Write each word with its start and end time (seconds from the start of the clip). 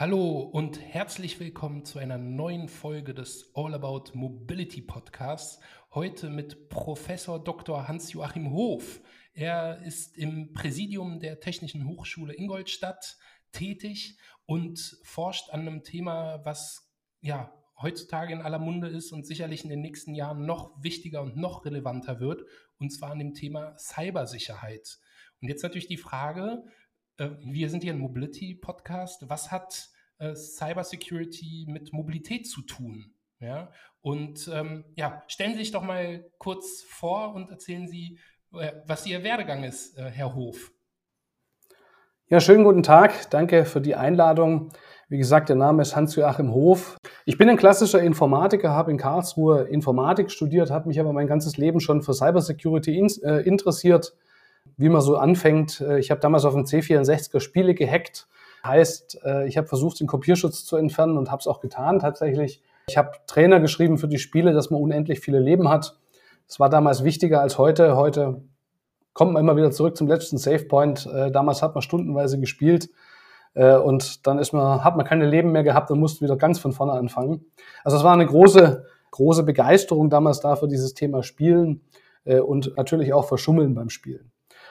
Hallo 0.00 0.38
und 0.40 0.80
herzlich 0.80 1.38
willkommen 1.40 1.84
zu 1.84 1.98
einer 1.98 2.16
neuen 2.16 2.70
Folge 2.70 3.12
des 3.12 3.50
All 3.54 3.74
About 3.74 4.12
Mobility 4.14 4.80
Podcasts. 4.80 5.60
Heute 5.92 6.30
mit 6.30 6.70
Professor 6.70 7.38
Dr. 7.38 7.86
Hans-Joachim 7.86 8.50
Hof. 8.50 9.02
Er 9.34 9.82
ist 9.82 10.16
im 10.16 10.54
Präsidium 10.54 11.20
der 11.20 11.38
Technischen 11.38 11.86
Hochschule 11.86 12.34
Ingolstadt 12.34 13.18
tätig 13.52 14.16
und 14.46 14.96
forscht 15.02 15.50
an 15.50 15.60
einem 15.60 15.84
Thema, 15.84 16.46
was 16.46 16.90
ja 17.20 17.52
heutzutage 17.76 18.32
in 18.32 18.40
aller 18.40 18.58
Munde 18.58 18.88
ist 18.88 19.12
und 19.12 19.26
sicherlich 19.26 19.64
in 19.64 19.68
den 19.68 19.82
nächsten 19.82 20.14
Jahren 20.14 20.46
noch 20.46 20.82
wichtiger 20.82 21.20
und 21.20 21.36
noch 21.36 21.66
relevanter 21.66 22.20
wird, 22.20 22.46
und 22.78 22.88
zwar 22.88 23.10
an 23.10 23.18
dem 23.18 23.34
Thema 23.34 23.76
Cybersicherheit. 23.76 24.98
Und 25.42 25.48
jetzt 25.48 25.62
natürlich 25.62 25.88
die 25.88 25.98
Frage, 25.98 26.64
wir 27.42 27.68
sind 27.68 27.82
hier 27.82 27.92
ein 27.92 27.98
Mobility-Podcast. 27.98 29.28
Was 29.28 29.50
hat 29.50 29.90
äh, 30.18 30.34
Cybersecurity 30.34 31.66
mit 31.68 31.92
Mobilität 31.92 32.46
zu 32.46 32.62
tun? 32.62 33.12
Ja, 33.40 33.72
und 34.02 34.50
ähm, 34.52 34.84
ja, 34.96 35.22
stellen 35.26 35.52
Sie 35.52 35.58
sich 35.58 35.70
doch 35.70 35.82
mal 35.82 36.24
kurz 36.38 36.82
vor 36.82 37.34
und 37.34 37.50
erzählen 37.50 37.88
Sie, 37.88 38.18
äh, 38.54 38.72
was 38.86 39.06
Ihr 39.06 39.22
Werdegang 39.22 39.64
ist, 39.64 39.98
äh, 39.98 40.10
Herr 40.10 40.34
Hof. 40.34 40.72
Ja, 42.28 42.40
schönen 42.40 42.64
guten 42.64 42.82
Tag. 42.82 43.30
Danke 43.30 43.64
für 43.64 43.80
die 43.80 43.96
Einladung. 43.96 44.72
Wie 45.08 45.18
gesagt, 45.18 45.48
der 45.48 45.56
Name 45.56 45.82
ist 45.82 45.96
Hans-Joachim 45.96 46.52
Hof. 46.52 46.96
Ich 47.24 47.36
bin 47.36 47.48
ein 47.48 47.56
klassischer 47.56 48.00
Informatiker, 48.00 48.70
habe 48.70 48.92
in 48.92 48.98
Karlsruhe 48.98 49.64
Informatik 49.64 50.30
studiert, 50.30 50.70
habe 50.70 50.88
mich 50.88 51.00
aber 51.00 51.12
mein 51.12 51.26
ganzes 51.26 51.56
Leben 51.56 51.80
schon 51.80 52.02
für 52.02 52.14
Cybersecurity 52.14 52.96
in, 52.96 53.08
äh, 53.24 53.40
interessiert 53.40 54.14
wie 54.80 54.88
man 54.88 55.02
so 55.02 55.16
anfängt. 55.16 55.80
Äh, 55.82 55.98
ich 55.98 56.10
habe 56.10 56.20
damals 56.20 56.44
auf 56.46 56.54
dem 56.54 56.64
C64er 56.64 57.40
Spiele 57.40 57.74
gehackt. 57.74 58.26
Heißt, 58.64 59.20
äh, 59.24 59.46
ich 59.46 59.58
habe 59.58 59.68
versucht, 59.68 60.00
den 60.00 60.06
Kopierschutz 60.06 60.64
zu 60.64 60.76
entfernen 60.76 61.18
und 61.18 61.30
habe 61.30 61.40
es 61.40 61.46
auch 61.46 61.60
getan 61.60 61.98
tatsächlich. 61.98 62.62
Ich 62.88 62.96
habe 62.96 63.10
Trainer 63.26 63.60
geschrieben 63.60 63.98
für 63.98 64.08
die 64.08 64.18
Spiele, 64.18 64.52
dass 64.52 64.70
man 64.70 64.80
unendlich 64.80 65.20
viele 65.20 65.38
Leben 65.38 65.68
hat. 65.68 65.98
Das 66.48 66.60
war 66.60 66.70
damals 66.70 67.04
wichtiger 67.04 67.42
als 67.42 67.58
heute. 67.58 67.94
Heute 67.94 68.42
kommt 69.12 69.34
man 69.34 69.42
immer 69.42 69.56
wieder 69.56 69.70
zurück 69.70 69.98
zum 69.98 70.08
letzten 70.08 70.38
Savepoint. 70.38 71.06
Äh, 71.06 71.30
damals 71.30 71.62
hat 71.62 71.74
man 71.74 71.82
stundenweise 71.82 72.40
gespielt 72.40 72.88
und 73.52 74.28
dann 74.28 74.38
ist 74.38 74.52
man, 74.52 74.84
hat 74.84 74.96
man 74.96 75.04
keine 75.04 75.28
Leben 75.28 75.50
mehr 75.50 75.64
gehabt 75.64 75.90
und 75.90 75.98
musste 75.98 76.24
wieder 76.24 76.36
ganz 76.36 76.60
von 76.60 76.70
vorne 76.70 76.92
anfangen. 76.92 77.46
Also 77.82 77.96
es 77.96 78.04
war 78.04 78.12
eine 78.12 78.24
große, 78.24 78.86
große 79.10 79.42
Begeisterung 79.42 80.08
damals 80.08 80.38
da 80.38 80.54
für 80.54 80.68
dieses 80.68 80.94
Thema 80.94 81.24
Spielen 81.24 81.80
und 82.24 82.76
natürlich 82.76 83.12
auch 83.12 83.24
Verschummeln 83.26 83.74
beim 83.74 83.90
Spielen. 83.90 84.30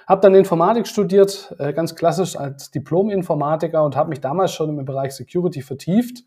Habe 0.10 0.22
dann 0.22 0.34
Informatik 0.34 0.88
studiert, 0.88 1.56
äh, 1.60 1.72
ganz 1.72 1.94
klassisch 1.94 2.36
als 2.36 2.72
Diplom-Informatiker 2.72 3.84
und 3.84 3.96
habe 3.96 4.10
mich 4.10 4.20
damals 4.20 4.52
schon 4.52 4.80
im 4.80 4.84
Bereich 4.84 5.12
Security 5.12 5.62
vertieft. 5.62 6.24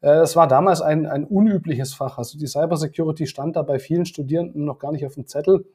Äh, 0.00 0.24
war 0.34 0.48
damals 0.48 0.80
ein, 0.80 1.04
ein 1.04 1.26
unübliches 1.26 1.92
Fach. 1.92 2.16
Also 2.16 2.38
die 2.38 2.46
Cybersecurity 2.46 3.26
stand 3.26 3.56
da 3.56 3.62
bei 3.62 3.78
vielen 3.78 4.06
Studierenden 4.06 4.64
noch 4.64 4.78
gar 4.78 4.92
nicht 4.92 5.04
auf 5.04 5.12
dem 5.12 5.26
Zettel. 5.26 5.66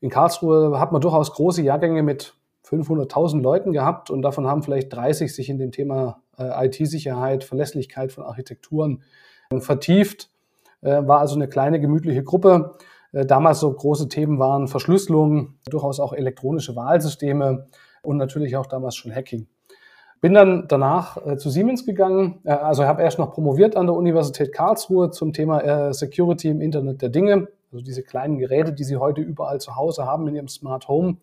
In 0.00 0.10
Karlsruhe 0.10 0.80
hat 0.80 0.90
man 0.90 1.00
durchaus 1.00 1.32
große 1.32 1.62
Jahrgänge 1.62 2.02
mit 2.02 2.34
500.000 2.66 3.40
Leuten 3.40 3.70
gehabt 3.72 4.10
und 4.10 4.22
davon 4.22 4.48
haben 4.48 4.64
vielleicht 4.64 4.92
30 4.92 5.32
sich 5.32 5.48
in 5.50 5.58
dem 5.58 5.70
Thema 5.70 6.22
äh, 6.38 6.66
IT-Sicherheit, 6.66 7.44
Verlässlichkeit 7.44 8.10
von 8.10 8.24
Architekturen 8.24 9.04
vertieft. 9.58 10.30
War 10.80 11.20
also 11.20 11.36
eine 11.36 11.48
kleine 11.48 11.80
gemütliche 11.80 12.22
Gruppe. 12.24 12.76
Äh, 13.14 13.24
damals 13.24 13.60
so 13.60 13.72
große 13.72 14.08
Themen 14.08 14.38
waren 14.38 14.68
Verschlüsselung, 14.68 15.54
durchaus 15.70 16.00
auch 16.00 16.12
elektronische 16.12 16.76
Wahlsysteme 16.76 17.68
und 18.02 18.16
natürlich 18.16 18.56
auch 18.56 18.66
damals 18.66 18.96
schon 18.96 19.14
Hacking. 19.14 19.46
Bin 20.20 20.34
dann 20.34 20.66
danach 20.68 21.24
äh, 21.24 21.36
zu 21.36 21.50
Siemens 21.50 21.86
gegangen, 21.86 22.40
äh, 22.44 22.52
also 22.52 22.84
habe 22.84 23.02
erst 23.02 23.18
noch 23.18 23.32
promoviert 23.32 23.76
an 23.76 23.86
der 23.86 23.94
Universität 23.94 24.52
Karlsruhe 24.52 25.10
zum 25.10 25.32
Thema 25.32 25.60
äh, 25.60 25.92
Security 25.92 26.48
im 26.48 26.60
Internet 26.60 27.02
der 27.02 27.10
Dinge, 27.10 27.48
also 27.70 27.84
diese 27.84 28.02
kleinen 28.02 28.38
Geräte, 28.38 28.72
die 28.72 28.84
Sie 28.84 28.96
heute 28.96 29.20
überall 29.20 29.60
zu 29.60 29.76
Hause 29.76 30.06
haben 30.06 30.26
in 30.28 30.34
Ihrem 30.34 30.48
Smart 30.48 30.88
Home. 30.88 31.18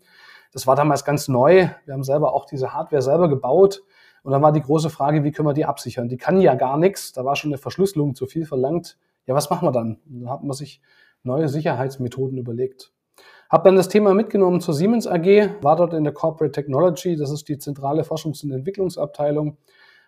Das 0.53 0.67
war 0.67 0.75
damals 0.75 1.05
ganz 1.05 1.27
neu. 1.27 1.69
Wir 1.85 1.93
haben 1.93 2.03
selber 2.03 2.33
auch 2.33 2.45
diese 2.45 2.73
Hardware 2.73 3.01
selber 3.01 3.29
gebaut. 3.29 3.81
Und 4.23 4.33
dann 4.33 4.41
war 4.41 4.51
die 4.51 4.61
große 4.61 4.89
Frage, 4.89 5.23
wie 5.23 5.31
können 5.31 5.47
wir 5.47 5.53
die 5.53 5.65
absichern? 5.65 6.09
Die 6.09 6.17
kann 6.17 6.39
ja 6.41 6.55
gar 6.55 6.77
nichts. 6.77 7.13
Da 7.13 7.25
war 7.25 7.35
schon 7.35 7.51
eine 7.51 7.57
Verschlüsselung 7.57 8.15
zu 8.15 8.27
viel 8.27 8.45
verlangt. 8.45 8.97
Ja, 9.25 9.33
was 9.33 9.49
machen 9.49 9.67
wir 9.67 9.71
dann? 9.71 9.99
Da 10.05 10.29
hat 10.29 10.43
man 10.43 10.53
sich 10.53 10.81
neue 11.23 11.49
Sicherheitsmethoden 11.49 12.37
überlegt. 12.37 12.91
Habe 13.49 13.65
dann 13.65 13.75
das 13.75 13.89
Thema 13.89 14.13
mitgenommen 14.13 14.61
zur 14.61 14.73
Siemens 14.73 15.07
AG, 15.07 15.61
war 15.61 15.75
dort 15.75 15.93
in 15.93 16.03
der 16.03 16.13
Corporate 16.13 16.53
Technology, 16.53 17.17
das 17.17 17.31
ist 17.31 17.49
die 17.49 17.57
zentrale 17.57 18.03
Forschungs- 18.03 18.43
und 18.43 18.51
Entwicklungsabteilung, 18.51 19.57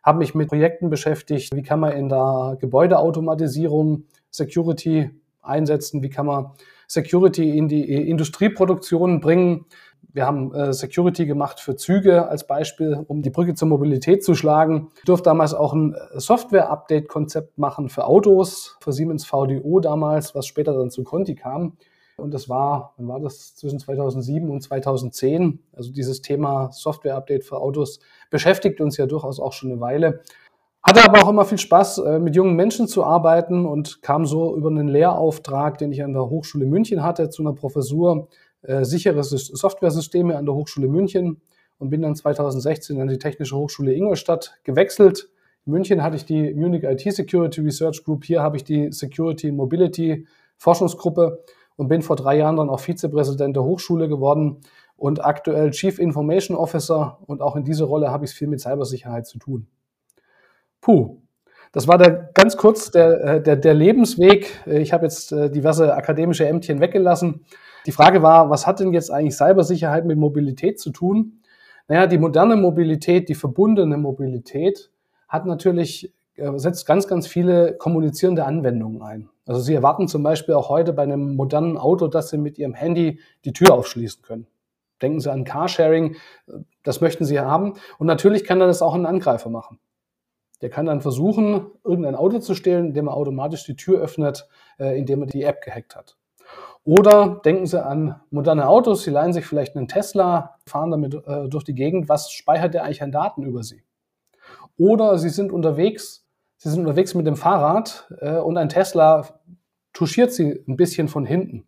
habe 0.01 0.19
mich 0.19 0.33
mit 0.33 0.47
Projekten 0.47 0.89
beschäftigt, 0.89 1.53
wie 1.53 1.63
kann 1.63 1.79
man 1.79 1.91
in 1.91 2.09
der 2.09 2.57
Gebäudeautomatisierung 2.59 4.05
Security 4.29 5.09
einsetzen, 5.41 6.01
wie 6.01 6.09
kann 6.09 6.25
man 6.25 6.51
Security 6.87 7.57
in 7.57 7.67
die 7.67 7.83
Industrieproduktion 8.09 9.19
bringen, 9.19 9.65
wir 10.13 10.27
haben 10.27 10.53
äh, 10.53 10.73
Security 10.73 11.25
gemacht 11.25 11.59
für 11.59 11.75
Züge 11.75 12.27
als 12.29 12.45
Beispiel, 12.45 13.03
um 13.07 13.23
die 13.23 13.31
Brücke 13.31 13.55
zur 13.55 13.67
Mobilität 13.67 14.23
zu 14.23 14.35
schlagen. 14.35 14.89
Ich 14.97 15.05
durfte 15.05 15.25
damals 15.25 15.55
auch 15.55 15.73
ein 15.73 15.95
äh, 15.95 16.19
Software-Update-Konzept 16.19 17.57
machen 17.57 17.89
für 17.89 18.05
Autos, 18.05 18.77
für 18.79 18.93
Siemens 18.93 19.25
VDO 19.25 19.79
damals, 19.79 20.35
was 20.35 20.45
später 20.45 20.73
dann 20.73 20.91
zu 20.91 21.03
Conti 21.03 21.33
kam. 21.33 21.77
Und 22.15 22.31
das 22.31 22.47
war, 22.47 22.93
wann 22.97 23.07
war 23.07 23.19
das? 23.19 23.55
Zwischen 23.55 23.79
2007 23.79 24.49
und 24.51 24.61
2010. 24.61 25.59
Also 25.75 25.91
dieses 25.91 26.21
Thema 26.21 26.71
Software-Update 26.71 27.43
für 27.43 27.57
Autos 27.57 27.99
beschäftigt 28.29 28.81
uns 28.81 28.97
ja 28.97 29.07
durchaus 29.07 29.39
auch 29.39 29.53
schon 29.53 29.71
eine 29.71 29.81
Weile. 29.81 30.21
Hatte 30.83 31.03
aber 31.03 31.23
auch 31.23 31.29
immer 31.29 31.45
viel 31.45 31.57
Spaß, 31.57 31.99
äh, 31.99 32.19
mit 32.19 32.35
jungen 32.35 32.55
Menschen 32.55 32.87
zu 32.87 33.03
arbeiten 33.03 33.65
und 33.65 34.03
kam 34.03 34.27
so 34.27 34.55
über 34.55 34.69
einen 34.69 34.89
Lehrauftrag, 34.89 35.79
den 35.79 35.91
ich 35.91 36.03
an 36.03 36.13
der 36.13 36.29
Hochschule 36.29 36.67
München 36.67 37.01
hatte, 37.01 37.29
zu 37.29 37.41
einer 37.41 37.53
Professur 37.53 38.27
äh, 38.63 38.83
sichere 38.85 39.23
Softwaresysteme 39.23 40.37
an 40.37 40.45
der 40.45 40.55
Hochschule 40.55 40.87
München 40.87 41.41
und 41.79 41.89
bin 41.89 42.01
dann 42.01 42.15
2016 42.15 42.99
an 42.99 43.07
die 43.07 43.17
Technische 43.17 43.57
Hochschule 43.57 43.93
Ingolstadt 43.93 44.55
gewechselt. 44.63 45.29
In 45.65 45.73
München 45.73 46.03
hatte 46.03 46.15
ich 46.15 46.25
die 46.25 46.53
Munich 46.53 46.83
IT 46.83 47.01
Security 47.13 47.61
Research 47.61 48.03
Group, 48.03 48.25
hier 48.25 48.41
habe 48.41 48.57
ich 48.57 48.63
die 48.63 48.91
Security 48.91 49.51
Mobility 49.51 50.27
Forschungsgruppe 50.57 51.43
und 51.75 51.87
bin 51.87 52.01
vor 52.01 52.15
drei 52.15 52.37
Jahren 52.37 52.55
dann 52.55 52.69
auch 52.69 52.79
Vizepräsident 52.79 53.55
der 53.55 53.63
Hochschule 53.63 54.07
geworden 54.07 54.61
und 54.95 55.25
aktuell 55.25 55.71
Chief 55.71 55.99
Information 55.99 56.55
Officer 56.55 57.19
und 57.25 57.41
auch 57.41 57.55
in 57.55 57.65
dieser 57.65 57.85
Rolle 57.85 58.11
habe 58.11 58.25
ich 58.25 58.31
viel 58.31 58.47
mit 58.47 58.61
Cybersicherheit 58.61 59.27
zu 59.27 59.39
tun. 59.39 59.67
Puh, 60.79 61.17
das 61.73 61.87
war 61.87 61.97
der, 61.97 62.29
ganz 62.33 62.55
kurz 62.55 62.91
der, 62.91 63.23
äh, 63.23 63.41
der, 63.41 63.55
der 63.55 63.73
Lebensweg. 63.73 64.61
Ich 64.67 64.93
habe 64.93 65.05
jetzt 65.05 65.31
äh, 65.31 65.49
diverse 65.49 65.93
akademische 65.93 66.47
Ämtchen 66.47 66.79
weggelassen 66.79 67.45
die 67.85 67.91
Frage 67.91 68.21
war, 68.21 68.49
was 68.49 68.65
hat 68.65 68.79
denn 68.79 68.93
jetzt 68.93 69.11
eigentlich 69.11 69.35
Cybersicherheit 69.35 70.05
mit 70.05 70.17
Mobilität 70.17 70.79
zu 70.79 70.91
tun? 70.91 71.39
Naja, 71.87 72.07
die 72.07 72.17
moderne 72.17 72.55
Mobilität, 72.55 73.27
die 73.27 73.35
verbundene 73.35 73.97
Mobilität 73.97 74.89
hat 75.27 75.45
natürlich, 75.45 76.13
äh, 76.35 76.57
setzt 76.57 76.85
ganz, 76.85 77.07
ganz 77.07 77.27
viele 77.27 77.75
kommunizierende 77.77 78.45
Anwendungen 78.45 79.01
ein. 79.01 79.29
Also 79.45 79.59
Sie 79.59 79.73
erwarten 79.73 80.07
zum 80.07 80.23
Beispiel 80.23 80.55
auch 80.55 80.69
heute 80.69 80.93
bei 80.93 81.03
einem 81.03 81.35
modernen 81.35 81.77
Auto, 81.77 82.07
dass 82.07 82.29
Sie 82.29 82.37
mit 82.37 82.57
Ihrem 82.57 82.73
Handy 82.73 83.19
die 83.43 83.51
Tür 83.51 83.73
aufschließen 83.73 84.21
können. 84.21 84.47
Denken 85.01 85.19
Sie 85.19 85.29
an 85.29 85.43
Carsharing, 85.43 86.15
das 86.83 87.01
möchten 87.01 87.25
Sie 87.25 87.39
haben. 87.39 87.73
Und 87.97 88.07
natürlich 88.07 88.45
kann 88.45 88.59
das 88.59 88.81
auch 88.81 88.93
ein 88.93 89.05
Angreifer 89.05 89.49
machen. 89.49 89.79
Der 90.61 90.69
kann 90.69 90.85
dann 90.85 91.01
versuchen, 91.01 91.65
irgendein 91.83 92.15
Auto 92.15 92.39
zu 92.39 92.55
stehlen, 92.55 92.87
indem 92.87 93.07
er 93.07 93.17
automatisch 93.17 93.65
die 93.65 93.75
Tür 93.75 93.99
öffnet, 93.99 94.47
äh, 94.79 94.97
indem 94.97 95.23
er 95.23 95.27
die 95.27 95.43
App 95.43 95.61
gehackt 95.61 95.97
hat. 95.97 96.15
Oder 96.85 97.41
denken 97.45 97.65
Sie 97.65 97.83
an 97.83 98.19
moderne 98.29 98.67
Autos, 98.67 99.03
Sie 99.03 99.11
leihen 99.11 99.31
sich 99.31 99.45
vielleicht 99.45 99.75
einen 99.75 99.87
Tesla, 99.87 100.57
fahren 100.67 100.91
damit 100.91 101.13
äh, 101.13 101.47
durch 101.47 101.63
die 101.63 101.75
Gegend. 101.75 102.09
Was 102.09 102.31
speichert 102.31 102.73
der 102.73 102.83
eigentlich 102.83 103.01
an 103.01 103.11
Daten 103.11 103.43
über 103.43 103.63
Sie? 103.63 103.83
Oder 104.77 105.17
Sie 105.17 105.29
sind 105.29 105.51
unterwegs, 105.51 106.25
Sie 106.57 106.69
sind 106.69 106.81
unterwegs 106.81 107.13
mit 107.15 107.25
dem 107.25 107.37
Fahrrad 107.37 108.11
äh, 108.19 108.37
und 108.37 108.57
ein 108.57 108.69
Tesla 108.69 109.25
touchiert 109.93 110.33
Sie 110.33 110.63
ein 110.67 110.75
bisschen 110.75 111.07
von 111.07 111.25
hinten. 111.25 111.65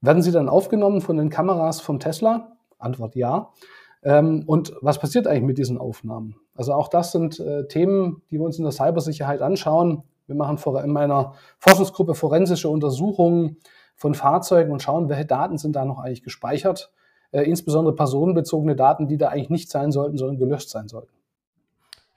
Werden 0.00 0.22
Sie 0.22 0.32
dann 0.32 0.48
aufgenommen 0.48 1.02
von 1.02 1.16
den 1.16 1.28
Kameras 1.28 1.80
vom 1.80 2.00
Tesla? 2.00 2.56
Antwort 2.78 3.14
ja. 3.14 3.50
Ähm, 4.02 4.44
und 4.46 4.74
was 4.80 4.98
passiert 4.98 5.26
eigentlich 5.26 5.44
mit 5.44 5.58
diesen 5.58 5.78
Aufnahmen? 5.78 6.36
Also 6.54 6.72
auch 6.72 6.88
das 6.88 7.12
sind 7.12 7.38
äh, 7.38 7.66
Themen, 7.68 8.22
die 8.30 8.38
wir 8.38 8.44
uns 8.44 8.58
in 8.58 8.64
der 8.64 8.72
Cybersicherheit 8.72 9.42
anschauen. 9.42 10.04
Wir 10.26 10.36
machen 10.36 10.58
in 10.82 10.90
meiner 10.90 11.34
Forschungsgruppe 11.58 12.14
forensische 12.14 12.68
Untersuchungen 12.68 13.58
von 14.02 14.14
Fahrzeugen 14.16 14.72
und 14.72 14.82
schauen, 14.82 15.08
welche 15.08 15.24
Daten 15.24 15.58
sind 15.58 15.76
da 15.76 15.84
noch 15.84 16.00
eigentlich 16.00 16.24
gespeichert. 16.24 16.92
Äh, 17.30 17.42
insbesondere 17.42 17.94
personenbezogene 17.94 18.74
Daten, 18.74 19.06
die 19.06 19.16
da 19.16 19.28
eigentlich 19.28 19.48
nicht 19.48 19.70
sein 19.70 19.92
sollten, 19.92 20.18
sondern 20.18 20.38
gelöscht 20.38 20.68
sein 20.68 20.88
sollten. 20.88 21.12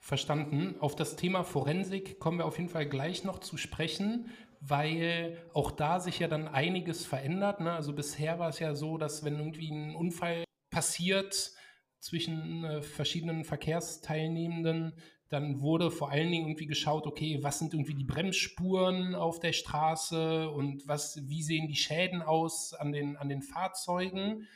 Verstanden. 0.00 0.74
Auf 0.80 0.96
das 0.96 1.14
Thema 1.14 1.44
Forensik 1.44 2.18
kommen 2.18 2.38
wir 2.38 2.44
auf 2.44 2.58
jeden 2.58 2.68
Fall 2.68 2.86
gleich 2.86 3.22
noch 3.22 3.38
zu 3.38 3.56
sprechen, 3.56 4.30
weil 4.60 5.38
auch 5.54 5.70
da 5.70 6.00
sich 6.00 6.18
ja 6.18 6.26
dann 6.26 6.48
einiges 6.48 7.06
verändert. 7.06 7.60
Ne? 7.60 7.72
Also 7.72 7.92
bisher 7.92 8.40
war 8.40 8.48
es 8.48 8.58
ja 8.58 8.74
so, 8.74 8.98
dass 8.98 9.24
wenn 9.24 9.38
irgendwie 9.38 9.70
ein 9.70 9.94
Unfall 9.94 10.44
passiert, 10.70 11.52
zwischen 12.00 12.64
äh, 12.64 12.82
verschiedenen 12.82 13.44
Verkehrsteilnehmenden. 13.44 14.92
Dann 15.28 15.60
wurde 15.60 15.90
vor 15.90 16.10
allen 16.10 16.30
Dingen 16.30 16.46
irgendwie 16.46 16.66
geschaut, 16.66 17.06
okay, 17.06 17.38
was 17.42 17.58
sind 17.58 17.74
irgendwie 17.74 17.94
die 17.94 18.04
Bremsspuren 18.04 19.14
auf 19.14 19.40
der 19.40 19.52
Straße 19.52 20.48
und 20.50 20.86
was, 20.86 21.20
wie 21.28 21.42
sehen 21.42 21.66
die 21.66 21.76
Schäden 21.76 22.22
aus 22.22 22.74
an 22.74 22.92
den, 22.92 23.16
an 23.16 23.28
den 23.28 23.42
Fahrzeugen. 23.42 24.46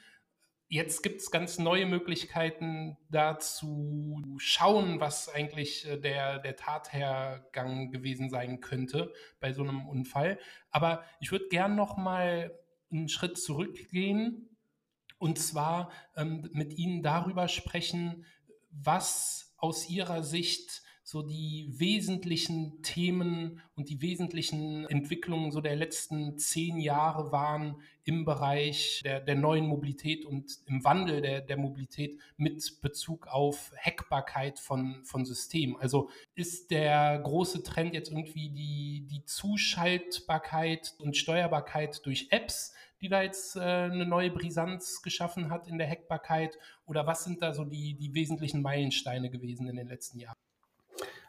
Jetzt 0.69 1.03
gibt 1.03 1.21
es 1.21 1.33
ganz 1.33 1.59
neue 1.59 1.85
Möglichkeiten, 1.87 2.97
da 3.09 3.41
zu 3.41 4.23
schauen, 4.39 5.01
was 5.01 5.29
eigentlich 5.29 5.85
äh, 5.89 5.99
der, 5.99 6.39
der 6.39 6.55
Tathergang 6.55 7.91
gewesen 7.91 8.31
sein 8.31 8.61
könnte 8.61 9.13
bei 9.41 9.53
so 9.53 9.63
einem 9.65 9.89
Unfall. 9.89 10.39
Aber 10.71 11.03
ich 11.19 11.33
würde 11.33 11.49
gern 11.49 11.75
noch 11.75 11.97
mal 11.97 12.57
einen 12.93 13.09
Schritt 13.09 13.37
zurückgehen 13.37 14.57
und 15.19 15.39
zwar 15.39 15.91
ähm, 16.17 16.49
mit 16.53 16.79
Ihnen 16.79 17.03
darüber 17.03 17.49
sprechen, 17.49 18.25
was 18.71 19.50
aus 19.61 19.89
Ihrer 19.89 20.23
Sicht 20.23 20.83
so 21.03 21.23
die 21.23 21.67
wesentlichen 21.73 22.83
Themen 22.83 23.61
und 23.75 23.89
die 23.89 24.01
wesentlichen 24.01 24.87
Entwicklungen 24.87 25.51
so 25.51 25.61
der 25.61 25.75
letzten 25.75 26.39
zehn 26.39 26.79
Jahre 26.79 27.33
waren 27.33 27.83
im 28.05 28.25
Bereich 28.25 29.01
der, 29.05 29.21
der 29.21 29.35
neuen 29.35 29.67
Mobilität 29.67 30.25
und 30.25 30.61
im 30.67 30.85
Wandel 30.85 31.21
der, 31.21 31.41
der 31.41 31.57
Mobilität 31.57 32.21
mit 32.37 32.81
Bezug 32.81 33.27
auf 33.27 33.73
Hackbarkeit 33.77 34.61
von, 34.61 35.05
von 35.05 35.25
Systemen. 35.25 35.77
Also 35.81 36.11
ist 36.37 36.71
der 36.71 37.19
große 37.19 37.65
Trend 37.65 37.93
jetzt 37.93 38.11
irgendwie 38.11 38.51
die, 38.51 39.07
die 39.11 39.25
Zuschaltbarkeit 39.25 40.95
und 40.99 41.17
Steuerbarkeit 41.17 42.07
durch 42.07 42.29
Apps, 42.31 42.73
die 43.01 43.09
da 43.09 43.23
jetzt 43.23 43.57
äh, 43.57 43.61
eine 43.61 44.07
neue 44.07 44.31
Brisanz 44.31 45.03
geschaffen 45.03 45.51
hat 45.51 45.69
in 45.69 45.79
der 45.79 45.89
Hackbarkeit? 45.89 46.59
Oder 46.87 47.07
was 47.07 47.25
sind 47.25 47.43
da 47.43 47.55
so 47.55 47.65
die, 47.65 47.95
die 47.95 48.15
wesentlichen 48.15 48.63
Meilensteine 48.63 49.31
gewesen 49.31 49.67
in 49.69 49.77
den 49.77 49.89
letzten 49.89 50.19
Jahren? 50.19 50.37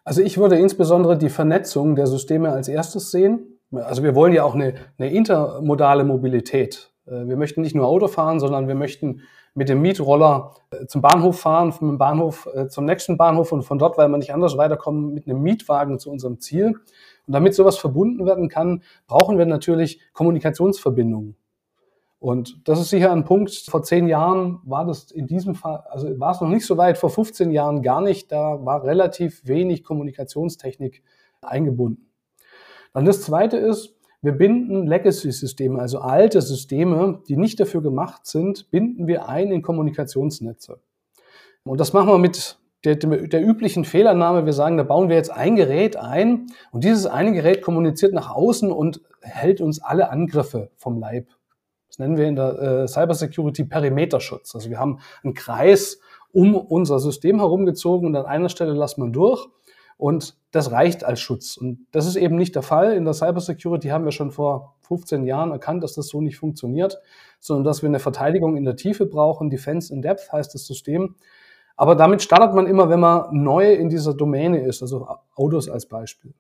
Also 0.04 0.22
ich 0.22 0.38
würde 0.38 0.58
insbesondere 0.58 1.18
die 1.18 1.30
Vernetzung 1.30 1.96
der 1.96 2.08
Systeme 2.08 2.52
als 2.52 2.68
erstes 2.68 3.12
sehen. 3.12 3.60
Also 3.72 4.04
wir 4.04 4.16
wollen 4.16 4.34
ja 4.34 4.44
auch 4.44 4.56
eine, 4.56 4.74
eine 4.98 5.12
intermodale 5.12 6.04
Mobilität. 6.04 6.92
Äh, 7.06 7.28
wir 7.28 7.38
möchten 7.38 7.62
nicht 7.62 7.76
nur 7.76 7.88
Auto 7.88 8.08
fahren, 8.08 8.40
sondern 8.40 8.68
wir 8.68 8.76
möchten 8.76 9.22
mit 9.54 9.70
dem 9.70 9.82
Mietroller 9.82 10.56
äh, 10.72 10.86
zum 10.88 11.02
Bahnhof 11.02 11.40
fahren, 11.40 11.72
vom 11.72 11.98
Bahnhof 11.98 12.48
äh, 12.54 12.68
zum 12.68 12.86
nächsten 12.86 13.18
Bahnhof 13.18 13.52
und 13.52 13.64
von 13.64 13.80
dort, 13.80 13.98
weil 13.98 14.08
wir 14.08 14.18
nicht 14.18 14.34
anders 14.34 14.58
weiterkommen, 14.58 15.14
mit 15.14 15.28
einem 15.28 15.42
Mietwagen 15.42 16.00
zu 16.00 16.10
unserem 16.10 16.40
Ziel. 16.40 16.78
Und 17.28 17.34
damit 17.34 17.54
sowas 17.54 17.78
verbunden 17.78 18.26
werden 18.26 18.50
kann, 18.50 18.84
brauchen 19.08 19.38
wir 19.38 19.46
natürlich 19.46 20.02
Kommunikationsverbindungen. 20.14 21.36
Und 22.22 22.68
das 22.70 22.80
ist 22.80 22.92
sicher 22.92 23.12
ein 23.12 23.26
Punkt. 23.26 23.52
Vor 23.68 23.82
zehn 23.82 24.08
Jahren 24.08 24.60
war 24.64 24.86
das 24.86 25.10
in 25.10 25.26
diesem 25.26 25.56
Fall, 25.56 25.84
also 25.90 26.08
war 26.20 26.34
es 26.34 26.40
noch 26.40 26.50
nicht 26.50 26.68
so 26.68 26.78
weit, 26.78 27.00
vor 27.00 27.10
15 27.10 27.50
Jahren 27.50 27.82
gar 27.82 28.00
nicht. 28.00 28.32
Da 28.32 28.64
war 28.64 28.84
relativ 28.84 29.42
wenig 29.48 29.84
Kommunikationstechnik 29.84 31.02
eingebunden. 31.42 32.12
Dann 32.94 33.06
das 33.06 33.24
zweite 33.24 33.58
ist, 33.58 33.96
wir 34.22 34.34
binden 34.34 34.86
Legacy-Systeme, 34.86 35.80
also 35.80 35.98
alte 35.98 36.44
Systeme, 36.44 37.24
die 37.28 37.38
nicht 37.38 37.60
dafür 37.60 37.82
gemacht 37.82 38.28
sind, 38.28 38.70
binden 38.70 39.08
wir 39.08 39.28
ein 39.28 39.52
in 39.52 39.64
Kommunikationsnetze. 39.64 40.80
Und 41.64 41.80
das 41.80 41.92
machen 41.92 42.10
wir 42.10 42.20
mit 42.20 42.60
der, 42.86 42.98
der, 42.98 43.44
üblichen 43.44 43.84
Fehlernahme. 43.84 44.46
Wir 44.46 44.54
sagen, 44.54 44.78
da 44.78 44.84
bauen 44.84 45.10
wir 45.10 45.16
jetzt 45.16 45.32
ein 45.32 45.56
Gerät 45.56 45.98
ein 45.98 46.46
und 46.72 46.84
dieses 46.84 47.08
eine 47.08 47.32
Gerät 47.32 47.64
kommuniziert 47.64 48.14
nach 48.14 48.30
außen 48.30 48.72
und 48.72 49.02
hält 49.22 49.60
uns 49.60 49.82
alle 49.82 50.12
Angriffe 50.12 50.70
vom 50.76 51.00
Leib. 51.00 51.26
Das 51.92 52.00
nennen 52.00 52.16
wir 52.16 52.26
in 52.26 52.38
der 52.38 52.58
äh, 52.58 52.88
Cybersecurity 52.88 53.66
Perimeterschutz. 53.66 54.56
Also 54.56 54.70
wir 54.70 54.80
haben 54.80 55.00
einen 55.24 55.34
Kreis 55.34 56.00
um 56.32 56.56
unser 56.56 57.00
System 57.00 57.40
herumgezogen 57.40 58.08
und 58.08 58.16
an 58.16 58.26
einer 58.26 58.48
Stelle 58.48 58.72
lassen 58.72 59.04
wir 59.04 59.12
durch. 59.12 59.46
Und 59.98 60.38
das 60.52 60.72
reicht 60.72 61.04
als 61.04 61.20
Schutz. 61.20 61.58
Und 61.58 61.86
das 61.92 62.08
ist 62.08 62.16
eben 62.16 62.38
nicht 62.38 62.56
der 62.56 62.62
Fall. 62.64 62.94
In 62.94 63.04
der 63.04 63.14
Cybersecurity 63.14 63.90
haben 63.90 64.06
wir 64.06 64.14
schon 64.14 64.32
vor 64.32 64.78
15 64.88 65.26
Jahren 65.26 65.52
erkannt, 65.52 65.84
dass 65.84 65.94
das 65.94 66.08
so 66.08 66.22
nicht 66.22 66.38
funktioniert, 66.38 67.00
sondern 67.40 67.66
dass 67.66 67.82
wir 67.82 67.90
eine 67.90 68.00
Verteidigung 68.00 68.56
in 68.56 68.64
der 68.64 68.78
Tiefe 68.78 69.06
brauchen. 69.06 69.50
Defense 69.50 69.94
in 69.94 70.02
Depth 70.02 70.32
heißt 70.32 70.56
das 70.56 70.66
System. 70.66 71.16
Aber 71.76 71.96
damit 71.96 72.22
startet 72.22 72.56
man 72.56 72.68
immer, 72.68 72.90
wenn 72.90 73.02
man 73.02 73.44
neu 73.44 73.74
in 73.74 73.90
dieser 73.90 74.14
Domäne 74.14 74.66
ist, 74.66 74.82
also 74.82 75.08
Autos 75.36 75.70
als 75.70 75.86
Beispiel. 75.88 76.34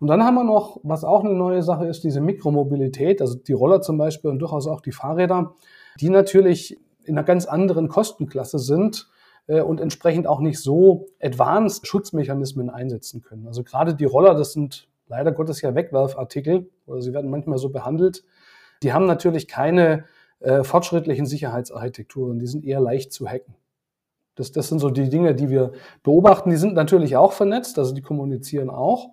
Und 0.00 0.08
dann 0.08 0.22
haben 0.22 0.34
wir 0.34 0.44
noch, 0.44 0.78
was 0.82 1.04
auch 1.04 1.24
eine 1.24 1.34
neue 1.34 1.62
Sache 1.62 1.86
ist, 1.86 2.04
diese 2.04 2.20
Mikromobilität, 2.20 3.20
also 3.20 3.36
die 3.36 3.52
Roller 3.52 3.80
zum 3.80 3.98
Beispiel 3.98 4.30
und 4.30 4.38
durchaus 4.38 4.66
auch 4.66 4.80
die 4.80 4.92
Fahrräder, 4.92 5.54
die 6.00 6.08
natürlich 6.08 6.78
in 7.04 7.16
einer 7.16 7.24
ganz 7.24 7.46
anderen 7.46 7.88
Kostenklasse 7.88 8.58
sind 8.58 9.08
äh, 9.48 9.60
und 9.60 9.80
entsprechend 9.80 10.26
auch 10.26 10.40
nicht 10.40 10.60
so 10.60 11.06
advanced 11.20 11.86
Schutzmechanismen 11.86 12.70
einsetzen 12.70 13.22
können. 13.22 13.46
Also 13.46 13.64
gerade 13.64 13.94
die 13.94 14.04
Roller, 14.04 14.34
das 14.34 14.52
sind 14.52 14.88
leider 15.08 15.32
Gottes 15.32 15.60
ja 15.62 15.74
Wegwerfartikel 15.74 16.70
oder 16.86 17.00
sie 17.00 17.12
werden 17.12 17.30
manchmal 17.30 17.58
so 17.58 17.70
behandelt. 17.70 18.24
Die 18.82 18.92
haben 18.92 19.06
natürlich 19.06 19.48
keine 19.48 20.04
äh, 20.40 20.62
fortschrittlichen 20.62 21.26
Sicherheitsarchitekturen, 21.26 22.38
die 22.38 22.46
sind 22.46 22.64
eher 22.64 22.80
leicht 22.80 23.12
zu 23.12 23.26
hacken. 23.26 23.56
Das, 24.36 24.52
das 24.52 24.68
sind 24.68 24.78
so 24.78 24.90
die 24.90 25.08
Dinge, 25.08 25.34
die 25.34 25.50
wir 25.50 25.72
beobachten. 26.04 26.50
Die 26.50 26.56
sind 26.56 26.74
natürlich 26.74 27.16
auch 27.16 27.32
vernetzt, 27.32 27.76
also 27.76 27.92
die 27.92 28.02
kommunizieren 28.02 28.70
auch. 28.70 29.08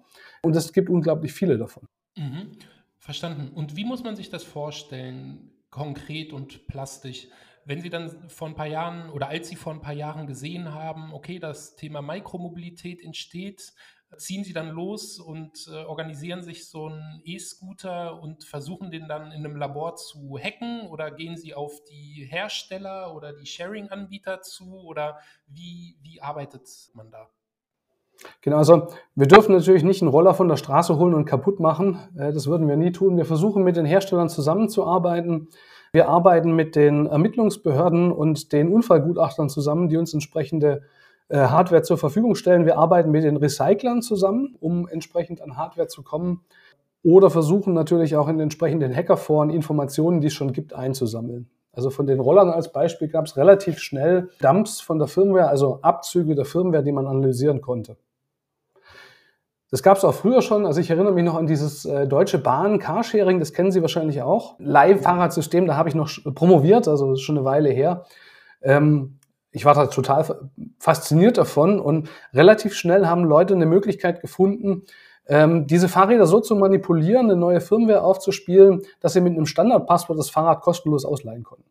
Und 0.45 0.55
es 0.55 0.71
gibt 0.71 0.89
unglaublich 0.89 1.33
viele 1.33 1.57
davon. 1.57 1.87
Mhm. 2.15 2.51
Verstanden. 2.99 3.51
Und 3.53 3.75
wie 3.75 3.83
muss 3.83 4.03
man 4.03 4.15
sich 4.15 4.29
das 4.29 4.43
vorstellen, 4.43 5.51
konkret 5.71 6.33
und 6.33 6.67
plastisch? 6.67 7.27
Wenn 7.65 7.81
Sie 7.81 7.89
dann 7.89 8.29
vor 8.29 8.47
ein 8.47 8.53
paar 8.53 8.67
Jahren 8.67 9.09
oder 9.09 9.27
als 9.27 9.49
Sie 9.49 9.55
vor 9.55 9.73
ein 9.73 9.81
paar 9.81 9.93
Jahren 9.93 10.27
gesehen 10.27 10.71
haben, 10.71 11.13
okay, 11.13 11.39
das 11.39 11.75
Thema 11.75 12.03
Mikromobilität 12.03 13.03
entsteht, 13.03 13.73
ziehen 14.17 14.43
Sie 14.43 14.53
dann 14.53 14.69
los 14.69 15.19
und 15.19 15.67
äh, 15.67 15.83
organisieren 15.85 16.43
sich 16.43 16.69
so 16.69 16.85
einen 16.85 17.21
E-Scooter 17.23 18.21
und 18.21 18.43
versuchen 18.43 18.91
den 18.91 19.07
dann 19.07 19.31
in 19.31 19.43
einem 19.43 19.55
Labor 19.55 19.95
zu 19.95 20.37
hacken 20.37 20.81
oder 20.81 21.09
gehen 21.09 21.37
Sie 21.37 21.55
auf 21.55 21.83
die 21.85 22.27
Hersteller 22.29 23.15
oder 23.15 23.33
die 23.33 23.47
Sharing-Anbieter 23.47 24.41
zu 24.41 24.77
oder 24.77 25.17
wie, 25.47 25.97
wie 26.03 26.21
arbeitet 26.21 26.69
man 26.93 27.09
da? 27.09 27.31
Genau, 28.41 28.57
also 28.57 28.87
wir 29.15 29.27
dürfen 29.27 29.53
natürlich 29.53 29.83
nicht 29.83 30.01
einen 30.01 30.11
Roller 30.11 30.33
von 30.33 30.47
der 30.47 30.57
Straße 30.57 30.97
holen 30.97 31.13
und 31.13 31.25
kaputt 31.25 31.59
machen. 31.59 31.99
Äh, 32.17 32.31
das 32.33 32.47
würden 32.47 32.67
wir 32.67 32.77
nie 32.77 32.91
tun. 32.91 33.17
Wir 33.17 33.25
versuchen 33.25 33.63
mit 33.63 33.75
den 33.75 33.85
Herstellern 33.85 34.29
zusammenzuarbeiten. 34.29 35.49
Wir 35.91 36.09
arbeiten 36.09 36.55
mit 36.55 36.75
den 36.75 37.05
Ermittlungsbehörden 37.05 38.11
und 38.11 38.51
den 38.51 38.69
Unfallgutachtern 38.73 39.49
zusammen, 39.49 39.87
die 39.87 39.97
uns 39.97 40.13
entsprechende 40.13 40.83
äh, 41.29 41.37
Hardware 41.37 41.83
zur 41.83 41.97
Verfügung 41.97 42.35
stellen. 42.35 42.65
Wir 42.65 42.77
arbeiten 42.77 43.11
mit 43.11 43.23
den 43.23 43.37
Recyclern 43.37 44.01
zusammen, 44.01 44.55
um 44.59 44.87
entsprechend 44.87 45.41
an 45.41 45.57
Hardware 45.57 45.87
zu 45.87 46.03
kommen. 46.03 46.41
Oder 47.01 47.29
versuchen 47.29 47.73
natürlich 47.73 48.15
auch 48.15 48.27
in 48.27 48.39
entsprechenden 48.39 48.93
Hackerforen 48.95 49.49
Informationen, 49.49 50.21
die 50.21 50.27
es 50.27 50.33
schon 50.33 50.53
gibt, 50.53 50.73
einzusammeln. 50.73 51.49
Also 51.71 51.89
von 51.89 52.07
den 52.07 52.19
Rollern 52.19 52.49
als 52.49 52.71
Beispiel 52.71 53.07
gab 53.07 53.25
es 53.25 53.37
relativ 53.37 53.79
schnell 53.79 54.29
Dumps 54.41 54.81
von 54.81 54.97
der 54.97 55.07
Firmware, 55.07 55.49
also 55.49 55.79
Abzüge 55.81 56.33
der 56.33 56.45
Firmware, 56.45 56.83
die 56.83 56.91
man 56.91 57.05
analysieren 57.05 57.61
konnte. 57.61 57.97
Das 59.71 59.81
gab 59.81 59.97
es 59.97 60.03
auch 60.03 60.13
früher 60.13 60.41
schon. 60.41 60.65
Also 60.65 60.79
ich 60.79 60.89
erinnere 60.89 61.13
mich 61.13 61.23
noch 61.23 61.35
an 61.35 61.47
dieses 61.47 61.85
äh, 61.85 62.07
Deutsche 62.07 62.37
Bahn 62.37 62.79
Carsharing, 62.79 63.39
das 63.39 63.53
kennen 63.53 63.71
Sie 63.71 63.81
wahrscheinlich 63.81 64.21
auch. 64.21 64.55
Leihfahrradsystem, 64.59 65.65
da 65.65 65.75
habe 65.75 65.89
ich 65.89 65.95
noch 65.95 66.09
promoviert, 66.35 66.87
also 66.87 67.15
schon 67.15 67.37
eine 67.37 67.45
Weile 67.45 67.69
her. 67.69 68.05
Ähm, 68.61 69.19
ich 69.51 69.65
war 69.65 69.73
da 69.73 69.87
total 69.87 70.49
fasziniert 70.79 71.37
davon 71.37 71.79
und 71.79 72.09
relativ 72.33 72.73
schnell 72.75 73.07
haben 73.07 73.23
Leute 73.23 73.53
eine 73.53 73.65
Möglichkeit 73.65 74.21
gefunden, 74.21 74.83
ähm, 75.27 75.65
diese 75.65 75.89
Fahrräder 75.89 76.27
so 76.27 76.39
zu 76.39 76.55
manipulieren, 76.55 77.25
eine 77.25 77.35
neue 77.35 77.61
Firmware 77.61 78.03
aufzuspielen, 78.03 78.83
dass 78.99 79.13
sie 79.13 79.21
mit 79.21 79.33
einem 79.33 79.45
Standardpasswort 79.45 80.19
das 80.19 80.29
Fahrrad 80.29 80.61
kostenlos 80.61 81.05
ausleihen 81.05 81.43
konnten. 81.43 81.69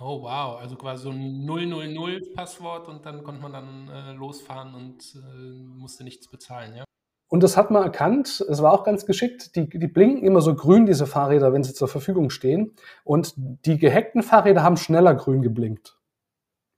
Oh 0.00 0.22
wow, 0.22 0.58
also 0.60 0.74
quasi 0.74 1.04
so 1.04 1.10
ein 1.10 1.48
000-Passwort 1.48 2.88
und 2.88 3.06
dann 3.06 3.22
konnte 3.22 3.40
man 3.40 3.52
dann 3.52 3.88
äh, 3.88 4.12
losfahren 4.12 4.74
und 4.74 5.14
äh, 5.14 5.78
musste 5.78 6.02
nichts 6.02 6.28
bezahlen, 6.28 6.74
ja? 6.76 6.84
Und 7.34 7.42
das 7.42 7.56
hat 7.56 7.72
man 7.72 7.82
erkannt. 7.82 8.46
Es 8.48 8.62
war 8.62 8.72
auch 8.72 8.84
ganz 8.84 9.06
geschickt. 9.06 9.56
Die, 9.56 9.68
die 9.68 9.88
blinken 9.88 10.24
immer 10.24 10.40
so 10.40 10.54
grün, 10.54 10.86
diese 10.86 11.04
Fahrräder, 11.04 11.52
wenn 11.52 11.64
sie 11.64 11.74
zur 11.74 11.88
Verfügung 11.88 12.30
stehen. 12.30 12.74
Und 13.02 13.34
die 13.36 13.76
gehackten 13.76 14.22
Fahrräder 14.22 14.62
haben 14.62 14.76
schneller 14.76 15.16
grün 15.16 15.42
geblinkt. 15.42 15.98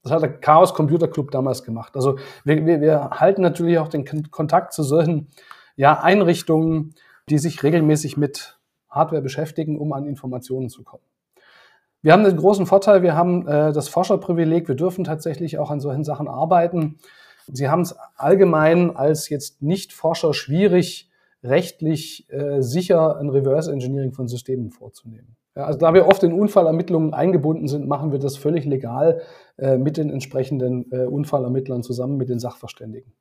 Das 0.02 0.12
hat 0.12 0.22
der 0.22 0.32
Chaos 0.32 0.72
Computer 0.72 1.08
Club 1.08 1.30
damals 1.30 1.62
gemacht. 1.62 1.94
Also 1.94 2.16
wir, 2.44 2.64
wir, 2.64 2.80
wir 2.80 3.10
halten 3.10 3.42
natürlich 3.42 3.78
auch 3.78 3.88
den 3.88 4.30
Kontakt 4.30 4.72
zu 4.72 4.82
solchen 4.82 5.28
ja, 5.76 6.00
Einrichtungen, 6.00 6.94
die 7.28 7.36
sich 7.36 7.62
regelmäßig 7.62 8.16
mit 8.16 8.58
Hardware 8.88 9.20
beschäftigen, 9.20 9.78
um 9.78 9.92
an 9.92 10.06
Informationen 10.06 10.70
zu 10.70 10.84
kommen. 10.84 11.04
Wir 12.00 12.14
haben 12.14 12.24
den 12.24 12.38
großen 12.38 12.64
Vorteil, 12.64 13.02
wir 13.02 13.14
haben 13.14 13.46
äh, 13.46 13.74
das 13.74 13.90
Forscherprivileg, 13.90 14.68
wir 14.68 14.74
dürfen 14.74 15.04
tatsächlich 15.04 15.58
auch 15.58 15.70
an 15.70 15.80
solchen 15.80 16.04
Sachen 16.04 16.28
arbeiten. 16.28 16.96
Sie 17.52 17.68
haben 17.68 17.82
es 17.82 17.94
allgemein 18.16 18.94
als 18.94 19.28
jetzt 19.28 19.62
Nicht-Forscher 19.62 20.34
schwierig, 20.34 21.10
rechtlich 21.42 22.30
äh, 22.30 22.62
sicher 22.62 23.16
ein 23.16 23.28
Reverse 23.28 23.72
Engineering 23.72 24.12
von 24.12 24.28
Systemen 24.28 24.70
vorzunehmen. 24.70 25.36
Ja, 25.54 25.64
also 25.64 25.78
da 25.78 25.94
wir 25.94 26.06
oft 26.06 26.22
in 26.22 26.32
Unfallermittlungen 26.32 27.14
eingebunden 27.14 27.66
sind, 27.66 27.88
machen 27.88 28.12
wir 28.12 28.18
das 28.18 28.36
völlig 28.36 28.64
legal 28.66 29.22
äh, 29.56 29.78
mit 29.78 29.96
den 29.96 30.10
entsprechenden 30.10 30.90
äh, 30.92 31.06
Unfallermittlern 31.06 31.82
zusammen 31.82 32.16
mit 32.18 32.28
den 32.28 32.38
Sachverständigen. 32.38 33.12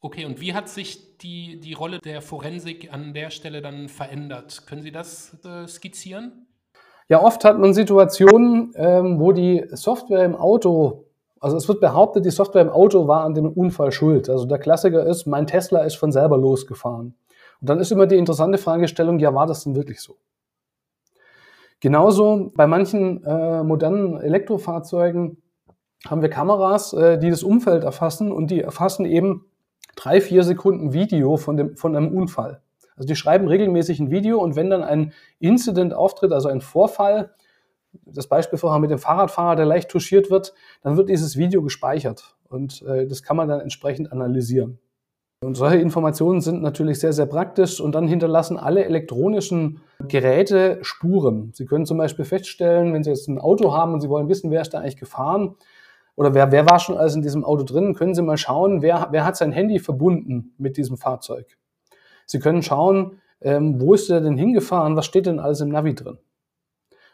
Okay, 0.00 0.24
und 0.24 0.40
wie 0.40 0.52
hat 0.52 0.68
sich 0.68 1.16
die, 1.18 1.60
die 1.60 1.74
Rolle 1.74 2.00
der 2.00 2.20
Forensik 2.20 2.92
an 2.92 3.14
der 3.14 3.30
Stelle 3.30 3.62
dann 3.62 3.88
verändert? 3.88 4.66
Können 4.66 4.82
Sie 4.82 4.90
das 4.90 5.38
äh, 5.44 5.66
skizzieren? 5.66 6.46
Ja, 7.08 7.22
oft 7.22 7.44
hat 7.44 7.58
man 7.58 7.72
Situationen, 7.72 8.72
ähm, 8.74 9.20
wo 9.20 9.32
die 9.32 9.64
Software 9.70 10.24
im 10.24 10.34
Auto, 10.34 11.06
also 11.42 11.56
es 11.56 11.66
wird 11.66 11.80
behauptet, 11.80 12.24
die 12.24 12.30
Software 12.30 12.62
im 12.62 12.70
Auto 12.70 13.08
war 13.08 13.24
an 13.24 13.34
dem 13.34 13.50
Unfall 13.50 13.90
schuld. 13.90 14.30
Also 14.30 14.46
der 14.46 14.58
Klassiker 14.58 15.04
ist, 15.04 15.26
mein 15.26 15.48
Tesla 15.48 15.80
ist 15.80 15.96
von 15.96 16.12
selber 16.12 16.38
losgefahren. 16.38 17.16
Und 17.60 17.68
dann 17.68 17.80
ist 17.80 17.90
immer 17.90 18.06
die 18.06 18.16
interessante 18.16 18.58
Fragestellung, 18.58 19.18
ja, 19.18 19.34
war 19.34 19.46
das 19.46 19.64
denn 19.64 19.74
wirklich 19.74 20.00
so? 20.00 20.16
Genauso 21.80 22.52
bei 22.54 22.68
manchen 22.68 23.24
äh, 23.24 23.64
modernen 23.64 24.20
Elektrofahrzeugen 24.20 25.42
haben 26.06 26.22
wir 26.22 26.30
Kameras, 26.30 26.92
äh, 26.92 27.18
die 27.18 27.30
das 27.30 27.42
Umfeld 27.42 27.82
erfassen 27.82 28.30
und 28.30 28.52
die 28.52 28.60
erfassen 28.60 29.04
eben 29.04 29.46
drei, 29.96 30.20
vier 30.20 30.44
Sekunden 30.44 30.92
Video 30.92 31.36
von, 31.36 31.56
dem, 31.56 31.76
von 31.76 31.96
einem 31.96 32.16
Unfall. 32.16 32.62
Also 32.96 33.08
die 33.08 33.16
schreiben 33.16 33.48
regelmäßig 33.48 33.98
ein 33.98 34.12
Video 34.12 34.38
und 34.40 34.54
wenn 34.54 34.70
dann 34.70 34.84
ein 34.84 35.12
Incident 35.40 35.92
auftritt, 35.92 36.32
also 36.32 36.48
ein 36.48 36.60
Vorfall, 36.60 37.30
das 37.92 38.26
Beispiel 38.26 38.58
vorher 38.58 38.80
mit 38.80 38.90
dem 38.90 38.98
Fahrradfahrer, 38.98 39.56
der 39.56 39.66
leicht 39.66 39.90
touchiert 39.90 40.30
wird, 40.30 40.54
dann 40.82 40.96
wird 40.96 41.08
dieses 41.08 41.36
Video 41.36 41.62
gespeichert 41.62 42.36
und 42.48 42.82
äh, 42.82 43.06
das 43.06 43.22
kann 43.22 43.36
man 43.36 43.48
dann 43.48 43.60
entsprechend 43.60 44.12
analysieren. 44.12 44.78
Und 45.42 45.56
solche 45.56 45.78
Informationen 45.78 46.40
sind 46.40 46.62
natürlich 46.62 47.00
sehr, 47.00 47.12
sehr 47.12 47.26
praktisch 47.26 47.80
und 47.80 47.96
dann 47.96 48.06
hinterlassen 48.06 48.56
alle 48.56 48.84
elektronischen 48.84 49.80
Geräte 50.06 50.78
Spuren. 50.82 51.50
Sie 51.52 51.66
können 51.66 51.84
zum 51.84 51.98
Beispiel 51.98 52.24
feststellen, 52.24 52.94
wenn 52.94 53.02
Sie 53.02 53.10
jetzt 53.10 53.26
ein 53.26 53.40
Auto 53.40 53.74
haben 53.74 53.92
und 53.92 54.00
Sie 54.00 54.08
wollen 54.08 54.28
wissen, 54.28 54.52
wer 54.52 54.62
ist 54.62 54.72
da 54.72 54.78
eigentlich 54.78 54.98
gefahren 54.98 55.56
oder 56.14 56.32
wer, 56.32 56.52
wer 56.52 56.70
war 56.70 56.78
schon 56.78 56.96
alles 56.96 57.16
in 57.16 57.22
diesem 57.22 57.44
Auto 57.44 57.64
drin, 57.64 57.94
können 57.94 58.14
Sie 58.14 58.22
mal 58.22 58.36
schauen, 58.36 58.82
wer, 58.82 59.08
wer 59.10 59.24
hat 59.24 59.36
sein 59.36 59.50
Handy 59.50 59.80
verbunden 59.80 60.54
mit 60.58 60.76
diesem 60.76 60.96
Fahrzeug. 60.96 61.58
Sie 62.24 62.38
können 62.38 62.62
schauen, 62.62 63.20
ähm, 63.40 63.80
wo 63.80 63.94
ist 63.94 64.10
er 64.10 64.20
denn 64.20 64.36
hingefahren, 64.36 64.94
was 64.94 65.06
steht 65.06 65.26
denn 65.26 65.40
alles 65.40 65.60
im 65.60 65.70
Navi 65.70 65.96
drin. 65.96 66.18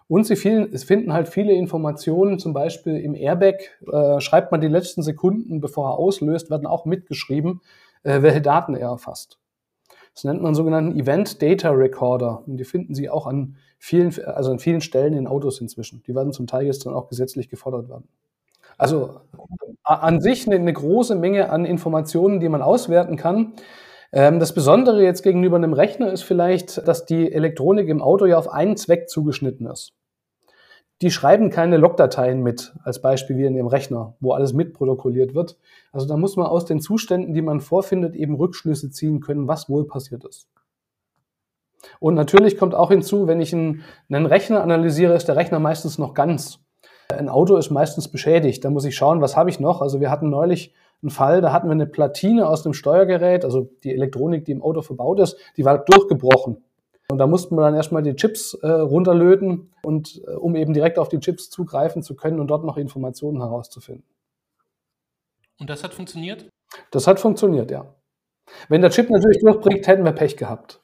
Und 0.09 0.27
Sie 0.27 0.37
fielen, 0.37 0.77
finden 0.79 1.13
halt 1.13 1.29
viele 1.29 1.53
Informationen, 1.53 2.39
zum 2.39 2.55
Beispiel 2.55 2.97
im 2.97 3.15
Airbag, 3.15 3.57
äh, 3.93 4.21
schreibt 4.21 4.51
man 4.51 4.61
die 4.61 4.69
letzten 4.69 5.03
Sekunden, 5.03 5.61
bevor 5.61 5.91
er 5.91 5.99
auslöst, 5.99 6.51
werden 6.51 6.67
auch 6.67 6.87
mitgeschrieben 6.87 7.61
äh, 8.03 8.23
welche 8.23 8.41
Daten 8.41 8.75
er 8.75 8.89
erfasst. 8.89 9.39
Das 10.15 10.25
nennt 10.25 10.43
man 10.43 10.55
sogenannten 10.55 10.99
Event 10.99 11.43
Data 11.43 11.71
Recorder 11.71 12.43
und 12.47 12.57
die 12.57 12.65
finden 12.65 12.95
Sie 12.95 13.09
auch 13.09 13.27
an 13.27 13.57
vielen, 13.79 14.13
also 14.25 14.51
an 14.51 14.59
vielen 14.59 14.81
Stellen 14.81 15.15
in 15.15 15.27
Autos 15.27 15.61
inzwischen. 15.61 16.03
Die 16.07 16.15
werden 16.15 16.33
zum 16.33 16.47
Teil 16.47 16.67
jetzt 16.67 16.87
dann 16.87 16.95
auch 16.95 17.09
gesetzlich 17.09 17.49
gefordert 17.49 17.89
werden. 17.89 18.09
Also 18.77 19.21
an 19.85 20.21
sich 20.21 20.47
eine, 20.47 20.57
eine 20.57 20.73
große 20.73 21.15
Menge 21.15 21.51
an 21.51 21.65
Informationen, 21.65 22.41
die 22.41 22.49
man 22.49 22.63
auswerten 22.63 23.17
kann. 23.17 23.55
Ähm, 24.13 24.41
das 24.41 24.55
Besondere 24.55 25.03
jetzt 25.03 25.23
gegenüber 25.23 25.57
einem 25.57 25.73
Rechner 25.73 26.13
ist 26.13 26.23
vielleicht, 26.23 26.87
dass 26.89 27.05
die 27.05 27.33
Elektronik 27.33 27.89
im 27.89 28.03
Auto 28.03 28.27
ja 28.27 28.39
auf 28.39 28.49
einen 28.49 28.77
Zweck 28.77 29.09
zugeschnitten 29.09 29.67
ist 29.67 29.98
die 31.01 31.11
schreiben 31.11 31.51
keine 31.51 31.77
Logdateien 31.77 32.43
mit, 32.43 32.75
als 32.83 33.01
Beispiel 33.01 33.37
wie 33.37 33.45
in 33.45 33.55
ihrem 33.55 33.69
Rechner, 33.69 34.15
wo 34.21 34.33
alles 34.33 34.53
mitprotokolliert 34.53 35.35
wird. 35.35 35.57
Also 35.93 36.09
da 36.09 36.17
muss 36.17 36.37
man 36.37 36.47
aus 36.47 36.65
den 36.65 36.81
Zuständen, 36.81 37.35
die 37.35 37.43
man 37.43 37.61
vorfindet, 37.61 38.17
eben 38.17 38.35
Rückschlüsse 38.35 38.91
ziehen 38.91 39.21
können, 39.21 39.47
was 39.47 39.69
wohl 39.69 39.87
passiert 39.87 40.25
ist. 40.25 40.49
Und 42.01 42.15
natürlich 42.15 42.59
kommt 42.59 42.75
auch 42.75 42.91
hinzu, 42.91 43.29
wenn 43.29 43.41
ich 43.41 43.55
einen, 43.55 43.85
einen 44.11 44.27
Rechner 44.27 44.63
analysiere, 44.63 45.15
ist 45.15 45.29
der 45.29 45.37
Rechner 45.37 45.61
meistens 45.61 45.99
noch 45.99 46.15
ganz. 46.15 46.59
Ein 47.11 47.29
Auto 47.29 47.57
ist 47.57 47.71
meistens 47.71 48.09
beschädigt. 48.09 48.65
Da 48.65 48.71
muss 48.71 48.85
ich 48.85 48.97
schauen, 48.97 49.21
was 49.21 49.37
habe 49.37 49.51
ich 49.51 49.61
noch. 49.61 49.81
Also 49.81 50.01
wir 50.01 50.11
hatten 50.11 50.29
neulich 50.29 50.75
einen 51.01 51.11
Fall, 51.11 51.41
da 51.41 51.53
hatten 51.53 51.69
wir 51.69 51.73
eine 51.73 51.87
Platine 51.87 52.49
aus 52.49 52.65
dem 52.65 52.73
Steuergerät, 52.73 53.45
also 53.45 53.71
die 53.85 53.95
Elektronik, 53.95 54.45
die 54.45 54.53
im 54.53 54.63
Auto 54.63 54.83
verbaut 54.83 55.21
ist, 55.21 55.37
die 55.57 55.65
war 55.65 55.79
durchgebrochen. 55.79 56.65
Und 57.11 57.19
da 57.19 57.27
mussten 57.27 57.57
wir 57.57 57.63
dann 57.63 57.75
erstmal 57.75 58.03
die 58.03 58.15
Chips 58.15 58.55
äh, 58.55 58.69
runterlöten 58.69 59.73
und 59.83 60.23
äh, 60.27 60.33
um 60.33 60.55
eben 60.57 60.75
direkt 60.75 60.99
auf 60.99 61.09
die 61.09 61.21
Chips 61.21 61.49
zugreifen 61.49 62.03
zu 62.03 62.15
können 62.15 62.39
und 62.39 62.49
dort 62.49 62.65
noch 62.65 62.77
Informationen 62.77 63.41
herauszufinden. 63.41 64.05
Und 65.59 65.71
das 65.71 65.83
hat 65.83 65.95
funktioniert? 65.95 66.49
Das 66.91 67.07
hat 67.07 67.19
funktioniert, 67.19 67.71
ja. 67.71 67.95
Wenn 68.69 68.83
der 68.83 68.91
Chip 68.91 69.09
natürlich 69.11 69.41
durchbringt, 69.41 69.87
hätten 69.87 70.05
wir 70.05 70.13
Pech 70.13 70.37
gehabt. 70.37 70.83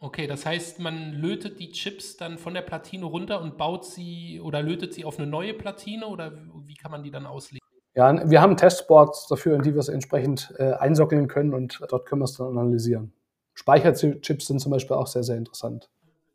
Okay, 0.00 0.26
das 0.26 0.46
heißt, 0.46 0.80
man 0.80 1.12
lötet 1.12 1.60
die 1.60 1.70
Chips 1.70 2.16
dann 2.16 2.38
von 2.38 2.54
der 2.54 2.62
Platine 2.62 3.04
runter 3.04 3.40
und 3.40 3.56
baut 3.56 3.84
sie 3.84 4.40
oder 4.40 4.62
lötet 4.62 4.94
sie 4.94 5.04
auf 5.04 5.18
eine 5.18 5.28
neue 5.28 5.54
Platine 5.54 6.06
oder 6.06 6.32
wie 6.66 6.74
kann 6.74 6.90
man 6.90 7.02
die 7.02 7.10
dann 7.10 7.26
auslegen? 7.26 7.60
Ja, 7.94 8.28
wir 8.28 8.40
haben 8.40 8.56
Testboards 8.56 9.28
dafür, 9.28 9.54
in 9.54 9.62
die 9.62 9.74
wir 9.74 9.80
es 9.80 9.88
entsprechend 9.88 10.54
äh, 10.58 10.72
einsockeln 10.72 11.28
können 11.28 11.52
und 11.52 11.80
dort 11.88 12.06
können 12.06 12.20
wir 12.20 12.24
es 12.24 12.36
dann 12.36 12.48
analysieren. 12.48 13.12
Speicherchips 13.54 14.46
sind 14.46 14.60
zum 14.60 14.72
Beispiel 14.72 14.96
auch 14.96 15.06
sehr, 15.06 15.22
sehr 15.22 15.36
interessant. 15.36 15.90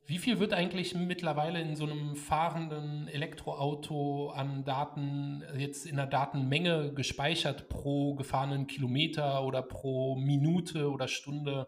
Wie 0.06 0.20
viel 0.20 0.40
wird 0.40 0.54
eigentlich 0.54 0.96
mittlerweile 0.96 1.60
in 1.60 1.76
so 1.76 1.84
einem 1.84 2.16
fahrenden 2.16 3.10
Elektroauto 3.10 4.30
an 4.30 4.64
Daten, 4.64 5.44
jetzt 5.58 5.86
in 5.86 5.98
der 5.98 6.06
Datenmenge 6.06 6.94
gespeichert 6.94 7.68
pro 7.68 8.16
gefahrenen 8.16 8.68
Kilometer 8.68 9.44
oder 9.44 9.62
pro 9.62 10.16
Minute 10.16 10.90
oder 10.90 11.10
Stunde, 11.10 11.68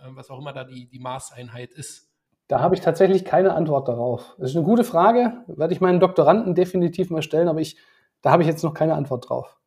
äh, 0.00 0.06
was 0.10 0.30
auch 0.30 0.38
immer 0.38 0.52
da 0.52 0.62
die, 0.62 0.88
die 0.88 1.00
Maßeinheit 1.00 1.72
ist? 1.72 2.08
Da 2.46 2.60
habe 2.60 2.76
ich 2.76 2.80
tatsächlich 2.80 3.24
keine 3.24 3.54
Antwort 3.54 3.88
darauf. 3.88 4.36
Das 4.38 4.50
ist 4.50 4.56
eine 4.56 4.64
gute 4.64 4.84
Frage, 4.84 5.44
werde 5.48 5.74
ich 5.74 5.80
meinen 5.80 5.98
Doktoranden 5.98 6.54
definitiv 6.54 7.10
mal 7.10 7.22
stellen, 7.22 7.48
aber 7.48 7.60
ich, 7.60 7.76
da 8.22 8.30
habe 8.30 8.44
ich 8.44 8.48
jetzt 8.48 8.62
noch 8.62 8.74
keine 8.74 8.94
Antwort 8.94 9.28
drauf. 9.28 9.59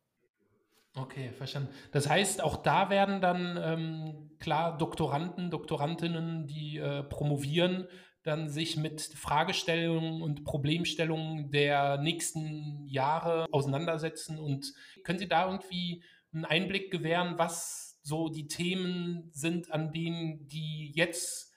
Okay, 0.96 1.32
verstanden. 1.32 1.70
Das 1.90 2.08
heißt, 2.08 2.42
auch 2.42 2.56
da 2.56 2.88
werden 2.88 3.20
dann 3.20 3.58
ähm, 3.60 4.30
klar 4.38 4.78
Doktoranden, 4.78 5.50
Doktorandinnen, 5.50 6.46
die 6.46 6.78
äh, 6.78 7.02
promovieren, 7.02 7.88
dann 8.22 8.48
sich 8.48 8.76
mit 8.76 9.02
Fragestellungen 9.02 10.22
und 10.22 10.44
Problemstellungen 10.44 11.50
der 11.50 11.98
nächsten 11.98 12.86
Jahre 12.86 13.46
auseinandersetzen. 13.50 14.38
Und 14.38 14.72
können 15.02 15.18
Sie 15.18 15.28
da 15.28 15.46
irgendwie 15.46 16.02
einen 16.32 16.44
Einblick 16.44 16.92
gewähren, 16.92 17.34
was 17.38 17.98
so 18.02 18.28
die 18.28 18.46
Themen 18.46 19.30
sind, 19.32 19.72
an 19.72 19.92
denen 19.92 20.46
die 20.46 20.92
jetzt 20.94 21.53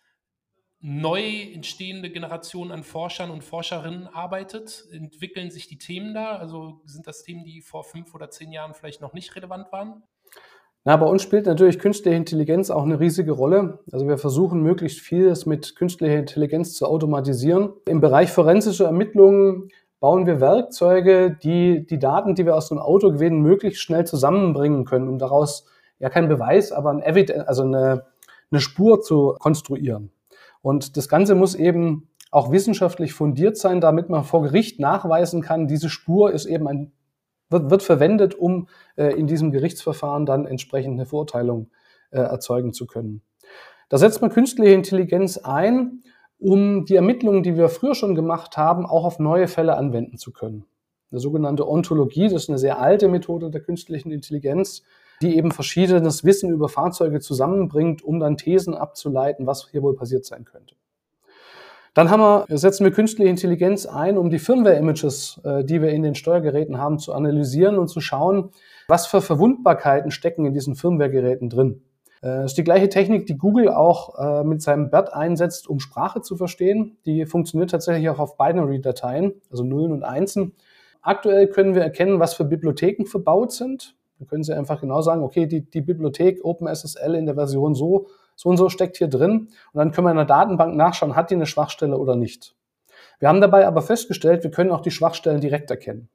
neu 0.79 1.41
entstehende 1.53 2.09
Generation 2.09 2.71
an 2.71 2.83
Forschern 2.83 3.31
und 3.31 3.43
Forscherinnen 3.43 4.07
arbeitet? 4.07 4.85
Entwickeln 4.91 5.51
sich 5.51 5.67
die 5.67 5.77
Themen 5.77 6.13
da? 6.13 6.37
Also 6.37 6.81
sind 6.85 7.07
das 7.07 7.23
Themen, 7.23 7.43
die 7.43 7.61
vor 7.61 7.83
fünf 7.83 8.13
oder 8.13 8.29
zehn 8.29 8.51
Jahren 8.51 8.73
vielleicht 8.73 9.01
noch 9.01 9.13
nicht 9.13 9.35
relevant 9.35 9.71
waren? 9.71 10.03
Na, 10.83 10.95
bei 10.95 11.05
uns 11.05 11.21
spielt 11.21 11.47
natürlich 11.47 11.79
künstliche 11.79 12.15
Intelligenz 12.15 12.69
auch 12.69 12.83
eine 12.83 12.99
riesige 12.99 13.33
Rolle. 13.33 13.79
Also 13.91 14.07
wir 14.07 14.17
versuchen 14.17 14.61
möglichst 14.61 15.01
vieles 15.01 15.45
mit 15.45 15.75
künstlicher 15.75 16.15
Intelligenz 16.15 16.75
zu 16.75 16.85
automatisieren. 16.85 17.73
Im 17.87 17.99
Bereich 17.99 18.31
forensische 18.31 18.85
Ermittlungen 18.85 19.69
bauen 19.99 20.25
wir 20.25 20.39
Werkzeuge, 20.39 21.37
die 21.43 21.85
die 21.85 21.99
Daten, 21.99 22.35
die 22.35 22.45
wir 22.45 22.55
aus 22.55 22.69
dem 22.69 22.77
Auto 22.77 23.11
gewinnen, 23.11 23.41
möglichst 23.41 23.81
schnell 23.81 24.05
zusammenbringen 24.05 24.85
können, 24.85 25.09
um 25.09 25.17
daraus 25.17 25.65
ja 25.99 26.09
kein 26.09 26.29
Beweis, 26.29 26.71
aber 26.71 26.91
ein 26.91 27.01
Evidence, 27.01 27.47
also 27.47 27.63
eine, 27.63 28.05
eine 28.51 28.61
Spur 28.61 29.01
zu 29.01 29.35
konstruieren. 29.39 30.11
Und 30.61 30.97
das 30.97 31.07
Ganze 31.07 31.35
muss 31.35 31.55
eben 31.55 32.09
auch 32.31 32.51
wissenschaftlich 32.51 33.13
fundiert 33.13 33.57
sein, 33.57 33.81
damit 33.81 34.09
man 34.09 34.23
vor 34.23 34.43
Gericht 34.43 34.79
nachweisen 34.79 35.41
kann, 35.41 35.67
diese 35.67 35.89
Spur 35.89 36.31
ist 36.31 36.45
eben 36.45 36.67
ein, 36.67 36.91
wird, 37.49 37.69
wird 37.69 37.83
verwendet, 37.83 38.35
um 38.35 38.67
äh, 38.95 39.13
in 39.17 39.27
diesem 39.27 39.51
Gerichtsverfahren 39.51 40.25
dann 40.25 40.45
entsprechend 40.45 40.95
eine 40.95 41.05
Verurteilung 41.05 41.69
äh, 42.11 42.19
erzeugen 42.19 42.73
zu 42.73 42.85
können. 42.85 43.21
Da 43.89 43.97
setzt 43.97 44.21
man 44.21 44.31
künstliche 44.31 44.73
Intelligenz 44.73 45.37
ein, 45.37 46.03
um 46.39 46.85
die 46.85 46.95
Ermittlungen, 46.95 47.43
die 47.43 47.55
wir 47.55 47.69
früher 47.69 47.95
schon 47.95 48.15
gemacht 48.15 48.57
haben, 48.57 48.85
auch 48.85 49.05
auf 49.05 49.19
neue 49.19 49.47
Fälle 49.47 49.77
anwenden 49.77 50.17
zu 50.17 50.31
können. 50.31 50.65
Eine 51.09 51.21
sogenannte 51.21 51.67
Ontologie, 51.67 52.25
das 52.25 52.43
ist 52.43 52.49
eine 52.49 52.57
sehr 52.57 52.79
alte 52.79 53.07
Methode 53.07 53.49
der 53.49 53.61
künstlichen 53.61 54.11
Intelligenz, 54.11 54.83
die 55.21 55.37
eben 55.37 55.51
verschiedenes 55.51 56.23
Wissen 56.23 56.51
über 56.51 56.69
Fahrzeuge 56.69 57.19
zusammenbringt, 57.19 58.03
um 58.03 58.19
dann 58.19 58.37
Thesen 58.37 58.75
abzuleiten, 58.75 59.47
was 59.47 59.69
hier 59.71 59.81
wohl 59.81 59.95
passiert 59.95 60.25
sein 60.25 60.45
könnte. 60.45 60.75
Dann 61.97 62.11
haben 62.11 62.21
wir, 62.21 62.57
setzen 62.59 62.83
wir 62.83 62.91
künstliche 62.91 63.27
Intelligenz 63.27 63.87
ein, 63.87 64.19
um 64.19 64.29
die 64.29 64.37
Firmware-Images, 64.37 65.41
äh, 65.43 65.63
die 65.63 65.81
wir 65.81 65.89
in 65.89 66.03
den 66.03 66.13
Steuergeräten 66.13 66.77
haben, 66.77 66.99
zu 66.99 67.11
analysieren 67.11 67.79
und 67.79 67.87
zu 67.87 68.01
schauen, 68.01 68.51
was 68.87 69.07
für 69.07 69.19
Verwundbarkeiten 69.19 70.11
stecken 70.11 70.45
in 70.45 70.53
diesen 70.53 70.75
Firmware-Geräten 70.75 71.49
drin. 71.49 71.81
Äh, 72.21 72.27
das 72.27 72.51
ist 72.51 72.57
die 72.59 72.63
gleiche 72.63 72.89
Technik, 72.89 73.25
die 73.25 73.35
Google 73.35 73.69
auch 73.69 74.19
äh, 74.19 74.43
mit 74.43 74.61
seinem 74.61 74.91
BERT 74.91 75.11
einsetzt, 75.11 75.67
um 75.67 75.79
Sprache 75.79 76.21
zu 76.21 76.35
verstehen. 76.35 76.99
Die 77.07 77.25
funktioniert 77.25 77.71
tatsächlich 77.71 78.07
auch 78.09 78.19
auf 78.19 78.37
Binary-Dateien, 78.37 79.33
also 79.49 79.63
Nullen 79.63 79.91
und 79.91 80.03
Einsen. 80.03 80.53
Aktuell 81.01 81.47
können 81.47 81.73
wir 81.73 81.81
erkennen, 81.81 82.19
was 82.19 82.35
für 82.35 82.45
Bibliotheken 82.45 83.05
verbaut 83.05 83.53
sind. 83.53 83.96
Dann 84.19 84.27
können 84.27 84.43
Sie 84.43 84.53
einfach 84.53 84.81
genau 84.81 85.01
sagen, 85.01 85.23
okay, 85.23 85.45
die, 85.45 85.69
die 85.69 85.81
Bibliothek 85.81 86.43
OpenSSL 86.43 87.15
in 87.15 87.25
der 87.25 87.35
Version 87.35 87.75
so, 87.75 88.07
so 88.35 88.49
und 88.49 88.57
so 88.57 88.69
steckt 88.69 88.97
hier 88.97 89.07
drin. 89.07 89.49
Und 89.73 89.77
dann 89.77 89.91
können 89.91 90.07
wir 90.07 90.11
in 90.11 90.17
der 90.17 90.25
Datenbank 90.25 90.75
nachschauen, 90.75 91.15
hat 91.15 91.31
die 91.31 91.35
eine 91.35 91.45
Schwachstelle 91.45 91.97
oder 91.97 92.15
nicht. 92.15 92.55
Wir 93.19 93.29
haben 93.29 93.41
dabei 93.41 93.67
aber 93.67 93.81
festgestellt, 93.81 94.43
wir 94.43 94.51
können 94.51 94.71
auch 94.71 94.81
die 94.81 94.91
Schwachstellen 94.91 95.41
direkt 95.41 95.71
erkennen. 95.71 96.09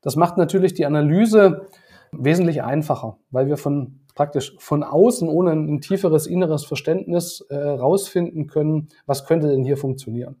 Das 0.00 0.16
macht 0.16 0.36
natürlich 0.36 0.74
die 0.74 0.86
Analyse 0.86 1.66
wesentlich 2.12 2.62
einfacher, 2.62 3.18
weil 3.30 3.48
wir 3.48 3.56
von 3.56 4.00
praktisch 4.14 4.56
von 4.58 4.82
außen 4.82 5.28
ohne 5.28 5.52
ein 5.52 5.80
tieferes 5.80 6.26
inneres 6.26 6.64
Verständnis 6.64 7.40
äh, 7.50 7.56
rausfinden 7.56 8.46
können, 8.48 8.88
was 9.06 9.26
könnte 9.26 9.48
denn 9.48 9.64
hier 9.64 9.76
funktionieren. 9.76 10.40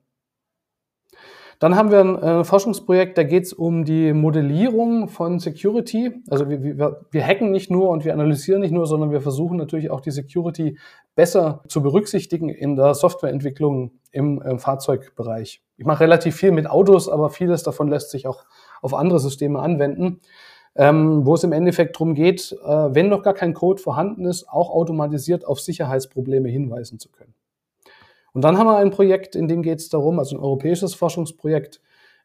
Dann 1.58 1.74
haben 1.74 1.90
wir 1.90 2.00
ein 2.00 2.22
äh, 2.22 2.44
Forschungsprojekt, 2.44 3.18
da 3.18 3.24
geht 3.24 3.44
es 3.44 3.52
um 3.52 3.84
die 3.84 4.12
Modellierung 4.12 5.08
von 5.08 5.40
Security. 5.40 6.22
Also 6.30 6.48
wir, 6.48 6.62
wir, 6.62 7.00
wir 7.10 7.26
hacken 7.26 7.50
nicht 7.50 7.68
nur 7.68 7.88
und 7.90 8.04
wir 8.04 8.12
analysieren 8.12 8.60
nicht 8.60 8.70
nur, 8.70 8.86
sondern 8.86 9.10
wir 9.10 9.20
versuchen 9.20 9.56
natürlich 9.56 9.90
auch 9.90 10.00
die 10.00 10.12
Security 10.12 10.78
besser 11.16 11.64
zu 11.66 11.82
berücksichtigen 11.82 12.48
in 12.48 12.76
der 12.76 12.94
Softwareentwicklung 12.94 13.90
im 14.12 14.40
äh, 14.40 14.56
Fahrzeugbereich. 14.58 15.62
Ich 15.76 15.84
mache 15.84 16.04
relativ 16.04 16.36
viel 16.36 16.52
mit 16.52 16.70
Autos, 16.70 17.08
aber 17.08 17.28
vieles 17.28 17.64
davon 17.64 17.88
lässt 17.88 18.10
sich 18.10 18.28
auch 18.28 18.44
auf 18.80 18.94
andere 18.94 19.18
Systeme 19.18 19.58
anwenden, 19.58 20.20
ähm, 20.76 21.26
wo 21.26 21.34
es 21.34 21.42
im 21.42 21.50
Endeffekt 21.50 21.96
darum 21.96 22.14
geht, 22.14 22.52
äh, 22.52 22.68
wenn 22.68 23.08
noch 23.08 23.24
gar 23.24 23.34
kein 23.34 23.52
Code 23.52 23.82
vorhanden 23.82 24.26
ist, 24.26 24.48
auch 24.48 24.70
automatisiert 24.70 25.44
auf 25.44 25.58
Sicherheitsprobleme 25.60 26.48
hinweisen 26.48 27.00
zu 27.00 27.10
können. 27.10 27.34
Und 28.32 28.42
dann 28.42 28.58
haben 28.58 28.66
wir 28.66 28.76
ein 28.76 28.90
Projekt, 28.90 29.34
in 29.36 29.48
dem 29.48 29.62
geht 29.62 29.78
es 29.78 29.88
darum, 29.88 30.18
also 30.18 30.36
ein 30.36 30.42
europäisches 30.42 30.94
Forschungsprojekt, 30.94 31.80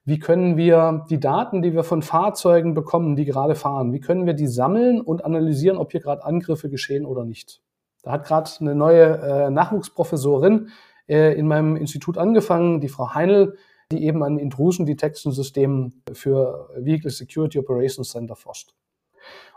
wie 0.05 0.19
können 0.19 0.57
wir 0.57 1.05
die 1.10 1.19
Daten, 1.19 1.62
die 1.62 1.74
wir 1.74 1.83
von 1.83 2.01
Fahrzeugen 2.01 2.74
bekommen, 2.74 3.15
die 3.15 3.25
gerade 3.25 3.55
fahren, 3.55 3.93
wie 3.93 4.01
können 4.01 4.25
wir 4.25 4.33
die 4.33 4.48
sammeln 4.48 5.00
und 5.00 5.24
analysieren, 5.24 5.77
ob 5.77 5.91
hier 5.91 6.01
gerade 6.01 6.25
Angriffe 6.25 6.69
geschehen 6.69 7.05
oder 7.05 7.24
nicht. 7.24 7.62
Da 8.01 8.12
hat 8.12 8.25
gerade 8.25 8.50
eine 8.60 8.75
neue 8.75 9.17
äh, 9.17 9.50
Nachwuchsprofessorin 9.50 10.69
äh, 11.07 11.38
in 11.38 11.48
meinem 11.48 11.77
Institut 11.77 12.17
angefangen, 12.17 12.81
die 12.81 12.89
Frau 12.89 13.13
Heinl, 13.13 13.55
die 13.91 14.03
eben 14.03 14.24
an 14.24 14.38
Intrusion 14.38 14.86
Detection 14.86 15.31
Systemen 15.31 16.03
für 16.12 16.69
Vehicle 16.75 17.12
Security 17.12 17.60
Operations 17.60 18.10
Center 18.10 18.36
forscht. 18.36 18.74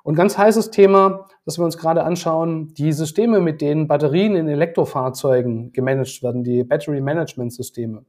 Und 0.07 0.15
ganz 0.15 0.39
heißes 0.39 0.71
Thema, 0.71 1.27
das 1.45 1.59
wir 1.59 1.65
uns 1.65 1.79
gerade 1.79 2.05
anschauen, 2.05 2.73
die 2.75 2.93
Systeme, 2.93 3.41
mit 3.41 3.61
denen 3.61 3.89
Batterien 3.89 4.37
in 4.37 4.47
Elektrofahrzeugen 4.47 5.73
gemanagt 5.73 6.23
werden, 6.23 6.45
die 6.45 6.63
Battery 6.63 7.01
Management 7.01 7.53
Systeme. 7.53 8.05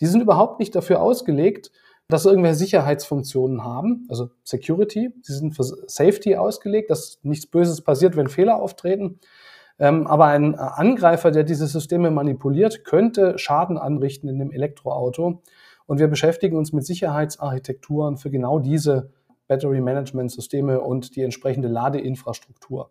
Die 0.00 0.06
sind 0.06 0.20
überhaupt 0.20 0.60
nicht 0.60 0.72
dafür 0.76 1.02
ausgelegt, 1.02 1.72
dass 2.06 2.26
irgendwelche 2.26 2.58
Sicherheitsfunktionen 2.58 3.64
haben, 3.64 4.06
also 4.08 4.30
Security. 4.44 5.10
Sie 5.22 5.32
sind 5.32 5.56
für 5.56 5.64
Safety 5.64 6.36
ausgelegt, 6.36 6.90
dass 6.90 7.18
nichts 7.24 7.48
Böses 7.48 7.80
passiert, 7.80 8.14
wenn 8.14 8.28
Fehler 8.28 8.62
auftreten. 8.62 9.18
Ähm, 9.80 10.06
aber 10.06 10.26
ein 10.26 10.54
Angreifer, 10.54 11.32
der 11.32 11.42
diese 11.42 11.66
Systeme 11.66 12.12
manipuliert, 12.12 12.84
könnte 12.84 13.36
Schaden 13.36 13.78
anrichten 13.78 14.28
in 14.28 14.38
dem 14.38 14.52
Elektroauto. 14.52 15.42
Und 15.86 15.98
wir 15.98 16.06
beschäftigen 16.06 16.56
uns 16.56 16.72
mit 16.72 16.86
Sicherheitsarchitekturen 16.86 18.16
für 18.16 18.30
genau 18.30 18.60
diese 18.60 19.10
Battery 19.52 19.82
Management 19.82 20.32
Systeme 20.32 20.80
und 20.80 21.14
die 21.14 21.20
entsprechende 21.20 21.68
Ladeinfrastruktur. 21.68 22.90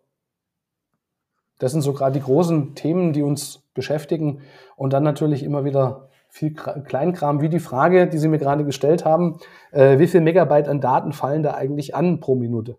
Das 1.58 1.72
sind 1.72 1.80
so 1.80 1.92
gerade 1.92 2.12
die 2.12 2.24
großen 2.24 2.76
Themen, 2.76 3.12
die 3.12 3.22
uns 3.22 3.64
beschäftigen. 3.74 4.42
Und 4.76 4.92
dann 4.92 5.02
natürlich 5.02 5.42
immer 5.42 5.64
wieder 5.64 6.08
viel 6.28 6.54
Kleinkram, 6.54 7.40
wie 7.40 7.48
die 7.48 7.58
Frage, 7.58 8.06
die 8.06 8.18
Sie 8.18 8.28
mir 8.28 8.38
gerade 8.38 8.64
gestellt 8.64 9.04
haben, 9.04 9.38
äh, 9.72 9.98
wie 9.98 10.06
viel 10.06 10.20
Megabyte 10.20 10.68
an 10.68 10.80
Daten 10.80 11.12
fallen 11.12 11.42
da 11.42 11.54
eigentlich 11.54 11.96
an 11.96 12.20
pro 12.20 12.36
Minute? 12.36 12.76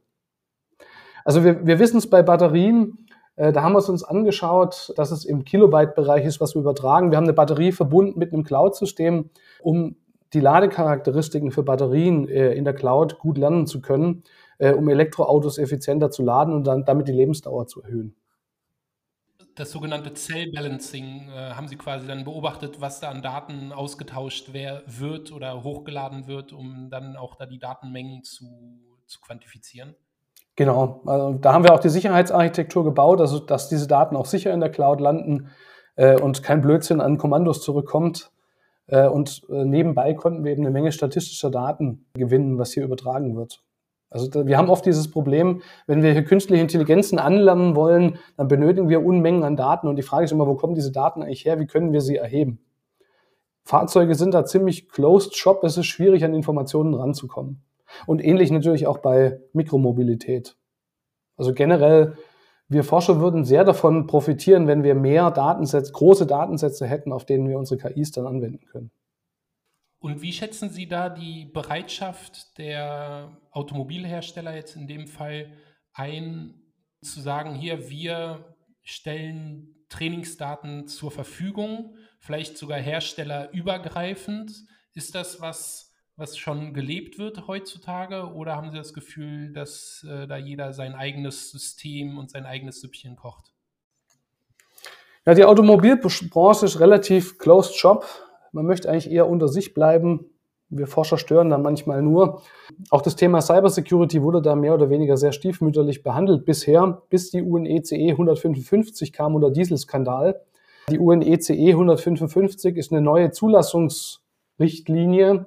Also 1.25 1.43
wir, 1.43 1.65
wir 1.65 1.77
wissen 1.79 1.97
es 1.97 2.09
bei 2.09 2.23
Batterien, 2.23 3.05
äh, 3.35 3.51
da 3.51 3.63
haben 3.63 3.73
wir 3.73 3.79
es 3.79 3.89
uns 3.89 4.03
angeschaut, 4.05 4.93
dass 4.95 5.11
es 5.11 5.25
im 5.25 5.43
Kilobyte-Bereich 5.43 6.23
ist, 6.25 6.39
was 6.39 6.55
wir 6.55 6.61
übertragen. 6.61 7.11
Wir 7.11 7.17
haben 7.17 7.25
eine 7.25 7.33
Batterie 7.33 7.73
verbunden 7.73 8.17
mit 8.17 8.31
einem 8.31 8.45
Cloud-System, 8.45 9.29
um 9.61 9.97
die 10.33 10.39
Ladecharakteristiken 10.39 11.51
für 11.51 11.63
Batterien 11.63 12.27
äh, 12.27 12.53
in 12.53 12.65
der 12.65 12.73
Cloud 12.73 13.19
gut 13.19 13.37
lernen 13.37 13.67
zu 13.67 13.81
können, 13.81 14.23
äh, 14.57 14.73
um 14.73 14.89
Elektroautos 14.89 15.57
effizienter 15.57 16.11
zu 16.11 16.23
laden 16.23 16.53
und 16.53 16.65
dann 16.65 16.85
damit 16.85 17.07
die 17.07 17.13
Lebensdauer 17.13 17.67
zu 17.67 17.83
erhöhen. 17.83 18.15
Das 19.55 19.69
sogenannte 19.71 20.13
Cell 20.15 20.51
Balancing 20.51 21.29
äh, 21.29 21.51
haben 21.51 21.67
Sie 21.67 21.75
quasi 21.75 22.07
dann 22.07 22.24
beobachtet, 22.24 22.81
was 22.81 23.00
da 23.00 23.09
an 23.09 23.22
Daten 23.22 23.72
ausgetauscht 23.72 24.50
wer 24.51 24.81
wird 24.87 25.31
oder 25.31 25.63
hochgeladen 25.63 26.27
wird, 26.27 26.53
um 26.53 26.89
dann 26.89 27.15
auch 27.15 27.35
da 27.35 27.46
die 27.46 27.59
Datenmengen 27.59 28.24
zu, 28.24 28.46
zu 29.05 29.22
quantifizieren? 29.22 29.96
Genau, 30.55 31.01
also 31.05 31.37
da 31.37 31.53
haben 31.53 31.63
wir 31.63 31.74
auch 31.74 31.79
die 31.79 31.89
Sicherheitsarchitektur 31.89 32.83
gebaut, 32.83 33.22
also 33.22 33.39
dass 33.39 33.69
diese 33.69 33.87
Daten 33.87 34.15
auch 34.15 34.25
sicher 34.25 34.53
in 34.53 34.59
der 34.59 34.69
Cloud 34.69 35.00
landen 35.00 35.50
äh, 35.96 36.19
und 36.19 36.41
kein 36.41 36.61
Blödsinn 36.61 37.01
an 37.01 37.17
Kommandos 37.19 37.61
zurückkommt. 37.61 38.31
Äh, 38.87 39.07
und 39.07 39.41
äh, 39.50 39.65
nebenbei 39.65 40.13
konnten 40.13 40.43
wir 40.43 40.51
eben 40.51 40.63
eine 40.63 40.72
Menge 40.72 40.91
statistischer 40.91 41.50
Daten 41.50 42.05
gewinnen, 42.13 42.57
was 42.57 42.72
hier 42.72 42.83
übertragen 42.83 43.35
wird. 43.35 43.63
Also 44.09 44.46
wir 44.46 44.57
haben 44.59 44.69
oft 44.69 44.85
dieses 44.85 45.09
Problem, 45.09 45.63
wenn 45.87 46.03
wir 46.03 46.11
hier 46.11 46.24
künstliche 46.24 46.61
Intelligenzen 46.61 47.17
anlernen 47.17 47.75
wollen, 47.75 48.19
dann 48.37 48.48
benötigen 48.48 48.87
wir 48.87 49.03
Unmengen 49.03 49.43
an 49.43 49.55
Daten. 49.55 49.87
Und 49.87 49.96
die 49.96 50.03
Frage 50.03 50.25
ist 50.25 50.31
immer, 50.31 50.46
wo 50.46 50.53
kommen 50.53 50.75
diese 50.75 50.91
Daten 50.91 51.24
eigentlich 51.24 51.46
her? 51.46 51.59
Wie 51.59 51.65
können 51.65 51.93
wir 51.93 52.01
sie 52.01 52.17
erheben? 52.17 52.59
Fahrzeuge 53.63 54.13
sind 54.13 54.35
da 54.35 54.46
ziemlich 54.46 54.89
closed 54.89 55.35
shop. 55.35 55.63
Es 55.63 55.77
ist 55.77 55.87
schwierig, 55.87 56.24
an 56.24 56.35
Informationen 56.35 56.93
ranzukommen. 56.93 57.63
Und 58.05 58.24
ähnlich 58.24 58.51
natürlich 58.51 58.85
auch 58.85 59.00
bei 59.00 59.39
Mikromobilität. 59.53 60.57
Also 61.35 61.53
generell 61.53 62.15
wir 62.69 62.83
Forscher 62.83 63.19
würden 63.19 63.45
sehr 63.45 63.63
davon 63.63 64.07
profitieren, 64.07 64.67
wenn 64.67 64.83
wir 64.83 64.95
mehr 64.95 65.31
Datensätze, 65.31 65.91
große 65.91 66.25
Datensätze 66.25 66.87
hätten, 66.87 67.11
auf 67.11 67.25
denen 67.25 67.47
wir 67.47 67.57
unsere 67.57 67.79
KIs 67.79 68.11
dann 68.11 68.25
anwenden 68.25 68.65
können. 68.65 68.91
Und 69.99 70.21
wie 70.21 70.33
schätzen 70.33 70.69
Sie 70.69 70.87
da 70.87 71.07
die 71.07 71.45
Bereitschaft 71.45 72.57
der 72.57 73.37
Automobilhersteller 73.51 74.53
jetzt 74.53 74.75
in 74.75 74.85
dem 74.85 75.07
Fall 75.07 75.53
ein, 75.93 76.55
zu 77.01 77.21
sagen, 77.21 77.55
hier, 77.55 77.89
wir 77.89 78.53
stellen 78.81 79.85
Trainingsdaten 79.87 80.87
zur 80.87 81.11
Verfügung, 81.11 81.95
vielleicht 82.19 82.57
sogar 82.57 82.79
herstellerübergreifend? 82.79 84.51
Ist 84.93 85.15
das 85.15 85.39
was, 85.39 85.93
was 86.15 86.37
schon 86.37 86.73
gelebt 86.73 87.17
wird 87.17 87.47
heutzutage? 87.47 88.33
Oder 88.33 88.55
haben 88.55 88.71
Sie 88.71 88.77
das 88.77 88.93
Gefühl, 88.93 89.51
dass 89.51 90.05
äh, 90.09 90.27
da 90.27 90.37
jeder 90.37 90.73
sein 90.73 90.93
eigenes 90.93 91.51
System 91.51 92.17
und 92.17 92.29
sein 92.29 92.45
eigenes 92.45 92.81
Süppchen 92.81 93.15
kocht? 93.15 93.51
Ja, 95.25 95.33
die 95.33 95.45
Automobilbranche 95.45 96.65
ist 96.65 96.79
relativ 96.79 97.37
closed 97.37 97.75
shop. 97.75 98.05
Man 98.51 98.65
möchte 98.65 98.89
eigentlich 98.89 99.09
eher 99.09 99.29
unter 99.29 99.47
sich 99.47 99.73
bleiben. 99.73 100.25
Wir 100.69 100.87
Forscher 100.87 101.17
stören 101.17 101.49
da 101.49 101.57
manchmal 101.57 102.01
nur. 102.01 102.41
Auch 102.89 103.01
das 103.01 103.15
Thema 103.15 103.41
Cybersecurity 103.41 104.21
wurde 104.21 104.41
da 104.41 104.55
mehr 104.55 104.73
oder 104.73 104.89
weniger 104.89 105.17
sehr 105.17 105.31
stiefmütterlich 105.31 106.03
behandelt 106.03 106.45
bisher, 106.45 107.03
bis 107.09 107.31
die 107.31 107.41
UNECE 107.41 107.95
155 107.95 109.13
kam 109.13 109.35
unter 109.35 109.51
Dieselskandal. 109.51 110.41
Die 110.89 110.99
UNECE 110.99 111.53
155 111.53 112.75
ist 112.75 112.91
eine 112.91 113.01
neue 113.01 113.31
Zulassungsrichtlinie, 113.31 115.45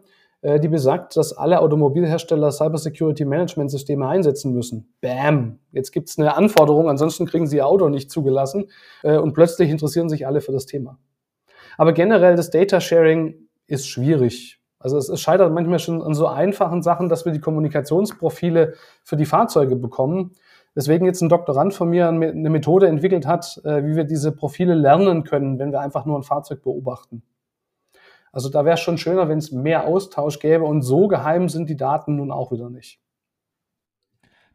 die 0.60 0.68
besagt, 0.68 1.16
dass 1.16 1.32
alle 1.32 1.60
Automobilhersteller 1.60 2.52
Cybersecurity 2.52 3.24
Management 3.24 3.70
Systeme 3.70 4.06
einsetzen 4.06 4.52
müssen. 4.52 4.94
Bam! 5.00 5.58
Jetzt 5.72 5.90
gibt 5.90 6.08
es 6.08 6.18
eine 6.18 6.36
Anforderung, 6.36 6.88
ansonsten 6.88 7.26
kriegen 7.26 7.46
sie 7.46 7.56
ihr 7.56 7.66
Auto 7.66 7.88
nicht 7.88 8.10
zugelassen 8.10 8.70
äh, 9.02 9.16
und 9.16 9.32
plötzlich 9.32 9.70
interessieren 9.70 10.08
sich 10.08 10.26
alle 10.26 10.40
für 10.40 10.52
das 10.52 10.66
Thema. 10.66 10.98
Aber 11.76 11.92
generell 11.92 12.36
das 12.36 12.50
Data 12.50 12.80
Sharing 12.80 13.48
ist 13.66 13.88
schwierig. 13.88 14.60
Also 14.78 14.98
es, 14.98 15.08
es 15.08 15.20
scheitert 15.20 15.52
manchmal 15.52 15.80
schon 15.80 16.00
an 16.00 16.14
so 16.14 16.26
einfachen 16.28 16.80
Sachen, 16.80 17.08
dass 17.08 17.24
wir 17.24 17.32
die 17.32 17.40
Kommunikationsprofile 17.40 18.74
für 19.02 19.16
die 19.16 19.24
Fahrzeuge 19.24 19.74
bekommen. 19.74 20.32
Deswegen 20.76 21.06
jetzt 21.06 21.22
ein 21.22 21.28
Doktorand 21.28 21.74
von 21.74 21.88
mir 21.88 22.08
eine 22.08 22.50
Methode 22.50 22.86
entwickelt 22.86 23.26
hat, 23.26 23.60
äh, 23.64 23.84
wie 23.84 23.96
wir 23.96 24.04
diese 24.04 24.30
Profile 24.30 24.74
lernen 24.74 25.24
können, 25.24 25.58
wenn 25.58 25.72
wir 25.72 25.80
einfach 25.80 26.04
nur 26.04 26.18
ein 26.18 26.22
Fahrzeug 26.22 26.62
beobachten. 26.62 27.22
Also 28.36 28.50
da 28.50 28.66
wäre 28.66 28.74
es 28.74 28.80
schon 28.80 28.98
schöner, 28.98 29.30
wenn 29.30 29.38
es 29.38 29.50
mehr 29.50 29.86
Austausch 29.86 30.40
gäbe 30.40 30.64
und 30.64 30.82
so 30.82 31.08
geheim 31.08 31.48
sind 31.48 31.70
die 31.70 31.76
Daten 31.78 32.16
nun 32.16 32.30
auch 32.30 32.52
wieder 32.52 32.68
nicht. 32.68 33.00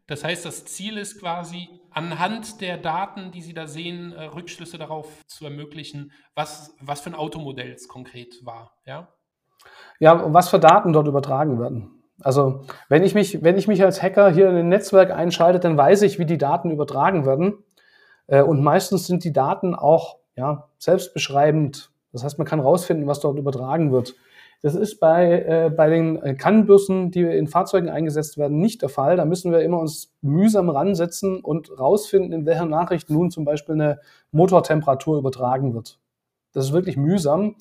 Das 0.06 0.22
heißt, 0.22 0.44
das 0.44 0.64
Ziel 0.66 0.98
ist 0.98 1.18
quasi, 1.18 1.68
anhand 1.90 2.60
der 2.60 2.78
Daten, 2.78 3.32
die 3.32 3.42
Sie 3.42 3.54
da 3.54 3.66
sehen, 3.66 4.12
äh, 4.12 4.26
Rückschlüsse 4.26 4.78
darauf 4.78 5.08
zu 5.26 5.46
ermöglichen, 5.46 6.12
was, 6.36 6.76
was 6.80 7.00
für 7.00 7.10
ein 7.10 7.16
Automodell 7.16 7.72
es 7.72 7.88
konkret 7.88 8.46
war, 8.46 8.76
ja? 8.86 9.08
Ja, 9.98 10.32
was 10.32 10.48
für 10.48 10.60
Daten 10.60 10.92
dort 10.92 11.08
übertragen 11.08 11.58
werden. 11.58 12.04
Also, 12.20 12.64
wenn 12.88 13.02
ich 13.02 13.16
mich, 13.16 13.42
wenn 13.42 13.58
ich 13.58 13.66
mich 13.66 13.82
als 13.82 14.00
Hacker 14.00 14.30
hier 14.30 14.48
in 14.48 14.54
ein 14.54 14.68
Netzwerk 14.68 15.10
einschalte, 15.10 15.58
dann 15.58 15.76
weiß 15.76 16.02
ich, 16.02 16.20
wie 16.20 16.26
die 16.26 16.38
Daten 16.38 16.70
übertragen 16.70 17.26
werden. 17.26 17.64
Äh, 18.28 18.42
und 18.42 18.62
meistens 18.62 19.08
sind 19.08 19.24
die 19.24 19.32
Daten 19.32 19.74
auch 19.74 20.18
ja, 20.36 20.68
selbstbeschreibend 20.78 21.91
das 22.12 22.24
heißt, 22.24 22.38
man 22.38 22.46
kann 22.46 22.60
rausfinden, 22.60 23.06
was 23.06 23.20
dort 23.20 23.38
übertragen 23.38 23.92
wird. 23.92 24.14
Das 24.62 24.76
ist 24.76 25.00
bei, 25.00 25.42
äh, 25.42 25.70
bei 25.70 25.90
den 25.90 26.22
äh, 26.22 26.34
Kannbürsten, 26.34 27.10
die 27.10 27.22
in 27.22 27.48
Fahrzeugen 27.48 27.88
eingesetzt 27.88 28.38
werden, 28.38 28.58
nicht 28.58 28.82
der 28.82 28.88
Fall. 28.88 29.16
Da 29.16 29.24
müssen 29.24 29.50
wir 29.50 29.60
immer 29.60 29.80
uns 29.80 30.14
mühsam 30.20 30.70
ransetzen 30.70 31.40
und 31.40 31.76
rausfinden, 31.78 32.32
in 32.32 32.46
welcher 32.46 32.66
Nachricht 32.66 33.10
nun 33.10 33.30
zum 33.32 33.44
Beispiel 33.44 33.74
eine 33.74 34.00
Motortemperatur 34.30 35.18
übertragen 35.18 35.74
wird. 35.74 35.98
Das 36.52 36.66
ist 36.66 36.72
wirklich 36.72 36.96
mühsam. 36.96 37.56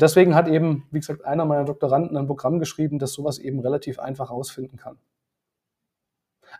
Deswegen 0.00 0.34
hat 0.34 0.48
eben, 0.48 0.86
wie 0.90 1.00
gesagt, 1.00 1.24
einer 1.24 1.44
meiner 1.44 1.64
Doktoranden 1.64 2.16
ein 2.16 2.26
Programm 2.26 2.58
geschrieben, 2.58 2.98
das 2.98 3.12
sowas 3.12 3.38
eben 3.38 3.60
relativ 3.60 3.98
einfach 3.98 4.30
ausfinden 4.30 4.78
kann. 4.78 4.98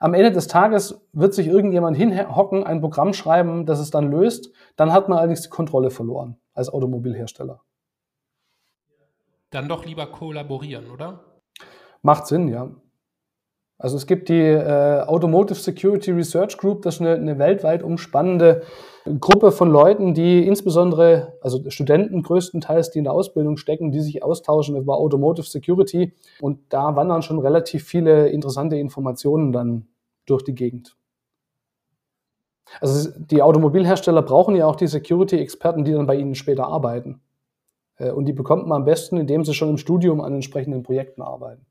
Am 0.00 0.14
Ende 0.14 0.32
des 0.32 0.46
Tages 0.48 1.00
wird 1.12 1.35
sich 1.35 1.46
irgendjemand 1.46 1.96
hinhocken, 1.96 2.64
ein 2.64 2.80
Programm 2.80 3.12
schreiben, 3.12 3.66
das 3.66 3.78
es 3.78 3.90
dann 3.90 4.11
löst. 4.11 4.50
Dann 4.76 4.92
hat 4.92 5.09
man 5.09 5.18
allerdings 5.18 5.42
die 5.42 5.48
Kontrolle 5.48 5.90
verloren 5.90 6.37
als 6.54 6.68
Automobilhersteller. 6.68 7.62
Dann 9.50 9.68
doch 9.68 9.85
lieber 9.85 10.06
kollaborieren, 10.06 10.90
oder? 10.90 11.24
Macht 12.02 12.26
Sinn, 12.26 12.48
ja. 12.48 12.70
Also 13.79 13.97
es 13.97 14.07
gibt 14.07 14.31
die 14.31 14.41
äh, 14.41 15.03
Automotive 15.03 15.59
Security 15.59 16.11
Research 16.11 16.57
Group, 16.57 16.83
das 16.83 16.97
ist 16.97 17.01
eine, 17.03 17.15
eine, 17.15 17.39
weltweit 17.39 17.83
umspannende 17.83 18.62
Gruppe 19.21 19.53
von 19.53 19.71
Leuten, 19.71 20.15
die 20.15 20.47
insbesondere, 20.47 21.35
also 21.43 21.62
Studenten 21.71 22.23
größtenteils, 22.23 22.91
die 22.91 22.99
in 22.99 23.05
der 23.05 23.12
Ausbildung 23.12 23.59
stecken, 23.59 23.93
die 23.93 24.01
sich 24.01 24.23
austauschen 24.23 24.77
über 24.77 24.97
Automotive 24.97 25.47
Security. 25.47 26.15
Und 26.41 26.61
da 26.71 26.97
wandern 26.97 27.23
schon 27.23 27.39
relativ 27.39 27.85
viele 27.85 28.29
interessante 28.29 28.77
Informationen 28.77 29.53
dann 29.53 29.87
durch 30.25 30.43
die 30.43 30.55
Gegend. 30.55 30.97
Also 32.81 33.11
die 33.17 33.43
Automobilhersteller 33.43 34.23
brauchen 34.23 34.57
ja 34.57 34.67
auch 34.67 34.77
die 34.77 34.89
Security-Experten, 34.89 35.85
die 35.85 35.93
dann 35.93 36.07
bei 36.07 36.17
ihnen 36.17 36.35
später 36.35 36.67
arbeiten. 36.67 37.21
Äh, 37.99 38.11
und 38.11 38.25
die 38.25 38.33
bekommt 38.33 38.67
man 38.67 38.81
am 38.81 38.85
besten, 38.85 39.19
indem 39.19 39.45
sie 39.45 39.55
schon 39.55 39.69
im 39.69 39.79
Studium 39.79 40.21
an 40.21 40.35
entsprechenden 40.35 40.83
Projekten 40.83 41.23
arbeiten. 41.23 41.67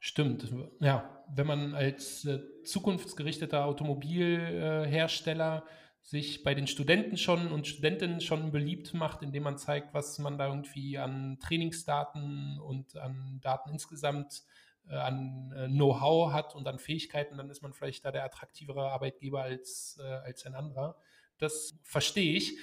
Stimmt, 0.00 0.52
ja. 0.80 1.14
Wenn 1.34 1.46
man 1.46 1.74
als 1.74 2.24
äh, 2.24 2.40
zukunftsgerichteter 2.64 3.66
Automobilhersteller 3.66 5.66
sich 6.02 6.42
bei 6.42 6.54
den 6.54 6.66
Studenten 6.66 7.18
schon 7.18 7.52
und 7.52 7.66
Studentinnen 7.66 8.22
schon 8.22 8.50
beliebt 8.50 8.94
macht, 8.94 9.22
indem 9.22 9.42
man 9.42 9.58
zeigt, 9.58 9.92
was 9.92 10.18
man 10.18 10.38
da 10.38 10.46
irgendwie 10.46 10.96
an 10.96 11.38
Trainingsdaten 11.38 12.58
und 12.58 12.96
an 12.96 13.40
Daten 13.42 13.68
insgesamt 13.70 14.42
äh, 14.88 14.94
an 14.94 15.52
äh, 15.54 15.68
Know-how 15.68 16.32
hat 16.32 16.54
und 16.54 16.66
an 16.66 16.78
Fähigkeiten, 16.78 17.36
dann 17.36 17.50
ist 17.50 17.62
man 17.62 17.74
vielleicht 17.74 18.06
da 18.06 18.10
der 18.10 18.24
attraktivere 18.24 18.90
Arbeitgeber 18.90 19.42
als, 19.42 20.00
äh, 20.00 20.06
als 20.06 20.46
ein 20.46 20.54
anderer. 20.54 20.96
Das 21.36 21.78
verstehe 21.82 22.36
ich. 22.36 22.56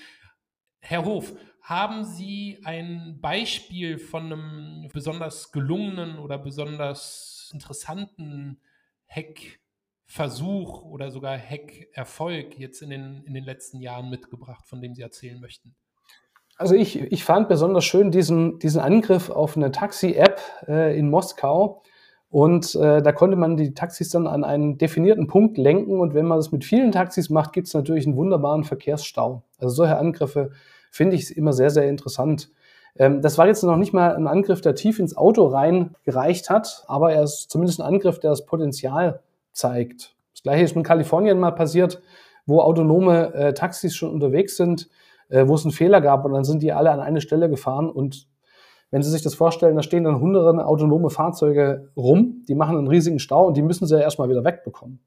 Herr 0.88 1.04
Hof, 1.04 1.34
haben 1.62 2.04
Sie 2.04 2.60
ein 2.64 3.18
Beispiel 3.20 3.98
von 3.98 4.26
einem 4.26 4.88
besonders 4.94 5.52
gelungenen 5.52 6.20
oder 6.20 6.38
besonders 6.38 7.50
interessanten 7.54 8.60
Hack-Versuch 9.08 10.84
oder 10.84 11.10
sogar 11.10 11.40
Hack-Erfolg 11.40 12.60
jetzt 12.60 12.84
in 12.84 12.92
den, 12.92 13.24
in 13.26 13.34
den 13.34 13.44
letzten 13.44 13.82
Jahren 13.82 14.12
mitgebracht, 14.12 14.68
von 14.68 14.80
dem 14.80 14.94
Sie 14.94 15.02
erzählen 15.02 15.40
möchten? 15.42 15.76
Also 16.56 16.76
ich, 16.76 17.02
ich 17.02 17.24
fand 17.24 17.50
besonders 17.50 17.84
schön 17.84 18.12
diesen, 18.12 18.60
diesen 18.60 18.80
Angriff 18.80 19.32
auf 19.32 19.58
eine 19.58 19.72
Taxi-App 19.72 20.40
äh, 20.68 20.98
in 20.98 21.10
Moskau. 21.10 21.82
Und 22.30 22.76
äh, 22.76 23.02
da 23.02 23.12
konnte 23.12 23.38
man 23.38 23.58
die 23.58 23.74
Taxis 23.74 24.10
dann 24.10 24.28
an 24.28 24.44
einen 24.44 24.78
definierten 24.78 25.26
Punkt 25.26 25.58
lenken. 25.58 26.00
Und 26.00 26.14
wenn 26.14 26.26
man 26.26 26.38
das 26.38 26.52
mit 26.52 26.64
vielen 26.64 26.92
Taxis 26.92 27.30
macht, 27.30 27.54
gibt 27.54 27.68
es 27.68 27.74
natürlich 27.74 28.06
einen 28.06 28.18
wunderbaren 28.18 28.64
Verkehrsstau. 28.64 29.44
Also 29.58 29.74
solche 29.76 29.98
Angriffe 29.98 30.52
finde 30.96 31.18
ich 31.18 31.36
immer 31.36 31.52
sehr, 31.52 31.70
sehr 31.70 31.90
interessant. 31.90 32.50
Ähm, 32.98 33.22
das 33.22 33.38
war 33.38 33.48
jetzt 33.48 33.64
noch 33.64 33.76
nicht 33.76 33.92
mal 33.92 34.16
ein 34.16 34.28
Angriff, 34.28 34.62
der 34.62 34.76
tief 34.76 34.98
ins 35.00 35.18
Auto 35.18 35.46
rein 35.48 35.94
gereicht 36.04 36.50
hat, 36.50 36.86
aber 36.88 37.12
er 37.12 37.24
ist 37.24 37.52
zumindest 37.52 37.82
ein 37.82 37.88
Angriff, 37.88 38.20
der 38.20 38.30
das 38.30 38.46
Potenzial 38.46 39.20
zeigt. 39.52 40.16
Das 40.34 40.44
gleiche 40.44 40.64
ist 40.64 40.76
in 40.76 40.84
Kalifornien 40.84 41.38
mal 41.38 41.52
passiert, 41.52 42.02
wo 42.46 42.62
autonome 42.62 43.34
äh, 43.34 43.54
Taxis 43.54 43.94
schon 43.94 44.12
unterwegs 44.12 44.56
sind, 44.56 44.88
äh, 45.28 45.46
wo 45.46 45.56
es 45.56 45.66
einen 45.66 45.74
Fehler 45.74 46.00
gab 46.00 46.24
und 46.24 46.32
dann 46.32 46.46
sind 46.46 46.64
die 46.64 46.72
alle 46.72 46.92
an 46.92 47.02
eine 47.02 47.20
Stelle 47.20 47.50
gefahren 47.50 47.90
und 47.90 48.28
wenn 48.92 49.04
Sie 49.04 49.10
sich 49.10 49.24
das 49.24 49.36
vorstellen, 49.36 49.76
da 49.76 49.84
stehen 49.84 50.06
dann 50.06 50.22
hunderte 50.22 50.66
autonome 50.66 51.10
Fahrzeuge 51.10 51.90
rum, 51.98 52.46
die 52.48 52.56
machen 52.56 52.78
einen 52.78 52.88
riesigen 52.88 53.20
Stau 53.20 53.48
und 53.48 53.58
die 53.58 53.64
müssen 53.64 53.88
sie 53.88 53.96
ja 53.96 54.02
erstmal 54.02 54.30
wieder 54.30 54.46
wegbekommen. 54.46 55.00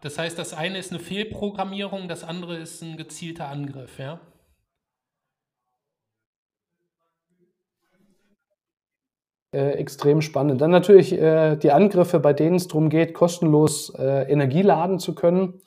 Das 0.00 0.18
heißt, 0.18 0.38
das 0.38 0.54
eine 0.54 0.78
ist 0.78 0.92
eine 0.92 1.00
Fehlprogrammierung, 1.00 2.08
das 2.08 2.24
andere 2.24 2.56
ist 2.56 2.80
ein 2.82 2.96
gezielter 2.96 3.48
Angriff, 3.48 3.98
ja? 3.98 4.20
Äh, 9.56 9.70
extrem 9.72 10.20
spannend. 10.20 10.60
Dann 10.60 10.70
natürlich 10.70 11.18
äh, 11.18 11.56
die 11.56 11.72
Angriffe, 11.72 12.20
bei 12.20 12.34
denen 12.34 12.56
es 12.56 12.68
darum 12.68 12.90
geht, 12.90 13.14
kostenlos 13.14 13.90
äh, 13.98 14.30
Energie 14.30 14.60
laden 14.60 14.98
zu 14.98 15.14
können. 15.14 15.62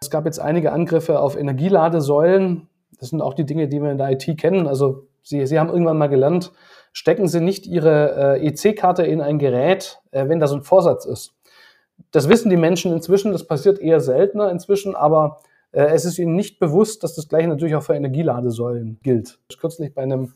Es 0.00 0.10
gab 0.10 0.24
jetzt 0.24 0.40
einige 0.40 0.72
Angriffe 0.72 1.20
auf 1.20 1.36
Energieladesäulen. 1.36 2.68
Das 2.98 3.10
sind 3.10 3.22
auch 3.22 3.34
die 3.34 3.46
Dinge, 3.46 3.68
die 3.68 3.80
wir 3.80 3.92
in 3.92 3.98
der 3.98 4.10
IT 4.10 4.36
kennen. 4.36 4.66
Also 4.66 5.06
Sie, 5.22 5.46
Sie 5.46 5.60
haben 5.60 5.68
irgendwann 5.68 5.98
mal 5.98 6.08
gelernt, 6.08 6.50
stecken 6.92 7.28
Sie 7.28 7.40
nicht 7.40 7.66
Ihre 7.66 8.38
äh, 8.40 8.48
EC-Karte 8.48 9.04
in 9.04 9.20
ein 9.20 9.38
Gerät, 9.38 10.00
äh, 10.10 10.28
wenn 10.28 10.40
da 10.40 10.48
so 10.48 10.56
ein 10.56 10.62
Vorsatz 10.62 11.04
ist. 11.04 11.34
Das 12.10 12.28
wissen 12.28 12.50
die 12.50 12.56
Menschen 12.56 12.92
inzwischen, 12.92 13.30
das 13.30 13.46
passiert 13.46 13.78
eher 13.78 14.00
seltener 14.00 14.50
inzwischen, 14.50 14.96
aber 14.96 15.38
äh, 15.70 15.84
es 15.92 16.04
ist 16.04 16.18
ihnen 16.18 16.34
nicht 16.34 16.58
bewusst, 16.58 17.04
dass 17.04 17.14
das 17.14 17.28
gleiche 17.28 17.46
natürlich 17.46 17.76
auch 17.76 17.82
für 17.84 17.94
Energieladesäulen 17.94 18.98
gilt. 19.04 19.38
Ich 19.48 19.58
kürzlich 19.58 19.94
bei 19.94 20.02
einem 20.02 20.32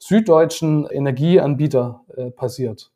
süddeutschen 0.00 0.86
Energieanbieter 0.86 2.04
äh, 2.16 2.30
passiert. 2.30 2.90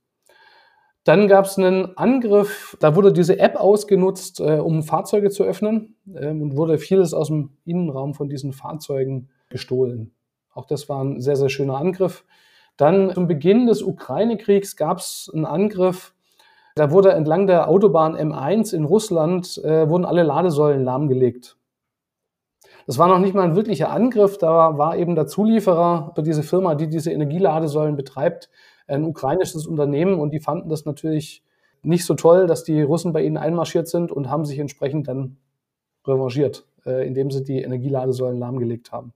Dann 1.04 1.28
gab 1.28 1.44
es 1.44 1.58
einen 1.58 1.96
Angriff, 1.98 2.78
da 2.80 2.96
wurde 2.96 3.12
diese 3.12 3.38
App 3.38 3.56
ausgenutzt, 3.56 4.40
äh, 4.40 4.58
um 4.58 4.82
Fahrzeuge 4.82 5.30
zu 5.30 5.44
öffnen 5.44 5.96
ähm, 6.16 6.40
und 6.40 6.56
wurde 6.56 6.78
vieles 6.78 7.12
aus 7.12 7.28
dem 7.28 7.50
Innenraum 7.66 8.14
von 8.14 8.30
diesen 8.30 8.54
Fahrzeugen 8.54 9.28
gestohlen. 9.50 10.14
Auch 10.54 10.64
das 10.64 10.88
war 10.88 11.04
ein 11.04 11.20
sehr, 11.20 11.36
sehr 11.36 11.50
schöner 11.50 11.76
Angriff. 11.76 12.24
Dann 12.78 13.10
zum 13.12 13.28
Beginn 13.28 13.66
des 13.66 13.82
Ukraine-Kriegs 13.82 14.76
gab 14.76 14.98
es 14.98 15.30
einen 15.32 15.44
Angriff, 15.44 16.14
da 16.74 16.90
wurde 16.90 17.12
entlang 17.12 17.46
der 17.46 17.68
Autobahn 17.68 18.16
M1 18.16 18.74
in 18.74 18.84
Russland, 18.84 19.58
äh, 19.62 19.88
wurden 19.88 20.04
alle 20.04 20.24
Ladesäulen 20.24 20.82
lahmgelegt. 20.82 21.56
Das 22.86 22.98
war 22.98 23.08
noch 23.08 23.18
nicht 23.18 23.34
mal 23.34 23.44
ein 23.44 23.56
wirklicher 23.56 23.90
Angriff, 23.90 24.36
da 24.36 24.76
war 24.76 24.96
eben 24.96 25.14
der 25.14 25.26
Zulieferer 25.26 26.14
diese 26.18 26.42
Firma, 26.42 26.74
die 26.74 26.88
diese 26.88 27.12
Energieladesäulen 27.12 27.96
betreibt, 27.96 28.50
ein 28.86 29.04
ukrainisches 29.04 29.66
Unternehmen 29.66 30.20
und 30.20 30.30
die 30.30 30.40
fanden 30.40 30.68
das 30.68 30.84
natürlich 30.84 31.42
nicht 31.82 32.04
so 32.04 32.14
toll, 32.14 32.46
dass 32.46 32.64
die 32.64 32.82
Russen 32.82 33.12
bei 33.12 33.22
ihnen 33.22 33.38
einmarschiert 33.38 33.88
sind 33.88 34.12
und 34.12 34.28
haben 34.30 34.44
sich 34.44 34.58
entsprechend 34.58 35.08
dann 35.08 35.38
revanchiert, 36.06 36.66
äh, 36.84 37.06
indem 37.06 37.30
sie 37.30 37.42
die 37.42 37.62
Energieladesäulen 37.62 38.38
lahmgelegt 38.38 38.92
haben. 38.92 39.14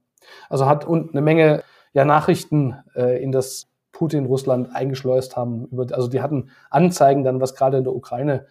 Also 0.49 0.65
hat 0.65 0.85
und 0.85 1.11
eine 1.11 1.21
Menge 1.21 1.63
ja, 1.93 2.05
Nachrichten 2.05 2.75
äh, 2.95 3.21
in 3.21 3.31
das 3.31 3.67
Putin 3.91 4.25
Russland 4.25 4.75
eingeschleust 4.75 5.35
haben. 5.35 5.67
also 5.91 6.07
die 6.07 6.21
hatten 6.21 6.49
Anzeigen 6.69 7.23
dann, 7.23 7.41
was 7.41 7.55
gerade 7.55 7.77
in 7.77 7.83
der 7.83 7.95
Ukraine 7.95 8.45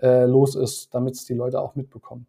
äh, 0.00 0.24
los 0.24 0.54
ist, 0.54 0.94
damit 0.94 1.14
es 1.14 1.24
die 1.24 1.34
Leute 1.34 1.60
auch 1.60 1.74
mitbekommen 1.74 2.26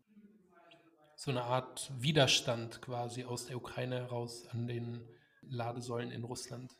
so 1.23 1.31
eine 1.31 1.43
Art 1.43 1.89
Widerstand 1.97 2.81
quasi 2.81 3.23
aus 3.23 3.45
der 3.45 3.55
Ukraine 3.55 3.95
heraus 3.95 4.45
an 4.49 4.67
den 4.67 5.07
Ladesäulen 5.41 6.12
in 6.12 6.25
Russland 6.25 6.75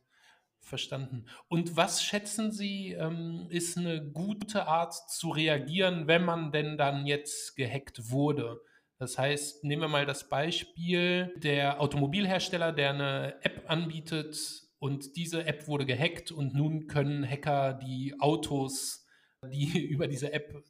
verstanden. 0.60 1.27
Und 1.47 1.77
was 1.77 2.03
schätzen 2.03 2.51
Sie, 2.51 2.91
ähm, 2.91 3.47
ist 3.49 3.77
eine 3.77 4.03
gute 4.03 4.67
Art 4.67 4.93
zu 5.10 5.29
reagieren, 5.29 6.08
wenn 6.08 6.25
man 6.25 6.51
denn 6.51 6.77
dann 6.77 7.06
jetzt 7.06 7.56
gehackt 7.56 8.12
wurde? 8.12 8.60
Das 8.99 9.17
heißt, 9.17 9.63
nehmen 9.63 9.84
wir 9.84 9.88
mal 9.88 10.06
das 10.06 10.27
Beispiel 10.27 11.34
der 11.38 11.79
Automobilhersteller, 11.79 12.73
der 12.73 12.89
eine 12.89 13.36
App 13.43 13.63
anbietet 13.69 14.38
und 14.77 15.15
diese 15.15 15.45
App 15.45 15.69
wurde 15.69 15.86
gehackt 15.86 16.34
und 16.34 16.53
nun 16.53 16.88
können 16.88 17.25
Hacker 17.25 17.75
die 17.75 18.19
Autos, 18.19 19.06
die 19.41 19.79
über 19.88 20.08
diese 20.10 20.34
App 20.34 20.65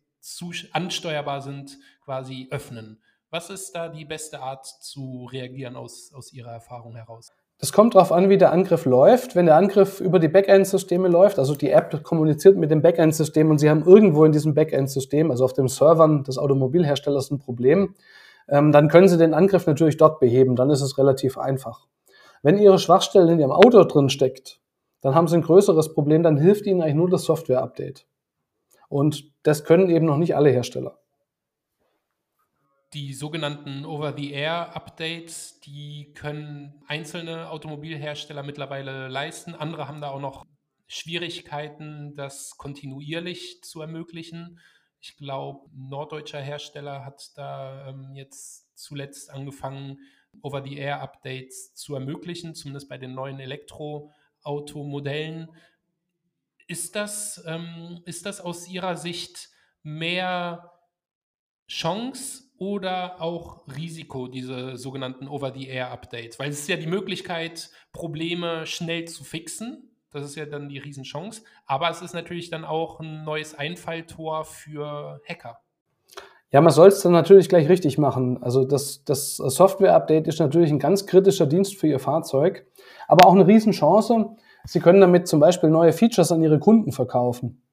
ansteuerbar 0.73 1.41
sind, 1.41 1.79
quasi 2.05 2.47
öffnen. 2.51 3.02
Was 3.33 3.49
ist 3.49 3.75
da 3.75 3.89
die 3.89 4.05
beste 4.05 4.39
Art 4.41 4.63
zu 4.63 5.27
reagieren 5.31 5.75
aus, 5.75 6.11
aus 6.13 6.31
Ihrer 6.33 6.51
Erfahrung 6.51 6.95
heraus? 6.95 7.31
Es 7.57 7.73
kommt 7.73 7.95
darauf 7.95 8.11
an, 8.11 8.29
wie 8.29 8.37
der 8.37 8.51
Angriff 8.51 8.85
läuft. 8.85 9.35
Wenn 9.35 9.47
der 9.47 9.55
Angriff 9.55 9.99
über 9.99 10.19
die 10.19 10.27
Backend-Systeme 10.27 11.07
läuft, 11.07 11.39
also 11.39 11.55
die 11.55 11.71
App 11.71 12.03
kommuniziert 12.03 12.57
mit 12.57 12.69
dem 12.69 12.83
Backend-System 12.83 13.49
und 13.49 13.57
Sie 13.57 13.71
haben 13.71 13.85
irgendwo 13.85 14.23
in 14.23 14.33
diesem 14.33 14.53
Backend-System, 14.53 15.31
also 15.31 15.45
auf 15.45 15.53
den 15.53 15.67
Servern 15.67 16.23
des 16.23 16.37
Automobilherstellers 16.37 17.31
ein 17.31 17.39
Problem, 17.39 17.95
ähm, 18.49 18.71
dann 18.71 18.87
können 18.87 19.07
Sie 19.07 19.17
den 19.17 19.33
Angriff 19.33 19.65
natürlich 19.65 19.97
dort 19.97 20.19
beheben. 20.19 20.55
Dann 20.55 20.69
ist 20.69 20.81
es 20.81 20.99
relativ 20.99 21.39
einfach. 21.39 21.87
Wenn 22.43 22.59
Ihre 22.59 22.77
Schwachstelle 22.77 23.31
in 23.31 23.39
Ihrem 23.39 23.51
Auto 23.51 23.83
drin 23.85 24.09
steckt, 24.09 24.61
dann 25.01 25.15
haben 25.15 25.27
Sie 25.27 25.37
ein 25.37 25.41
größeres 25.41 25.95
Problem, 25.95 26.21
dann 26.21 26.37
hilft 26.37 26.67
Ihnen 26.67 26.83
eigentlich 26.83 26.93
nur 26.93 27.09
das 27.09 27.23
Software-Update. 27.23 28.05
Und 28.89 29.23
das 29.41 29.63
können 29.63 29.89
eben 29.89 30.05
noch 30.05 30.17
nicht 30.17 30.35
alle 30.35 30.51
Hersteller 30.51 30.99
die 32.93 33.13
sogenannten 33.13 33.85
Over-the-Air-Updates, 33.85 35.61
die 35.61 36.11
können 36.13 36.83
einzelne 36.87 37.49
Automobilhersteller 37.49 38.43
mittlerweile 38.43 39.07
leisten. 39.07 39.55
Andere 39.55 39.87
haben 39.87 40.01
da 40.01 40.09
auch 40.09 40.19
noch 40.19 40.45
Schwierigkeiten, 40.87 42.13
das 42.15 42.57
kontinuierlich 42.57 43.63
zu 43.63 43.81
ermöglichen. 43.81 44.59
Ich 44.99 45.17
glaube, 45.17 45.67
norddeutscher 45.73 46.41
Hersteller 46.41 47.03
hat 47.03 47.31
da 47.35 47.89
ähm, 47.89 48.13
jetzt 48.15 48.77
zuletzt 48.77 49.31
angefangen, 49.31 49.97
Over-the-Air-Updates 50.41 51.75
zu 51.75 51.93
ermöglichen, 51.95 52.55
zumindest 52.55 52.89
bei 52.89 52.97
den 52.97 53.13
neuen 53.13 53.39
Elektroautomodellen. 53.39 55.55
Ist 56.67 56.95
das, 56.95 57.43
ähm, 57.45 58.01
ist 58.05 58.25
das 58.25 58.41
aus 58.41 58.67
Ihrer 58.67 58.97
Sicht 58.97 59.49
mehr 59.83 60.71
Chance 61.67 62.42
oder 62.57 63.21
auch 63.21 63.67
Risiko, 63.75 64.27
diese 64.27 64.77
sogenannten 64.77 65.27
Over-the-Air-Updates? 65.27 66.39
Weil 66.39 66.49
es 66.49 66.59
ist 66.59 66.69
ja 66.69 66.77
die 66.77 66.87
Möglichkeit, 66.87 67.69
Probleme 67.91 68.65
schnell 68.65 69.05
zu 69.05 69.23
fixen. 69.23 69.89
Das 70.11 70.23
ist 70.23 70.35
ja 70.35 70.45
dann 70.45 70.69
die 70.69 70.77
Riesenchance. 70.77 71.41
Aber 71.65 71.89
es 71.89 72.01
ist 72.01 72.13
natürlich 72.13 72.49
dann 72.49 72.65
auch 72.65 72.99
ein 72.99 73.23
neues 73.23 73.55
Einfalltor 73.55 74.45
für 74.45 75.21
Hacker. 75.27 75.59
Ja, 76.51 76.61
man 76.61 76.71
soll 76.71 76.89
es 76.89 77.01
dann 77.01 77.13
natürlich 77.13 77.49
gleich 77.49 77.67
richtig 77.67 77.97
machen. 77.97 78.41
Also 78.43 78.63
das, 78.63 79.03
das 79.03 79.37
Software-Update 79.37 80.27
ist 80.27 80.39
natürlich 80.39 80.69
ein 80.69 80.77
ganz 80.77 81.07
kritischer 81.07 81.47
Dienst 81.47 81.75
für 81.75 81.87
Ihr 81.87 81.97
Fahrzeug, 81.97 82.67
aber 83.07 83.27
auch 83.27 83.33
eine 83.33 83.47
Riesenchance. 83.47 84.35
Sie 84.65 84.79
können 84.79 85.01
damit 85.01 85.27
zum 85.27 85.39
Beispiel 85.39 85.71
neue 85.71 85.93
Features 85.93 86.31
an 86.31 86.43
Ihre 86.43 86.59
Kunden 86.59 86.91
verkaufen. 86.91 87.63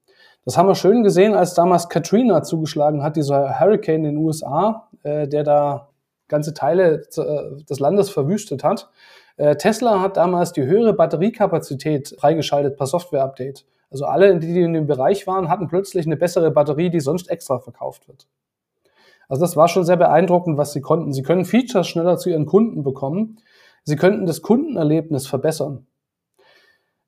Das 0.45 0.57
haben 0.57 0.69
wir 0.69 0.75
schön 0.75 1.03
gesehen, 1.03 1.35
als 1.35 1.55
damals 1.55 1.89
Katrina 1.89 2.43
zugeschlagen 2.43 3.03
hat, 3.03 3.17
dieser 3.17 3.61
Hurricane 3.61 4.05
in 4.05 4.15
den 4.15 4.17
USA, 4.17 4.89
äh, 5.03 5.29
der 5.29 5.45
da 5.45 5.89
ganze 6.29 6.55
Teile 6.55 7.03
äh, 7.17 7.63
des 7.65 7.79
Landes 7.79 8.09
verwüstet 8.11 8.65
hat. 8.65 8.89
Äh, 9.37 9.57
Tesla 9.57 10.01
hat 10.01 10.17
damals 10.17 10.53
die 10.53 10.63
höhere 10.63 10.95
Batteriekapazität 10.95 12.17
freigeschaltet 12.19 12.77
per 12.77 12.87
Software-Update. 12.87 13.67
Also 13.91 14.07
alle, 14.07 14.39
die 14.39 14.61
in 14.61 14.73
dem 14.73 14.87
Bereich 14.87 15.27
waren, 15.27 15.49
hatten 15.49 15.69
plötzlich 15.69 16.07
eine 16.07 16.17
bessere 16.17 16.51
Batterie, 16.51 16.91
die 16.91 17.01
sonst 17.01 17.29
extra 17.29 17.59
verkauft 17.59 18.09
wird. 18.09 18.29
Also 19.29 19.43
das 19.43 19.57
war 19.57 19.69
schon 19.69 19.85
sehr 19.85 19.97
beeindruckend, 19.97 20.59
was 20.59 20.73
sie 20.73 20.81
konnten. 20.81 21.13
Sie 21.13 21.23
können 21.23 21.45
Features 21.45 21.89
schneller 21.89 22.17
zu 22.17 22.31
ihren 22.31 22.47
Kunden 22.47 22.83
bekommen. 22.83 23.39
Sie 23.85 23.97
könnten 23.97 24.27
das 24.27 24.43
Kundenerlebnis 24.43 25.27
verbessern. 25.27 25.87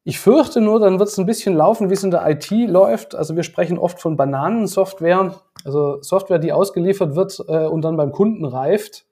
Ich 0.05 0.19
fürchte 0.19 0.61
nur, 0.61 0.81
dann 0.81 0.99
wird 0.99 1.09
es 1.09 1.19
ein 1.19 1.27
bisschen 1.27 1.55
laufen, 1.55 1.89
wie 1.89 1.95
es 1.95 2.03
in 2.03 2.11
der 2.11 2.29
IT 2.29 2.51
läuft. 2.51 3.15
Also 3.15 3.37
wir 3.37 3.45
sprechen 3.45 3.79
oft 3.79 4.01
von 4.01 4.17
Bananensoftware, 4.17 5.41
also 5.65 6.03
Software, 6.03 6.41
die 6.41 6.53
ausgeliefert 6.53 7.15
wird 7.15 7.39
äh, 7.47 7.67
und 7.67 7.83
dann 7.83 7.97
beim 7.97 8.11
Kunden 8.11 8.45
reift, 8.45 9.07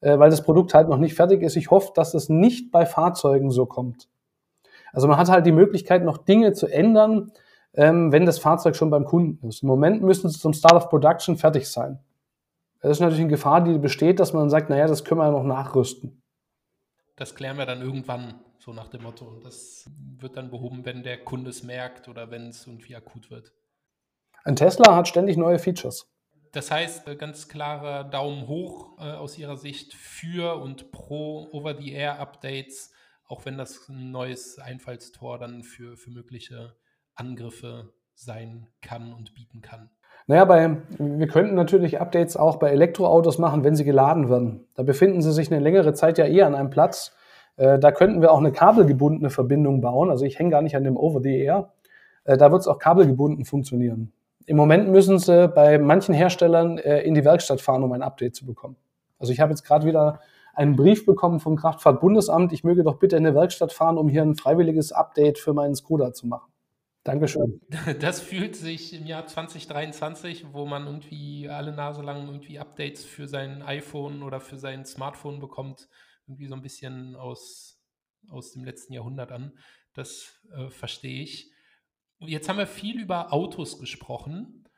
äh, 0.00 0.18
weil 0.18 0.28
das 0.28 0.42
Produkt 0.42 0.74
halt 0.74 0.90
noch 0.90 0.98
nicht 0.98 1.14
fertig 1.14 1.42
ist. 1.42 1.56
Ich 1.56 1.70
hoffe, 1.70 1.92
dass 1.94 2.12
das 2.12 2.28
nicht 2.28 2.70
bei 2.70 2.84
Fahrzeugen 2.84 3.50
so 3.50 3.64
kommt. 3.64 4.08
Also 4.92 5.08
man 5.08 5.16
hat 5.16 5.30
halt 5.30 5.46
die 5.46 5.52
Möglichkeit, 5.52 6.04
noch 6.04 6.18
Dinge 6.18 6.52
zu 6.52 6.66
ändern, 6.66 7.32
ähm, 7.74 8.12
wenn 8.12 8.26
das 8.26 8.38
Fahrzeug 8.38 8.76
schon 8.76 8.90
beim 8.90 9.06
Kunden 9.06 9.48
ist. 9.48 9.62
Im 9.62 9.68
Moment 9.68 10.02
müssen 10.02 10.28
sie 10.28 10.38
zum 10.38 10.52
Start 10.52 10.74
of 10.74 10.90
Production 10.90 11.38
fertig 11.38 11.70
sein. 11.70 12.00
Das 12.80 12.92
ist 12.92 13.00
natürlich 13.00 13.22
eine 13.22 13.30
Gefahr, 13.30 13.62
die 13.62 13.78
besteht, 13.78 14.20
dass 14.20 14.34
man 14.34 14.50
sagt, 14.50 14.68
naja, 14.68 14.86
das 14.86 15.04
können 15.04 15.20
wir 15.20 15.24
ja 15.24 15.32
noch 15.32 15.42
nachrüsten. 15.42 16.22
Das 17.16 17.34
klären 17.34 17.56
wir 17.56 17.66
dann 17.66 17.82
irgendwann, 17.82 18.34
so 18.58 18.72
nach 18.72 18.88
dem 18.88 19.02
Motto. 19.02 19.24
Und 19.24 19.44
das 19.44 19.88
wird 20.18 20.36
dann 20.36 20.50
behoben, 20.50 20.84
wenn 20.84 21.02
der 21.02 21.24
Kunde 21.24 21.50
es 21.50 21.62
merkt 21.62 22.08
oder 22.08 22.30
wenn 22.30 22.48
es 22.48 22.66
irgendwie 22.66 22.96
akut 22.96 23.30
wird. 23.30 23.52
Ein 24.44 24.56
Tesla 24.56 24.96
hat 24.96 25.08
ständig 25.08 25.36
neue 25.36 25.58
Features. 25.58 26.08
Das 26.52 26.70
heißt, 26.70 27.08
äh, 27.08 27.16
ganz 27.16 27.48
klarer 27.48 28.04
Daumen 28.04 28.46
hoch 28.46 28.98
äh, 28.98 29.12
aus 29.12 29.38
Ihrer 29.38 29.56
Sicht 29.56 29.94
für 29.94 30.56
und 30.56 30.90
pro 30.92 31.48
Over-the-Air-Updates, 31.52 32.92
auch 33.26 33.44
wenn 33.44 33.58
das 33.58 33.88
ein 33.88 34.10
neues 34.10 34.58
Einfallstor 34.58 35.38
dann 35.38 35.62
für, 35.62 35.96
für 35.96 36.10
mögliche 36.10 36.74
Angriffe 37.14 37.92
sein 38.14 38.68
kann 38.80 39.12
und 39.12 39.34
bieten 39.34 39.60
kann. 39.60 39.90
Naja, 40.26 40.44
bei, 40.44 40.76
wir 40.98 41.26
könnten 41.26 41.54
natürlich 41.54 42.00
Updates 42.00 42.36
auch 42.36 42.56
bei 42.56 42.70
Elektroautos 42.70 43.38
machen, 43.38 43.64
wenn 43.64 43.76
sie 43.76 43.84
geladen 43.84 44.28
werden. 44.28 44.66
Da 44.74 44.82
befinden 44.82 45.22
sie 45.22 45.32
sich 45.32 45.50
eine 45.50 45.60
längere 45.60 45.94
Zeit 45.94 46.18
ja 46.18 46.26
eher 46.26 46.46
an 46.46 46.54
einem 46.54 46.70
Platz. 46.70 47.14
Äh, 47.58 47.78
da 47.78 47.92
könnten 47.92 48.22
wir 48.22 48.32
auch 48.32 48.38
eine 48.38 48.52
kabelgebundene 48.52 49.30
Verbindung 49.30 49.80
bauen. 49.80 50.10
Also 50.10 50.24
ich 50.24 50.38
hänge 50.38 50.50
gar 50.50 50.62
nicht 50.62 50.76
an 50.76 50.84
dem 50.84 50.96
Over-the-Air. 50.96 51.72
Äh, 52.24 52.36
da 52.38 52.50
wird 52.50 52.62
es 52.62 52.68
auch 52.68 52.78
kabelgebunden 52.78 53.44
funktionieren. 53.44 54.12
Im 54.46 54.56
Moment 54.56 54.88
müssen 54.88 55.18
sie 55.18 55.48
bei 55.48 55.78
manchen 55.78 56.14
Herstellern 56.14 56.78
äh, 56.78 57.00
in 57.00 57.14
die 57.14 57.24
Werkstatt 57.24 57.60
fahren, 57.60 57.82
um 57.82 57.92
ein 57.92 58.02
Update 58.02 58.34
zu 58.34 58.46
bekommen. 58.46 58.76
Also 59.18 59.32
ich 59.32 59.40
habe 59.40 59.50
jetzt 59.50 59.64
gerade 59.64 59.86
wieder 59.86 60.20
einen 60.54 60.76
Brief 60.76 61.04
bekommen 61.04 61.40
vom 61.40 61.56
Kraftfahrtbundesamt, 61.56 62.52
ich 62.52 62.64
möge 62.64 62.82
doch 62.82 62.98
bitte 62.98 63.16
in 63.16 63.26
eine 63.26 63.34
Werkstatt 63.34 63.72
fahren, 63.72 63.98
um 63.98 64.08
hier 64.08 64.22
ein 64.22 64.34
freiwilliges 64.34 64.92
Update 64.92 65.38
für 65.38 65.52
meinen 65.52 65.74
Skoda 65.74 66.12
zu 66.12 66.26
machen. 66.26 66.50
Dankeschön. 67.04 67.60
Das 68.00 68.20
fühlt 68.20 68.56
sich 68.56 68.92
im 68.92 69.06
Jahr 69.06 69.26
2023, 69.26 70.46
wo 70.52 70.66
man 70.66 70.86
irgendwie 70.86 71.48
alle 71.48 71.72
Nase 71.72 72.02
lang 72.02 72.26
irgendwie 72.26 72.58
Updates 72.58 73.04
für 73.04 73.28
sein 73.28 73.62
iPhone 73.62 74.22
oder 74.22 74.40
für 74.40 74.58
sein 74.58 74.84
Smartphone 74.84 75.40
bekommt, 75.40 75.88
irgendwie 76.28 76.46
so 76.46 76.54
ein 76.54 76.62
bisschen 76.62 77.16
aus, 77.16 77.82
aus 78.28 78.52
dem 78.52 78.64
letzten 78.64 78.92
Jahrhundert 78.92 79.32
an. 79.32 79.58
Das 79.94 80.40
äh, 80.52 80.68
verstehe 80.68 81.22
ich. 81.22 81.50
Jetzt 82.20 82.48
haben 82.48 82.58
wir 82.58 82.66
viel 82.66 83.00
über 83.00 83.32
Autos 83.32 83.78
gesprochen. 83.78 84.68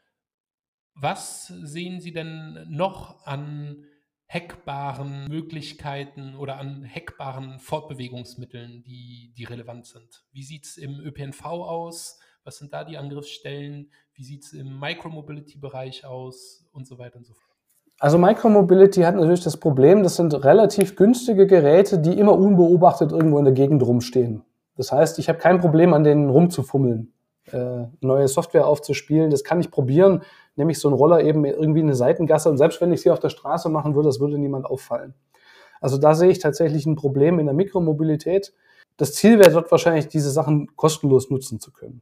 Was 0.94 1.48
sehen 1.48 2.00
Sie 2.00 2.12
denn 2.12 2.66
noch 2.68 3.26
an 3.26 3.84
hackbaren 4.30 5.26
Möglichkeiten 5.26 6.36
oder 6.36 6.58
an 6.58 6.88
hackbaren 6.88 7.58
Fortbewegungsmitteln, 7.58 8.84
die, 8.84 9.32
die 9.36 9.44
relevant 9.44 9.86
sind. 9.86 10.24
Wie 10.30 10.44
sieht 10.44 10.66
es 10.66 10.76
im 10.76 11.00
ÖPNV 11.00 11.44
aus? 11.44 12.20
Was 12.44 12.58
sind 12.58 12.72
da 12.72 12.84
die 12.84 12.96
Angriffsstellen? 12.96 13.90
Wie 14.14 14.22
sieht 14.22 14.44
es 14.44 14.52
im 14.52 14.78
Micromobility-Bereich 14.78 16.04
aus? 16.04 16.64
Und 16.70 16.86
so 16.86 16.96
weiter 16.98 17.16
und 17.16 17.24
so 17.24 17.34
fort. 17.34 17.49
Also 18.00 18.16
Micromobility 18.16 19.02
hat 19.02 19.14
natürlich 19.14 19.44
das 19.44 19.58
Problem, 19.58 20.02
das 20.02 20.16
sind 20.16 20.32
relativ 20.42 20.96
günstige 20.96 21.46
Geräte, 21.46 21.98
die 21.98 22.18
immer 22.18 22.36
unbeobachtet 22.36 23.12
irgendwo 23.12 23.38
in 23.38 23.44
der 23.44 23.52
Gegend 23.52 23.82
rumstehen. 23.82 24.42
Das 24.76 24.90
heißt, 24.90 25.18
ich 25.18 25.28
habe 25.28 25.38
kein 25.38 25.60
Problem, 25.60 25.92
an 25.92 26.02
denen 26.02 26.30
rumzufummeln, 26.30 27.12
äh, 27.52 27.84
neue 28.00 28.26
Software 28.26 28.66
aufzuspielen. 28.66 29.30
Das 29.30 29.44
kann 29.44 29.60
ich 29.60 29.70
probieren 29.70 30.22
nämlich 30.56 30.78
so 30.78 30.88
ein 30.88 30.94
Roller 30.94 31.22
eben 31.22 31.44
irgendwie 31.44 31.80
eine 31.80 31.94
Seitengasse 31.94 32.48
und 32.48 32.56
selbst 32.56 32.80
wenn 32.80 32.90
ich 32.92 33.02
sie 33.02 33.10
auf 33.10 33.20
der 33.20 33.28
Straße 33.28 33.68
machen 33.68 33.94
würde, 33.94 34.08
das 34.08 34.18
würde 34.18 34.38
niemand 34.38 34.64
auffallen. 34.64 35.14
Also 35.80 35.98
da 35.98 36.14
sehe 36.14 36.30
ich 36.30 36.38
tatsächlich 36.38 36.86
ein 36.86 36.96
Problem 36.96 37.38
in 37.38 37.46
der 37.46 37.54
Mikromobilität. 37.54 38.54
Das 38.96 39.12
Ziel 39.14 39.38
wäre 39.38 39.50
dort 39.50 39.70
wahrscheinlich, 39.70 40.08
diese 40.08 40.30
Sachen 40.30 40.74
kostenlos 40.74 41.30
nutzen 41.30 41.60
zu 41.60 41.70
können. 41.70 42.00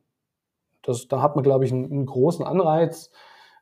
Das, 0.82 1.08
da 1.08 1.22
hat 1.22 1.34
man, 1.34 1.42
glaube 1.42 1.64
ich, 1.64 1.72
einen, 1.72 1.84
einen 1.90 2.06
großen 2.06 2.44
Anreiz. 2.44 3.10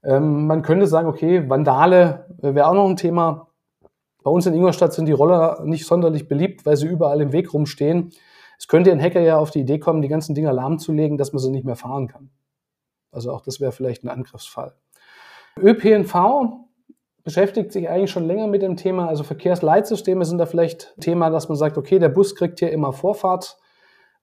Ähm, 0.06 0.46
man 0.46 0.62
könnte 0.62 0.86
sagen, 0.86 1.08
okay, 1.08 1.50
Vandale 1.50 2.26
wäre 2.38 2.68
auch 2.68 2.74
noch 2.74 2.88
ein 2.88 2.96
Thema. 2.96 3.48
Bei 4.22 4.30
uns 4.30 4.46
in 4.46 4.54
Ingolstadt 4.54 4.92
sind 4.92 5.06
die 5.06 5.12
Roller 5.12 5.62
nicht 5.64 5.84
sonderlich 5.84 6.28
beliebt, 6.28 6.64
weil 6.64 6.76
sie 6.76 6.86
überall 6.86 7.20
im 7.20 7.32
Weg 7.32 7.52
rumstehen. 7.52 8.10
Es 8.58 8.68
könnte 8.68 8.92
ein 8.92 9.02
Hacker 9.02 9.20
ja 9.20 9.36
auf 9.36 9.50
die 9.50 9.60
Idee 9.60 9.78
kommen, 9.78 10.02
die 10.02 10.08
ganzen 10.08 10.34
Dinger 10.34 10.52
lahmzulegen, 10.52 11.18
dass 11.18 11.32
man 11.32 11.40
sie 11.40 11.50
nicht 11.50 11.64
mehr 11.64 11.76
fahren 11.76 12.06
kann. 12.06 12.30
Also 13.10 13.32
auch 13.32 13.40
das 13.40 13.60
wäre 13.60 13.72
vielleicht 13.72 14.04
ein 14.04 14.08
Angriffsfall. 14.08 14.74
ÖPNV 15.58 16.14
beschäftigt 17.24 17.72
sich 17.72 17.88
eigentlich 17.88 18.10
schon 18.10 18.26
länger 18.26 18.46
mit 18.46 18.62
dem 18.62 18.76
Thema. 18.76 19.08
Also 19.08 19.24
Verkehrsleitsysteme 19.24 20.24
sind 20.24 20.38
da 20.38 20.46
vielleicht 20.46 20.94
Thema, 21.00 21.30
dass 21.30 21.48
man 21.48 21.56
sagt, 21.56 21.76
okay, 21.76 21.98
der 21.98 22.10
Bus 22.10 22.36
kriegt 22.36 22.60
hier 22.60 22.70
immer 22.70 22.92
Vorfahrt 22.92 23.58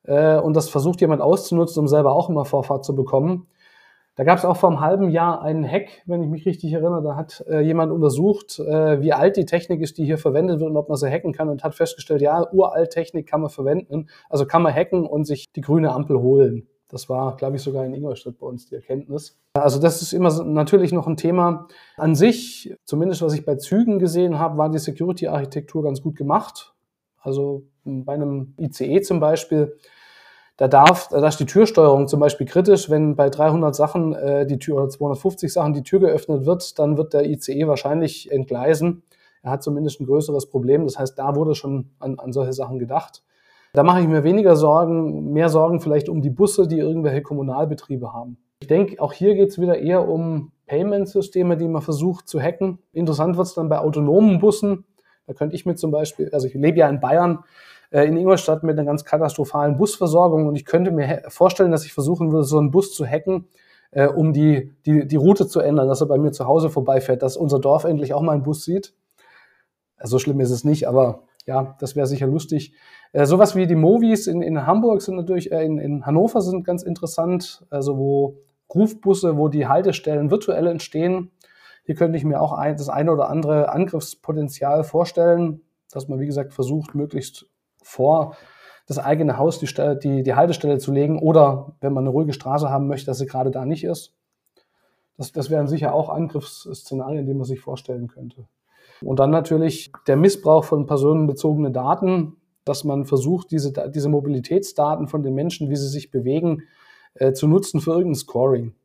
äh, 0.04 0.38
und 0.38 0.56
das 0.56 0.70
versucht 0.70 1.02
jemand 1.02 1.22
auszunutzen, 1.22 1.82
um 1.82 1.88
selber 1.88 2.14
auch 2.14 2.30
immer 2.30 2.46
Vorfahrt 2.46 2.86
zu 2.86 2.96
bekommen. 2.96 3.48
Da 4.16 4.24
gab 4.24 4.38
es 4.38 4.46
auch 4.46 4.58
vor 4.58 4.70
einem 4.70 4.80
halben 4.80 5.10
Jahr 5.10 5.42
einen 5.42 5.68
Hack, 5.68 6.04
wenn 6.06 6.22
ich 6.22 6.30
mich 6.30 6.46
richtig 6.46 6.72
erinnere. 6.74 7.02
Da 7.02 7.16
hat 7.16 7.44
äh, 7.48 7.62
jemand 7.62 7.92
untersucht, 7.92 8.60
äh, 8.60 9.02
wie 9.02 9.12
alt 9.12 9.38
die 9.38 9.46
Technik 9.46 9.82
ist, 9.82 9.98
die 9.98 10.06
hier 10.06 10.20
verwendet 10.20 10.60
wird 10.60 10.70
und 10.70 10.78
ob 10.78 10.88
man 10.88 10.98
sie 10.98 11.10
hacken 11.10 11.34
kann 11.34 11.50
und 11.50 11.64
hat 11.64 11.74
festgestellt, 11.74 12.22
ja, 12.22 12.48
uralt 12.52 12.92
Technik 12.92 13.28
kann 13.28 13.42
man 13.42 13.50
verwenden. 13.50 14.10
Also 14.30 14.46
kann 14.46 14.62
man 14.62 14.74
hacken 14.74 15.08
und 15.08 15.26
sich 15.26 15.52
die 15.52 15.62
grüne 15.62 15.92
Ampel 15.92 16.20
holen. 16.20 16.68
Das 16.90 17.10
war, 17.10 17.36
glaube 17.38 17.56
ich, 17.56 17.64
sogar 17.64 17.84
in 17.86 17.94
Ingolstadt 17.96 18.38
bei 18.38 18.46
uns 18.46 18.68
die 18.68 18.76
Erkenntnis. 18.76 19.40
Also 19.54 19.80
das 19.80 20.04
ist 20.04 20.14
immer 20.14 20.44
natürlich 20.44 20.92
noch 20.92 21.08
ein 21.08 21.18
Thema. 21.18 21.68
An 21.98 22.14
sich, 22.14 22.76
zumindest 22.86 23.24
was 23.24 23.34
ich 23.34 23.46
bei 23.46 23.56
Zügen 23.56 23.98
gesehen 23.98 24.38
habe, 24.38 24.60
war 24.60 24.70
die 24.70 24.78
Security-Architektur 24.78 25.82
ganz 25.82 26.04
gut 26.04 26.16
gemacht. 26.16 26.76
Also 27.20 27.64
bei 27.84 28.14
einem 28.14 28.54
ICE 28.60 29.02
zum 29.02 29.20
Beispiel, 29.20 29.76
da 30.58 30.68
darf, 30.68 31.10
da 31.10 31.28
ist 31.28 31.40
die 31.40 31.46
Türsteuerung 31.46 32.08
zum 32.08 32.20
Beispiel 32.20 32.46
kritisch. 32.46 32.90
Wenn 32.90 33.16
bei 33.16 33.30
300 33.30 33.76
Sachen 33.76 34.14
äh, 34.14 34.46
die 34.46 34.60
Tür 34.60 34.78
oder 34.78 34.90
250 34.90 35.52
Sachen 35.52 35.74
die 35.74 35.84
Tür 35.84 36.00
geöffnet 36.00 36.46
wird, 36.46 36.78
dann 36.78 36.98
wird 36.98 37.14
der 37.14 37.26
ICE 37.26 37.68
wahrscheinlich 37.68 38.32
entgleisen. 38.32 39.04
Er 39.42 39.52
hat 39.52 39.64
zumindest 39.64 40.00
ein 40.00 40.06
größeres 40.06 40.50
Problem. 40.50 40.86
Das 40.86 41.00
heißt, 41.00 41.18
da 41.18 41.36
wurde 41.36 41.56
schon 41.56 41.92
an, 42.00 42.20
an 42.20 42.32
solche 42.32 42.54
Sachen 42.54 42.78
gedacht. 42.78 43.24
Da 43.74 43.82
mache 43.82 44.02
ich 44.02 44.08
mir 44.08 44.24
weniger 44.24 44.56
Sorgen, 44.56 45.34
mehr 45.34 45.50
Sorgen 45.50 45.82
vielleicht 45.82 46.08
um 46.08 46.22
die 46.22 46.30
Busse, 46.30 46.68
die 46.68 46.78
irgendwelche 46.78 47.24
Kommunalbetriebe 47.24 48.14
haben. 48.14 48.38
Ich 48.62 48.68
denke, 48.68 49.02
auch 49.02 49.14
hier 49.14 49.34
geht 49.34 49.50
es 49.50 49.60
wieder 49.60 49.80
eher 49.80 50.08
um 50.08 50.52
Payment-Systeme, 50.68 51.58
die 51.58 51.68
man 51.68 51.82
versucht 51.82 52.28
zu 52.28 52.40
hacken. 52.40 52.78
Interessant 52.94 53.36
wird 53.36 53.48
es 53.48 53.56
dann 53.56 53.70
bei 53.70 53.80
autonomen 53.80 54.40
Bussen. 54.40 54.86
Da 55.26 55.34
könnte 55.34 55.56
ich 55.56 55.66
mir 55.66 55.76
zum 55.76 55.90
Beispiel, 55.92 56.30
also 56.32 56.48
ich 56.48 56.54
lebe 56.54 56.78
ja 56.78 56.88
in 56.88 57.00
Bayern, 57.00 57.44
äh, 57.94 58.06
in 58.06 58.18
Ingolstadt 58.18 58.64
mit 58.64 58.78
einer 58.78 58.86
ganz 58.86 59.06
katastrophalen 59.06 59.78
Busversorgung 59.78 60.48
und 60.48 60.56
ich 60.56 60.66
könnte 60.66 60.92
mir 60.92 61.22
vorstellen, 61.28 61.72
dass 61.72 61.86
ich 61.86 61.94
versuchen 61.94 62.32
würde, 62.32 62.44
so 62.44 62.58
einen 62.58 62.72
Bus 62.72 62.94
zu 62.94 63.06
hacken, 63.06 63.48
äh, 63.92 64.08
um 64.08 64.34
die, 64.34 64.74
die, 64.86 65.08
die 65.08 65.16
Route 65.16 65.48
zu 65.48 65.60
ändern, 65.60 65.88
dass 65.88 66.02
er 66.02 66.08
bei 66.08 66.18
mir 66.18 66.32
zu 66.32 66.48
Hause 66.48 66.70
vorbeifährt, 66.70 67.22
dass 67.22 67.38
unser 67.38 67.60
Dorf 67.60 67.84
endlich 67.84 68.14
auch 68.14 68.22
mal 68.22 68.34
einen 68.34 68.44
Bus 68.44 68.66
sieht. 68.66 68.94
Also 69.96 70.18
so 70.18 70.20
schlimm 70.20 70.40
ist 70.40 70.50
es 70.50 70.64
nicht, 70.64 70.88
aber 70.88 71.24
ja, 71.46 71.76
das 71.80 71.96
wäre 71.96 72.08
sicher 72.08 72.26
lustig. 72.26 72.74
Äh, 73.12 73.26
sowas 73.26 73.56
wie 73.56 73.68
die 73.68 73.76
Movies 73.76 74.26
in, 74.26 74.42
in 74.42 74.66
Hamburg 74.66 75.04
sind 75.04 75.16
natürlich, 75.16 75.52
äh, 75.52 75.64
in, 75.64 75.78
in 75.78 76.06
Hannover 76.06 76.42
sind 76.42 76.66
ganz 76.66 76.82
interessant, 76.82 77.64
also 77.70 77.98
wo 77.98 78.38
Rufbusse, 78.74 79.38
wo 79.38 79.50
die 79.50 79.68
Haltestellen 79.68 80.32
virtuell 80.32 80.66
entstehen. 80.66 81.32
Hier 81.86 81.94
könnte 81.94 82.18
ich 82.18 82.24
mir 82.24 82.42
auch 82.42 82.54
ein, 82.54 82.76
das 82.76 82.90
eine 82.90 83.12
oder 83.12 83.30
andere 83.30 83.70
Angriffspotenzial 83.70 84.84
vorstellen, 84.84 85.62
dass 85.92 86.08
man, 86.08 86.20
wie 86.20 86.26
gesagt, 86.26 86.54
versucht, 86.54 86.96
möglichst 86.96 87.46
vor 87.84 88.36
das 88.88 89.00
eigene 89.00 89.38
Haus 89.38 89.60
die, 89.60 89.68
die, 90.02 90.24
die 90.24 90.36
Haltestelle 90.36 90.78
zu 90.78 90.92
legen 90.92 91.20
oder 91.20 91.76
wenn 91.80 91.94
man 91.94 92.04
eine 92.04 92.10
ruhige 92.10 92.34
Straße 92.34 92.70
haben 92.70 92.88
möchte, 92.88 93.06
dass 93.06 93.20
sie 93.20 93.26
gerade 93.26 93.52
da 93.52 93.66
nicht 93.66 93.84
ist. 93.84 94.14
Das, 95.18 95.32
das 95.32 95.50
wären 95.50 95.68
sicher 95.68 95.94
auch 95.94 96.10
Angriffsszenarien, 96.10 97.26
die 97.26 97.34
man 97.34 97.46
sich 97.46 97.62
vorstellen 97.62 98.08
könnte. 98.08 98.48
Und 99.02 99.20
dann 99.20 99.32
natürlich 99.32 99.92
der 100.08 100.16
Missbrauch 100.16 100.64
von 100.64 100.86
personenbezogenen 100.86 101.74
Daten, 101.74 102.38
dass 102.66 102.84
man 102.84 103.06
versucht, 103.06 103.52
diese, 103.52 103.74
diese 103.90 104.10
Mobilitätsdaten 104.10 105.08
von 105.08 105.24
den 105.24 105.34
Menschen, 105.34 105.70
wie 105.70 105.76
sie 105.76 105.90
sich 105.90 106.12
bewegen, 106.12 106.64
äh, 107.16 107.34
zu 107.34 107.48
nutzen 107.48 107.80
für 107.80 107.92
irgendein 107.92 108.16
Scoring. 108.16 108.76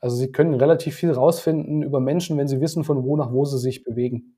Also 0.00 0.16
sie 0.16 0.30
können 0.30 0.54
relativ 0.54 0.96
viel 0.96 1.10
rausfinden 1.10 1.82
über 1.82 1.98
Menschen, 1.98 2.36
wenn 2.36 2.48
sie 2.48 2.60
wissen, 2.60 2.84
von 2.84 3.04
wo 3.04 3.16
nach 3.16 3.32
wo 3.32 3.44
sie 3.44 3.58
sich 3.58 3.84
bewegen. 3.84 4.36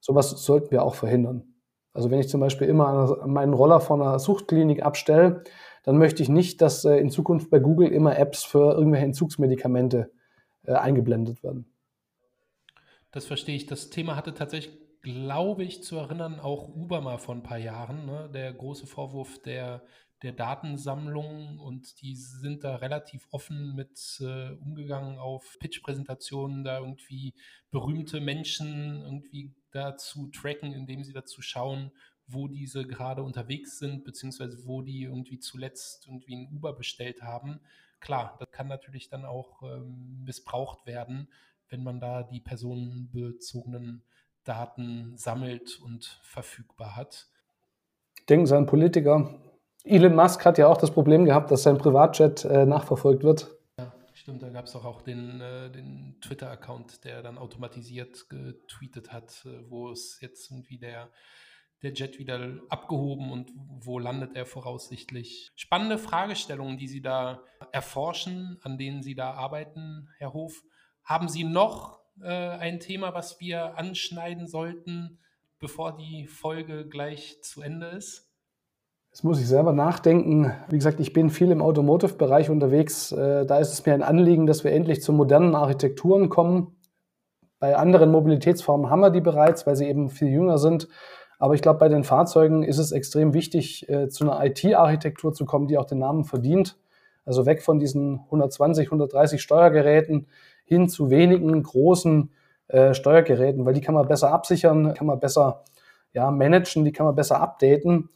Sowas 0.00 0.30
sollten 0.30 0.70
wir 0.70 0.82
auch 0.82 0.94
verhindern. 0.94 1.53
Also 1.94 2.10
wenn 2.10 2.18
ich 2.18 2.28
zum 2.28 2.40
Beispiel 2.40 2.66
immer 2.66 3.24
meinen 3.26 3.54
Roller 3.54 3.80
von 3.80 4.02
einer 4.02 4.18
Suchtklinik 4.18 4.82
abstelle, 4.82 5.44
dann 5.84 5.96
möchte 5.96 6.22
ich 6.22 6.28
nicht, 6.28 6.60
dass 6.60 6.84
äh, 6.84 6.96
in 6.96 7.10
Zukunft 7.10 7.50
bei 7.50 7.60
Google 7.60 7.88
immer 7.92 8.18
Apps 8.18 8.42
für 8.42 8.72
irgendwelche 8.72 9.06
Entzugsmedikamente 9.06 10.10
äh, 10.64 10.72
eingeblendet 10.72 11.42
werden. 11.42 11.72
Das 13.12 13.26
verstehe 13.26 13.54
ich. 13.54 13.66
Das 13.66 13.90
Thema 13.90 14.16
hatte 14.16 14.34
tatsächlich, 14.34 14.76
glaube 15.02 15.62
ich, 15.62 15.84
zu 15.84 15.96
erinnern, 15.96 16.40
auch 16.40 16.68
Uber 16.68 17.00
mal 17.00 17.18
vor 17.18 17.34
ein 17.34 17.44
paar 17.44 17.58
Jahren. 17.58 18.06
Ne? 18.06 18.28
Der 18.34 18.52
große 18.52 18.88
Vorwurf 18.88 19.40
der, 19.42 19.84
der 20.22 20.32
Datensammlung 20.32 21.58
und 21.60 22.00
die 22.00 22.16
sind 22.16 22.64
da 22.64 22.76
relativ 22.76 23.28
offen 23.30 23.74
mit 23.76 24.18
äh, 24.20 24.54
umgegangen 24.54 25.18
auf 25.18 25.58
Pitch-Präsentationen, 25.60 26.64
da 26.64 26.80
irgendwie 26.80 27.34
berühmte 27.70 28.20
Menschen 28.20 29.02
irgendwie 29.04 29.54
dazu 29.74 30.28
tracken, 30.28 30.72
indem 30.72 31.04
sie 31.04 31.12
dazu 31.12 31.42
schauen, 31.42 31.90
wo 32.26 32.48
diese 32.48 32.86
gerade 32.86 33.22
unterwegs 33.22 33.78
sind, 33.78 34.04
beziehungsweise 34.04 34.66
wo 34.66 34.82
die 34.82 35.02
irgendwie 35.02 35.38
zuletzt 35.38 36.06
irgendwie 36.06 36.36
ein 36.36 36.56
Uber 36.56 36.72
bestellt 36.72 37.22
haben. 37.22 37.60
Klar, 38.00 38.36
das 38.38 38.50
kann 38.50 38.68
natürlich 38.68 39.08
dann 39.08 39.24
auch 39.24 39.62
ähm, 39.62 40.24
missbraucht 40.24 40.86
werden 40.86 41.28
wenn 41.68 41.82
man 41.82 42.00
da 42.00 42.22
die 42.22 42.40
personenbezogenen 42.40 44.02
Daten 44.44 45.14
sammelt 45.16 45.80
und 45.82 46.20
verfügbar 46.22 46.96
hat. 46.96 47.26
Denken 48.28 48.46
Sie 48.46 48.56
an 48.56 48.66
Politiker. 48.66 49.34
Elon 49.84 50.14
Musk 50.14 50.44
hat 50.44 50.58
ja 50.58 50.68
auch 50.68 50.76
das 50.76 50.90
Problem 50.90 51.24
gehabt, 51.24 51.50
dass 51.50 51.64
sein 51.64 51.78
Privatjet 51.78 52.44
äh, 52.44 52.64
nachverfolgt 52.64 53.22
wird. 53.22 53.50
Stimmt. 54.14 54.42
Da 54.42 54.48
gab 54.48 54.66
es 54.66 54.76
auch, 54.76 54.84
auch 54.84 55.02
den, 55.02 55.40
äh, 55.40 55.70
den 55.70 56.16
Twitter-Account, 56.20 57.04
der 57.04 57.22
dann 57.22 57.36
automatisiert 57.36 58.28
getweetet 58.30 59.12
hat, 59.12 59.44
äh, 59.44 59.68
wo 59.68 59.90
es 59.90 60.20
jetzt 60.20 60.50
irgendwie 60.52 60.78
der, 60.78 61.10
der 61.82 61.92
Jet 61.92 62.20
wieder 62.20 62.60
abgehoben 62.68 63.32
und 63.32 63.50
wo 63.56 63.98
landet 63.98 64.36
er 64.36 64.46
voraussichtlich. 64.46 65.50
Spannende 65.56 65.98
Fragestellungen, 65.98 66.78
die 66.78 66.86
Sie 66.86 67.02
da 67.02 67.42
erforschen, 67.72 68.58
an 68.62 68.78
denen 68.78 69.02
Sie 69.02 69.16
da 69.16 69.32
arbeiten, 69.32 70.08
Herr 70.18 70.32
Hof. 70.32 70.62
Haben 71.02 71.28
Sie 71.28 71.42
noch 71.42 72.00
äh, 72.22 72.28
ein 72.28 72.78
Thema, 72.78 73.14
was 73.14 73.40
wir 73.40 73.76
anschneiden 73.76 74.46
sollten, 74.46 75.18
bevor 75.58 75.96
die 75.96 76.28
Folge 76.28 76.88
gleich 76.88 77.42
zu 77.42 77.62
Ende 77.62 77.88
ist? 77.88 78.23
Jetzt 79.14 79.22
muss 79.22 79.40
ich 79.40 79.46
selber 79.46 79.72
nachdenken. 79.72 80.52
Wie 80.68 80.76
gesagt, 80.76 80.98
ich 80.98 81.12
bin 81.12 81.30
viel 81.30 81.52
im 81.52 81.62
Automotive-Bereich 81.62 82.50
unterwegs. 82.50 83.12
Äh, 83.12 83.46
da 83.46 83.58
ist 83.58 83.72
es 83.72 83.86
mir 83.86 83.94
ein 83.94 84.02
Anliegen, 84.02 84.44
dass 84.44 84.64
wir 84.64 84.72
endlich 84.72 85.02
zu 85.02 85.12
modernen 85.12 85.54
Architekturen 85.54 86.30
kommen. 86.30 86.74
Bei 87.60 87.76
anderen 87.76 88.10
Mobilitätsformen 88.10 88.90
haben 88.90 89.02
wir 89.02 89.10
die 89.10 89.20
bereits, 89.20 89.68
weil 89.68 89.76
sie 89.76 89.86
eben 89.86 90.10
viel 90.10 90.30
jünger 90.30 90.58
sind. 90.58 90.88
Aber 91.38 91.54
ich 91.54 91.62
glaube, 91.62 91.78
bei 91.78 91.88
den 91.88 92.02
Fahrzeugen 92.02 92.64
ist 92.64 92.78
es 92.78 92.90
extrem 92.90 93.34
wichtig, 93.34 93.88
äh, 93.88 94.08
zu 94.08 94.24
einer 94.24 94.44
IT-Architektur 94.44 95.32
zu 95.32 95.44
kommen, 95.44 95.68
die 95.68 95.78
auch 95.78 95.86
den 95.86 95.98
Namen 95.98 96.24
verdient. 96.24 96.76
Also 97.24 97.46
weg 97.46 97.62
von 97.62 97.78
diesen 97.78 98.18
120, 98.24 98.88
130 98.88 99.40
Steuergeräten 99.40 100.26
hin 100.64 100.88
zu 100.88 101.10
wenigen 101.10 101.62
großen 101.62 102.32
äh, 102.66 102.94
Steuergeräten, 102.94 103.64
weil 103.64 103.74
die 103.74 103.80
kann 103.80 103.94
man 103.94 104.08
besser 104.08 104.32
absichern, 104.32 104.92
kann 104.94 105.06
man 105.06 105.20
besser 105.20 105.62
ja, 106.12 106.32
managen, 106.32 106.84
die 106.84 106.90
kann 106.90 107.06
man 107.06 107.14
besser 107.14 107.40
updaten. 107.40 108.10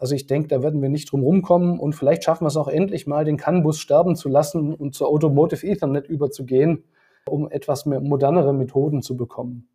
Also 0.00 0.14
ich 0.14 0.26
denke, 0.26 0.48
da 0.48 0.62
werden 0.62 0.82
wir 0.82 0.88
nicht 0.88 1.12
drum 1.12 1.22
rumkommen 1.22 1.78
und 1.78 1.94
vielleicht 1.94 2.24
schaffen 2.24 2.44
wir 2.44 2.48
es 2.48 2.56
auch 2.56 2.68
endlich 2.68 3.06
mal, 3.06 3.24
den 3.24 3.36
CAN-Bus 3.36 3.78
sterben 3.78 4.16
zu 4.16 4.28
lassen 4.28 4.74
und 4.74 4.94
zur 4.94 5.08
Automotive 5.08 5.66
Ethernet 5.66 6.08
überzugehen, 6.08 6.84
um 7.28 7.50
etwas 7.50 7.86
mehr 7.86 8.00
modernere 8.00 8.52
Methoden 8.52 9.02
zu 9.02 9.16
bekommen. 9.16 9.68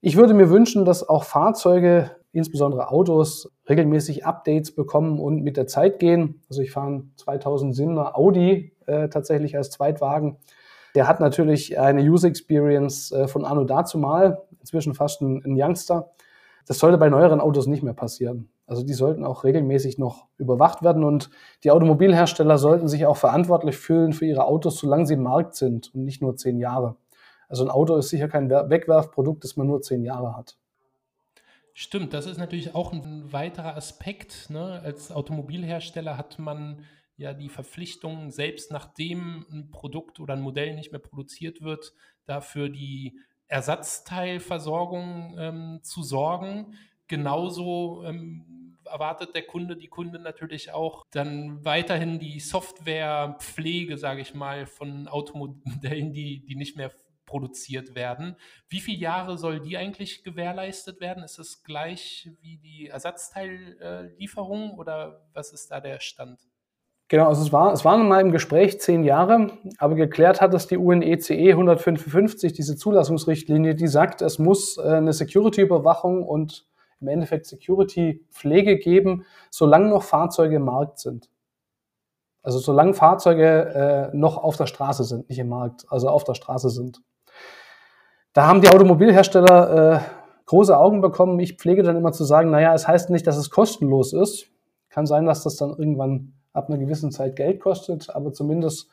Ich 0.00 0.16
würde 0.16 0.32
mir 0.32 0.48
wünschen, 0.48 0.84
dass 0.84 1.08
auch 1.08 1.24
Fahrzeuge, 1.24 2.12
insbesondere 2.32 2.90
Autos, 2.90 3.52
regelmäßig 3.68 4.24
Updates 4.24 4.74
bekommen 4.74 5.18
und 5.18 5.42
mit 5.42 5.56
der 5.56 5.66
Zeit 5.66 5.98
gehen. 5.98 6.40
Also 6.48 6.62
ich 6.62 6.70
fahre 6.70 6.86
einen 6.86 7.14
2007er 7.18 8.14
Audi 8.14 8.72
äh, 8.86 9.08
tatsächlich 9.08 9.56
als 9.56 9.70
Zweitwagen 9.70 10.38
der 10.94 11.08
hat 11.08 11.20
natürlich 11.20 11.78
eine 11.78 12.02
User 12.02 12.28
Experience 12.28 13.12
äh, 13.12 13.28
von 13.28 13.44
Anno 13.44 13.64
dazumal, 13.64 14.42
inzwischen 14.60 14.94
fast 14.94 15.22
ein, 15.22 15.42
ein 15.44 15.54
Youngster. 15.56 16.10
Das 16.66 16.78
sollte 16.78 16.98
bei 16.98 17.08
neueren 17.08 17.40
Autos 17.40 17.66
nicht 17.66 17.82
mehr 17.82 17.94
passieren. 17.94 18.48
Also 18.66 18.84
die 18.84 18.94
sollten 18.94 19.24
auch 19.24 19.44
regelmäßig 19.44 19.98
noch 19.98 20.28
überwacht 20.38 20.82
werden 20.82 21.04
und 21.04 21.30
die 21.64 21.70
Automobilhersteller 21.70 22.58
sollten 22.58 22.88
sich 22.88 23.06
auch 23.06 23.16
verantwortlich 23.16 23.76
fühlen 23.76 24.12
für 24.12 24.26
ihre 24.26 24.44
Autos, 24.44 24.78
solange 24.78 25.06
sie 25.06 25.14
im 25.14 25.22
Markt 25.22 25.56
sind 25.56 25.94
und 25.94 26.04
nicht 26.04 26.22
nur 26.22 26.36
zehn 26.36 26.58
Jahre. 26.58 26.96
Also 27.48 27.64
ein 27.64 27.70
Auto 27.70 27.96
ist 27.96 28.08
sicher 28.08 28.28
kein 28.28 28.48
Wegwerfprodukt, 28.48 29.44
das 29.44 29.56
man 29.56 29.66
nur 29.66 29.82
zehn 29.82 30.04
Jahre 30.04 30.36
hat. 30.36 30.56
Stimmt, 31.74 32.14
das 32.14 32.26
ist 32.26 32.38
natürlich 32.38 32.74
auch 32.74 32.92
ein 32.92 33.32
weiterer 33.32 33.76
Aspekt. 33.76 34.50
Ne? 34.50 34.80
Als 34.82 35.10
Automobilhersteller 35.10 36.16
hat 36.16 36.38
man 36.38 36.84
ja 37.16 37.34
die 37.34 37.48
Verpflichtung, 37.48 38.30
selbst 38.30 38.70
nachdem 38.70 39.46
ein 39.50 39.70
Produkt 39.70 40.20
oder 40.20 40.34
ein 40.34 40.40
Modell 40.40 40.74
nicht 40.74 40.92
mehr 40.92 41.00
produziert 41.00 41.62
wird, 41.62 41.94
dafür 42.24 42.68
die 42.68 43.18
Ersatzteilversorgung 43.52 45.36
ähm, 45.38 45.80
zu 45.82 46.02
sorgen. 46.02 46.74
Genauso 47.06 48.02
ähm, 48.04 48.78
erwartet 48.86 49.34
der 49.34 49.42
Kunde, 49.42 49.76
die 49.76 49.88
Kunde 49.88 50.18
natürlich 50.18 50.72
auch 50.72 51.04
dann 51.10 51.62
weiterhin 51.62 52.18
die 52.18 52.40
Softwarepflege, 52.40 53.98
sage 53.98 54.22
ich 54.22 54.32
mal, 54.34 54.66
von 54.66 55.06
Automodellen, 55.06 56.12
die, 56.14 56.44
die 56.46 56.56
nicht 56.56 56.78
mehr 56.78 56.92
produziert 57.26 57.94
werden. 57.94 58.36
Wie 58.68 58.80
viele 58.80 58.98
Jahre 58.98 59.36
soll 59.36 59.60
die 59.60 59.76
eigentlich 59.76 60.24
gewährleistet 60.24 61.00
werden? 61.00 61.22
Ist 61.22 61.38
es 61.38 61.62
gleich 61.62 62.30
wie 62.40 62.56
die 62.56 62.88
Ersatzteillieferung 62.88 64.78
oder 64.78 65.28
was 65.34 65.52
ist 65.52 65.70
da 65.70 65.80
der 65.80 66.00
Stand? 66.00 66.40
Genau, 67.12 67.28
also 67.28 67.42
es, 67.42 67.52
war, 67.52 67.74
es 67.74 67.84
waren 67.84 68.08
mal 68.08 68.22
im 68.22 68.32
Gespräch 68.32 68.80
zehn 68.80 69.04
Jahre, 69.04 69.50
aber 69.76 69.96
geklärt 69.96 70.40
hat 70.40 70.54
es 70.54 70.66
die 70.66 70.78
UNECE 70.78 71.34
155, 71.34 72.54
diese 72.54 72.74
Zulassungsrichtlinie, 72.74 73.74
die 73.74 73.86
sagt, 73.86 74.22
es 74.22 74.38
muss 74.38 74.78
äh, 74.78 74.94
eine 74.94 75.12
Security-Überwachung 75.12 76.26
und 76.26 76.66
im 77.02 77.08
Endeffekt 77.08 77.44
Security-Pflege 77.44 78.78
geben, 78.78 79.26
solange 79.50 79.90
noch 79.90 80.04
Fahrzeuge 80.04 80.56
im 80.56 80.64
Markt 80.64 81.00
sind. 81.00 81.28
Also 82.42 82.60
solange 82.60 82.94
Fahrzeuge 82.94 84.10
äh, 84.10 84.16
noch 84.16 84.38
auf 84.38 84.56
der 84.56 84.66
Straße 84.66 85.04
sind, 85.04 85.28
nicht 85.28 85.38
im 85.38 85.50
Markt, 85.50 85.84
also 85.90 86.08
auf 86.08 86.24
der 86.24 86.32
Straße 86.32 86.70
sind. 86.70 87.02
Da 88.32 88.46
haben 88.46 88.62
die 88.62 88.70
Automobilhersteller 88.70 89.96
äh, 89.96 90.00
große 90.46 90.74
Augen 90.74 91.02
bekommen. 91.02 91.38
Ich 91.40 91.58
pflege 91.58 91.82
dann 91.82 91.98
immer 91.98 92.12
zu 92.12 92.24
sagen, 92.24 92.50
naja, 92.50 92.72
es 92.72 92.88
heißt 92.88 93.10
nicht, 93.10 93.26
dass 93.26 93.36
es 93.36 93.50
kostenlos 93.50 94.14
ist. 94.14 94.46
Kann 94.88 95.04
sein, 95.04 95.26
dass 95.26 95.42
das 95.42 95.56
dann 95.56 95.76
irgendwann 95.76 96.32
ab 96.52 96.68
einer 96.68 96.78
gewissen 96.78 97.10
Zeit 97.10 97.36
Geld 97.36 97.60
kostet, 97.60 98.14
aber 98.14 98.32
zumindest 98.32 98.88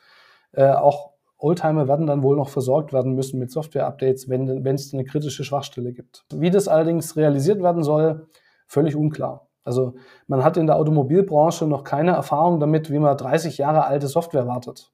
äh, 0.52 0.70
auch 0.70 1.10
Oldtimer 1.38 1.88
werden 1.88 2.06
dann 2.06 2.22
wohl 2.22 2.36
noch 2.36 2.50
versorgt 2.50 2.92
werden 2.92 3.14
müssen 3.14 3.38
mit 3.38 3.50
Software-Updates, 3.50 4.28
wenn, 4.28 4.66
es 4.66 4.92
eine 4.92 5.04
kritische 5.04 5.42
Schwachstelle 5.42 5.92
gibt. 5.92 6.24
Wie 6.34 6.50
das 6.50 6.68
allerdings 6.68 7.16
realisiert 7.16 7.62
werden 7.62 7.82
soll, 7.82 8.26
völlig 8.66 8.94
unklar. 8.94 9.48
Also 9.64 9.94
man 10.26 10.44
hat 10.44 10.56
in 10.56 10.66
der 10.66 10.76
Automobilbranche 10.76 11.66
noch 11.66 11.84
keine 11.84 12.12
Erfahrung 12.12 12.60
damit, 12.60 12.90
wie 12.90 12.98
man 12.98 13.16
30 13.16 13.58
Jahre 13.58 13.84
alte 13.84 14.06
Software 14.06 14.46
wartet. 14.46 14.92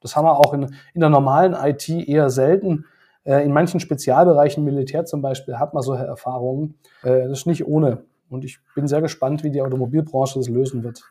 Das 0.00 0.16
haben 0.16 0.24
wir 0.24 0.38
auch 0.38 0.52
in, 0.54 0.74
in 0.94 1.00
der 1.00 1.10
normalen 1.10 1.54
IT 1.54 1.88
eher 1.88 2.30
selten. 2.30 2.84
Äh, 3.24 3.44
in 3.44 3.52
manchen 3.52 3.80
Spezialbereichen, 3.80 4.64
Militär 4.64 5.04
zum 5.04 5.22
Beispiel, 5.22 5.58
hat 5.58 5.74
man 5.74 5.82
solche 5.82 6.04
Erfahrungen. 6.04 6.78
Äh, 7.02 7.28
das 7.28 7.40
ist 7.40 7.46
nicht 7.46 7.66
ohne. 7.66 8.04
Und 8.28 8.44
ich 8.44 8.58
bin 8.74 8.88
sehr 8.88 9.00
gespannt, 9.00 9.44
wie 9.44 9.50
die 9.50 9.62
Automobilbranche 9.62 10.38
das 10.38 10.48
lösen 10.48 10.82
wird. 10.82 11.04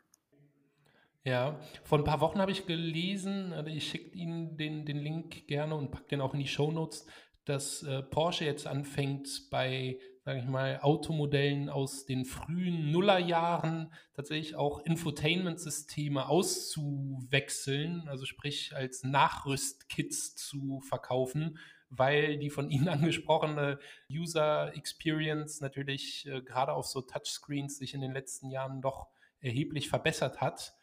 Ja, 1.23 1.59
vor 1.83 1.99
ein 1.99 2.03
paar 2.03 2.19
Wochen 2.19 2.39
habe 2.39 2.51
ich 2.51 2.65
gelesen, 2.65 3.53
also 3.53 3.69
ich 3.69 3.87
schicke 3.87 4.17
Ihnen 4.17 4.57
den, 4.57 4.85
den 4.85 4.97
Link 4.97 5.47
gerne 5.47 5.75
und 5.75 5.91
packe 5.91 6.07
den 6.07 6.21
auch 6.21 6.33
in 6.33 6.39
die 6.39 6.47
Show 6.47 6.71
Notes. 6.71 7.05
dass 7.45 7.83
äh, 7.83 8.03
Porsche 8.03 8.45
jetzt 8.45 8.67
anfängt 8.67 9.49
bei 9.49 9.99
sage 10.23 10.39
ich 10.39 10.45
mal, 10.45 10.79
Automodellen 10.81 11.69
aus 11.69 12.05
den 12.05 12.25
frühen 12.25 12.91
Nullerjahren 12.91 13.91
tatsächlich 14.13 14.55
auch 14.55 14.79
Infotainment-Systeme 14.85 16.29
auszuwechseln, 16.29 18.07
also 18.07 18.25
sprich 18.25 18.75
als 18.75 19.03
Nachrüstkits 19.03 20.35
zu 20.35 20.79
verkaufen, 20.81 21.57
weil 21.89 22.37
die 22.37 22.51
von 22.51 22.69
Ihnen 22.69 22.87
angesprochene 22.89 23.79
User 24.11 24.75
Experience 24.75 25.59
natürlich 25.61 26.27
äh, 26.27 26.41
gerade 26.41 26.73
auf 26.73 26.85
so 26.85 27.01
Touchscreens 27.01 27.77
sich 27.77 27.95
in 27.95 28.01
den 28.01 28.13
letzten 28.13 28.51
Jahren 28.51 28.81
doch 28.81 29.07
erheblich 29.39 29.89
verbessert 29.89 30.39
hat 30.39 30.75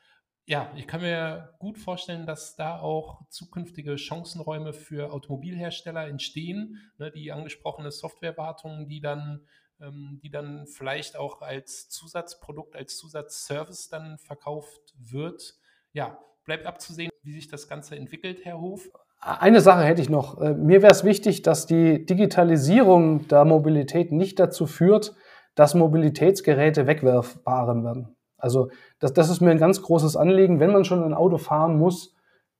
ja, 0.48 0.72
ich 0.76 0.86
kann 0.86 1.02
mir 1.02 1.54
gut 1.58 1.76
vorstellen, 1.76 2.24
dass 2.24 2.56
da 2.56 2.80
auch 2.80 3.20
zukünftige 3.28 3.98
Chancenräume 3.98 4.72
für 4.72 5.12
Automobilhersteller 5.12 6.08
entstehen. 6.08 6.78
Ne, 6.96 7.10
die 7.10 7.30
angesprochene 7.32 7.90
Softwarewartung, 7.90 8.88
die 8.88 9.02
dann, 9.02 9.42
ähm, 9.78 10.20
die 10.22 10.30
dann 10.30 10.66
vielleicht 10.66 11.18
auch 11.18 11.42
als 11.42 11.90
Zusatzprodukt, 11.90 12.76
als 12.76 12.96
Zusatzservice 12.96 13.90
dann 13.90 14.16
verkauft 14.16 14.80
wird. 14.98 15.54
Ja, 15.92 16.18
bleibt 16.44 16.64
abzusehen, 16.64 17.10
wie 17.22 17.32
sich 17.32 17.48
das 17.48 17.68
Ganze 17.68 17.96
entwickelt, 17.96 18.46
Herr 18.46 18.58
Hof. 18.58 18.88
Eine 19.20 19.60
Sache 19.60 19.84
hätte 19.84 20.00
ich 20.00 20.08
noch. 20.08 20.40
Äh, 20.40 20.54
mir 20.54 20.80
wäre 20.80 20.92
es 20.92 21.04
wichtig, 21.04 21.42
dass 21.42 21.66
die 21.66 22.06
Digitalisierung 22.06 23.28
der 23.28 23.44
Mobilität 23.44 24.12
nicht 24.12 24.40
dazu 24.40 24.66
führt, 24.66 25.14
dass 25.54 25.74
Mobilitätsgeräte 25.74 26.86
wegwerfbaren 26.86 27.84
werden. 27.84 28.17
Also 28.38 28.70
das, 28.98 29.12
das 29.12 29.28
ist 29.28 29.40
mir 29.40 29.50
ein 29.50 29.58
ganz 29.58 29.82
großes 29.82 30.16
Anliegen. 30.16 30.60
Wenn 30.60 30.72
man 30.72 30.84
schon 30.84 31.02
ein 31.02 31.14
Auto 31.14 31.36
fahren 31.36 31.76
muss, 31.78 32.14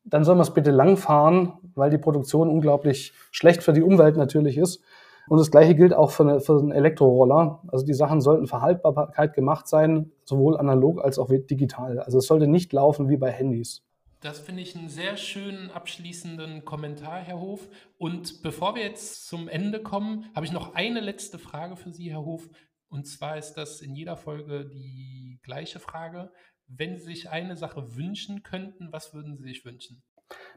dann 0.05 0.25
soll 0.25 0.35
man 0.35 0.43
es 0.43 0.55
bitte 0.55 0.71
lang 0.71 0.97
fahren, 0.97 1.55
weil 1.75 1.91
die 1.91 1.99
Produktion 1.99 2.49
unglaublich 2.49 3.13
schlecht 3.31 3.63
für 3.63 3.73
die 3.73 3.83
Umwelt 3.83 4.17
natürlich 4.17 4.59
ist. 4.59 4.83
Und 5.29 5.39
das 5.39 5.51
Gleiche 5.51 5.75
gilt 5.75 5.93
auch 5.93 6.11
für, 6.11 6.23
eine, 6.23 6.41
für 6.41 6.59
einen 6.59 6.73
Elektroroller. 6.73 7.63
Also 7.69 7.85
die 7.85 7.95
Sachen 7.95 8.21
sollten 8.21 8.47
für 8.47 8.63
Haltbarkeit 8.63 9.35
gemacht 9.35 9.69
sein, 9.69 10.11
sowohl 10.25 10.57
analog 10.57 11.05
als 11.05 11.19
auch 11.19 11.29
digital. 11.29 12.01
Also 12.01 12.19
es 12.19 12.27
sollte 12.27 12.47
nicht 12.47 12.73
laufen 12.73 13.09
wie 13.11 13.19
bei 13.19 13.31
Handys. 13.31 13.83
Das 14.21 14.41
finde 14.41 14.63
ich 14.63 14.75
einen 14.75 14.89
sehr 14.89 15.17
schönen 15.17 15.71
abschließenden 15.71 16.65
Kommentar, 16.65 17.21
Herr 17.21 17.39
Hof. 17.39 17.69
Und 17.99 18.43
bevor 18.43 18.75
wir 18.75 18.83
jetzt 18.83 19.29
zum 19.29 19.49
Ende 19.49 19.81
kommen, 19.81 20.25
habe 20.35 20.45
ich 20.45 20.51
noch 20.51 20.75
eine 20.75 21.01
letzte 21.01 21.39
Frage 21.39 21.77
für 21.77 21.93
Sie, 21.93 22.11
Herr 22.11 22.25
Hof. 22.25 22.49
Und 22.89 23.07
zwar 23.07 23.37
ist 23.37 23.55
das 23.55 23.81
in 23.81 23.95
jeder 23.95 24.17
Folge 24.17 24.67
die 24.67 25.39
gleiche 25.43 25.79
Frage. 25.79 26.33
Wenn 26.67 26.99
Sie 26.99 27.05
sich 27.05 27.31
eine 27.31 27.57
Sache 27.57 27.97
wünschen 27.97 28.43
könnten, 28.43 28.93
was 28.93 29.15
würden 29.15 29.37
Sie 29.37 29.45
sich 29.45 29.65
wünschen? 29.65 30.03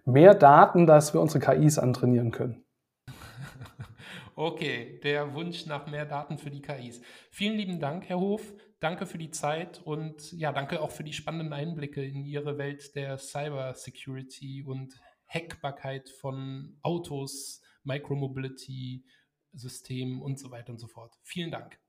Mehr 0.05 0.33
Daten, 0.33 0.85
dass 0.85 1.13
wir 1.13 1.21
unsere 1.21 1.39
KIs 1.39 1.77
antrainieren 1.77 2.31
können. 2.31 2.65
okay, 4.35 4.99
der 5.03 5.33
Wunsch 5.33 5.65
nach 5.65 5.87
mehr 5.87 6.05
Daten 6.05 6.37
für 6.37 6.49
die 6.49 6.61
KIs. 6.61 7.01
Vielen 7.31 7.57
lieben 7.57 7.79
Dank, 7.79 8.09
Herr 8.09 8.19
Hof. 8.19 8.53
Danke 8.79 9.05
für 9.05 9.17
die 9.17 9.29
Zeit 9.29 9.79
und 9.83 10.31
ja, 10.31 10.51
danke 10.51 10.81
auch 10.81 10.91
für 10.91 11.03
die 11.03 11.13
spannenden 11.13 11.53
Einblicke 11.53 12.03
in 12.03 12.25
Ihre 12.25 12.57
Welt 12.57 12.95
der 12.95 13.17
Cyber 13.17 13.75
Security 13.75 14.63
und 14.63 14.99
Hackbarkeit 15.27 16.09
von 16.09 16.77
Autos, 16.81 17.61
Micromobility, 17.83 19.05
Systemen 19.53 20.21
und 20.21 20.39
so 20.39 20.51
weiter 20.51 20.71
und 20.71 20.79
so 20.79 20.87
fort. 20.87 21.15
Vielen 21.23 21.51
Dank. 21.51 21.80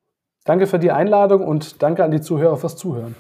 Danke 0.45 0.67
für 0.67 0.79
die 0.79 0.91
Einladung 0.91 1.47
und 1.47 1.83
danke 1.83 2.03
an 2.03 2.11
die 2.11 2.21
Zuhörer 2.21 2.57
fürs 2.57 2.77
Zuhören. 2.77 3.15